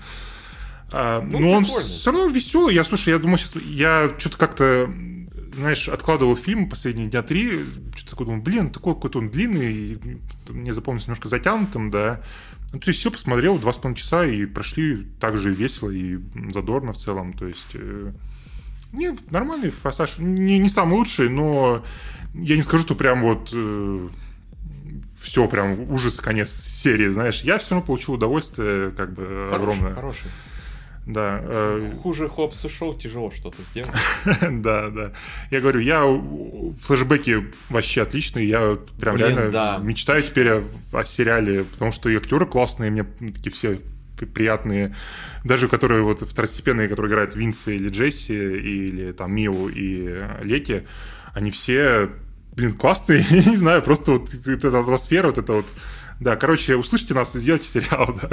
А, 0.93 1.23
ну, 1.23 1.39
но 1.39 1.51
он 1.51 1.65
все 1.65 2.13
равно 2.13 2.27
веселый. 2.29 2.75
Я, 2.75 2.85
слушай, 2.85 3.11
я 3.11 3.19
думаю, 3.19 3.39
сейчас 3.39 3.57
я 3.57 4.11
что-то 4.19 4.37
как-то 4.37 4.93
знаешь, 5.55 5.89
откладывал 5.89 6.35
фильм 6.37 6.69
последние 6.69 7.09
дня 7.09 7.23
три, 7.23 7.65
что-то 7.95 8.11
такое 8.11 8.27
думал, 8.27 8.43
блин, 8.43 8.71
такой 8.71 8.95
какой-то 8.95 9.19
он 9.19 9.31
длинный, 9.31 9.73
и 9.73 9.99
мне 10.49 10.73
запомнился 10.73 11.09
немножко 11.09 11.29
затянутым, 11.29 11.91
да. 11.91 12.23
Ну, 12.73 12.79
то 12.79 12.89
есть 12.89 13.01
все 13.01 13.11
посмотрел, 13.11 13.59
два 13.59 13.73
с 13.73 13.79
половиной 13.79 13.99
часа, 13.99 14.25
и 14.25 14.47
прошли 14.47 15.07
так 15.21 15.37
же 15.37 15.53
весело 15.53 15.91
и 15.91 16.19
задорно 16.53 16.93
в 16.93 16.97
целом, 16.97 17.35
то 17.35 17.47
есть... 17.47 17.69
Э, 17.75 18.13
нет, 18.93 19.31
нормальный 19.31 19.71
форсаж, 19.71 20.19
не, 20.19 20.59
не 20.59 20.69
самый 20.69 20.95
лучший, 20.95 21.29
но 21.29 21.85
я 22.35 22.57
не 22.57 22.63
скажу, 22.63 22.83
что 22.83 22.95
прям 22.95 23.23
вот 23.23 23.51
э, 23.53 24.09
все 25.21 25.49
прям 25.49 25.91
ужас, 25.91 26.17
конец 26.17 26.51
серии, 26.51 27.09
знаешь. 27.09 27.43
Я 27.43 27.59
все 27.59 27.71
равно 27.71 27.87
получил 27.87 28.15
удовольствие, 28.15 28.91
как 28.91 29.13
бы, 29.13 29.47
хороший, 29.49 29.55
огромное. 29.55 29.95
Хороший. 29.95 30.31
Да. 31.07 31.41
Э... 31.43 31.93
Хуже 32.03 32.29
Хопс 32.29 32.65
и 32.65 32.69
Шоу 32.69 32.95
тяжело 32.95 33.31
что-то 33.31 33.63
сделать. 33.63 33.91
да, 34.41 34.89
да. 34.89 35.13
Я 35.51 35.61
говорю, 35.61 35.81
я 35.81 36.03
флешбеки 36.83 37.47
вообще 37.71 38.03
отличные, 38.03 38.49
я 38.49 38.79
прям 39.01 39.17
Блин, 39.17 39.29
реально 39.29 39.51
да. 39.51 39.79
мечтаю 39.79 40.23
теперь 40.23 40.51
о, 40.51 40.65
о 40.93 41.05
сериале, 41.05 41.65
потому 41.65 41.91
что 41.93 42.09
и 42.09 42.17
актеры 42.17 42.47
классные, 42.47 42.91
мне 42.91 43.05
такие 43.05 43.53
все 43.53 43.81
приятные, 44.17 44.95
даже 45.45 45.67
которые 45.67 46.03
вот 46.03 46.21
второстепенные, 46.21 46.89
которые 46.89 47.11
играют 47.11 47.35
Винси 47.35 47.71
или 47.71 47.89
Джесси, 47.89 48.35
или 48.35 49.13
там 49.13 49.35
Миу 49.35 49.69
и 49.69 50.21
Леки, 50.43 50.87
они 51.35 51.51
все, 51.51 52.11
блин, 52.55 52.73
классные, 52.75 53.25
не 53.31 53.57
знаю, 53.57 53.83
просто 53.83 54.13
вот 54.13 54.33
эта 54.33 54.79
атмосфера, 54.79 55.27
вот 55.27 55.39
это 55.39 55.53
вот 55.55 55.67
да, 56.23 56.37
короче, 56.37 56.77
услышьте 56.77 57.15
нас 57.15 57.35
и 57.35 57.39
сделайте 57.39 57.67
сериал, 57.67 58.17
да. 58.21 58.31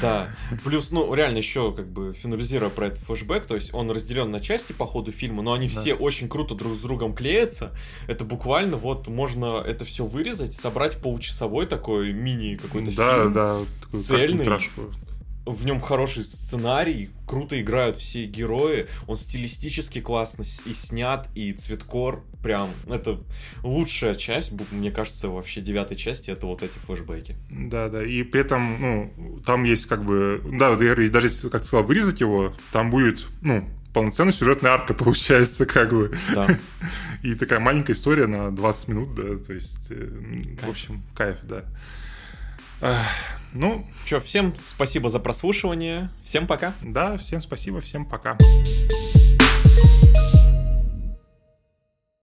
Да. 0.00 0.28
Плюс, 0.64 0.90
ну, 0.90 1.12
реально 1.12 1.38
еще, 1.38 1.72
как 1.72 1.86
бы, 1.88 2.14
финализируя 2.14 2.70
про 2.70 2.86
этот 2.86 2.98
флешбэк, 3.00 3.46
то 3.46 3.54
есть 3.54 3.74
он 3.74 3.90
разделен 3.90 4.30
на 4.30 4.40
части 4.40 4.72
по 4.72 4.86
ходу 4.86 5.12
фильма, 5.12 5.42
но 5.42 5.52
они 5.52 5.68
да. 5.68 5.80
все 5.80 5.94
очень 5.94 6.28
круто 6.28 6.54
друг 6.54 6.74
с 6.74 6.80
другом 6.80 7.14
клеятся. 7.14 7.72
Это 8.06 8.24
буквально 8.24 8.76
вот 8.76 9.08
можно 9.08 9.62
это 9.64 9.84
все 9.84 10.04
вырезать, 10.06 10.54
собрать 10.54 10.96
получасовой 11.02 11.66
такой 11.66 12.12
мини 12.12 12.56
какой-то 12.56 12.94
да, 12.96 13.14
фильм. 13.14 13.32
Да, 13.32 13.58
да. 13.92 13.98
Цельный 13.98 14.46
в 15.48 15.64
нем 15.64 15.80
хороший 15.80 16.24
сценарий, 16.24 17.10
круто 17.26 17.60
играют 17.60 17.96
все 17.96 18.26
герои, 18.26 18.86
он 19.06 19.16
стилистически 19.16 20.00
классно 20.00 20.42
и 20.42 20.72
снят, 20.72 21.28
и 21.34 21.52
цветкор 21.52 22.22
прям, 22.42 22.70
это 22.88 23.20
лучшая 23.62 24.14
часть, 24.14 24.52
мне 24.70 24.90
кажется, 24.90 25.28
вообще 25.28 25.60
девятой 25.60 25.96
части, 25.96 26.30
это 26.30 26.46
вот 26.46 26.62
эти 26.62 26.78
флешбеки. 26.78 27.36
Да, 27.50 27.88
да, 27.88 28.04
и 28.04 28.22
при 28.22 28.40
этом, 28.40 28.80
ну, 28.80 29.40
там 29.44 29.64
есть 29.64 29.86
как 29.86 30.04
бы, 30.04 30.42
да, 30.52 30.76
даже 30.76 31.02
если, 31.02 31.48
как 31.48 31.64
сказал, 31.64 31.84
вырезать 31.84 32.20
его, 32.20 32.54
там 32.72 32.90
будет, 32.90 33.26
ну, 33.42 33.68
полноценная 33.92 34.32
сюжетная 34.32 34.72
арка 34.72 34.94
получается, 34.94 35.66
как 35.66 35.90
бы. 35.90 36.12
Да. 36.34 36.46
И 37.22 37.34
такая 37.34 37.58
маленькая 37.58 37.94
история 37.94 38.26
на 38.26 38.54
20 38.54 38.88
минут, 38.88 39.14
да, 39.14 39.36
то 39.38 39.52
есть, 39.52 39.90
э, 39.90 40.08
кайф. 40.56 40.62
в 40.62 40.70
общем, 40.70 41.02
кайф, 41.14 41.38
да. 41.42 41.64
Ну, 43.52 43.86
что, 44.06 44.20
всем 44.20 44.54
спасибо 44.66 45.08
за 45.08 45.18
прослушивание. 45.18 46.10
Всем 46.22 46.46
пока. 46.46 46.74
Да, 46.82 47.16
всем 47.16 47.40
спасибо, 47.40 47.80
всем 47.80 48.04
пока. 48.04 48.36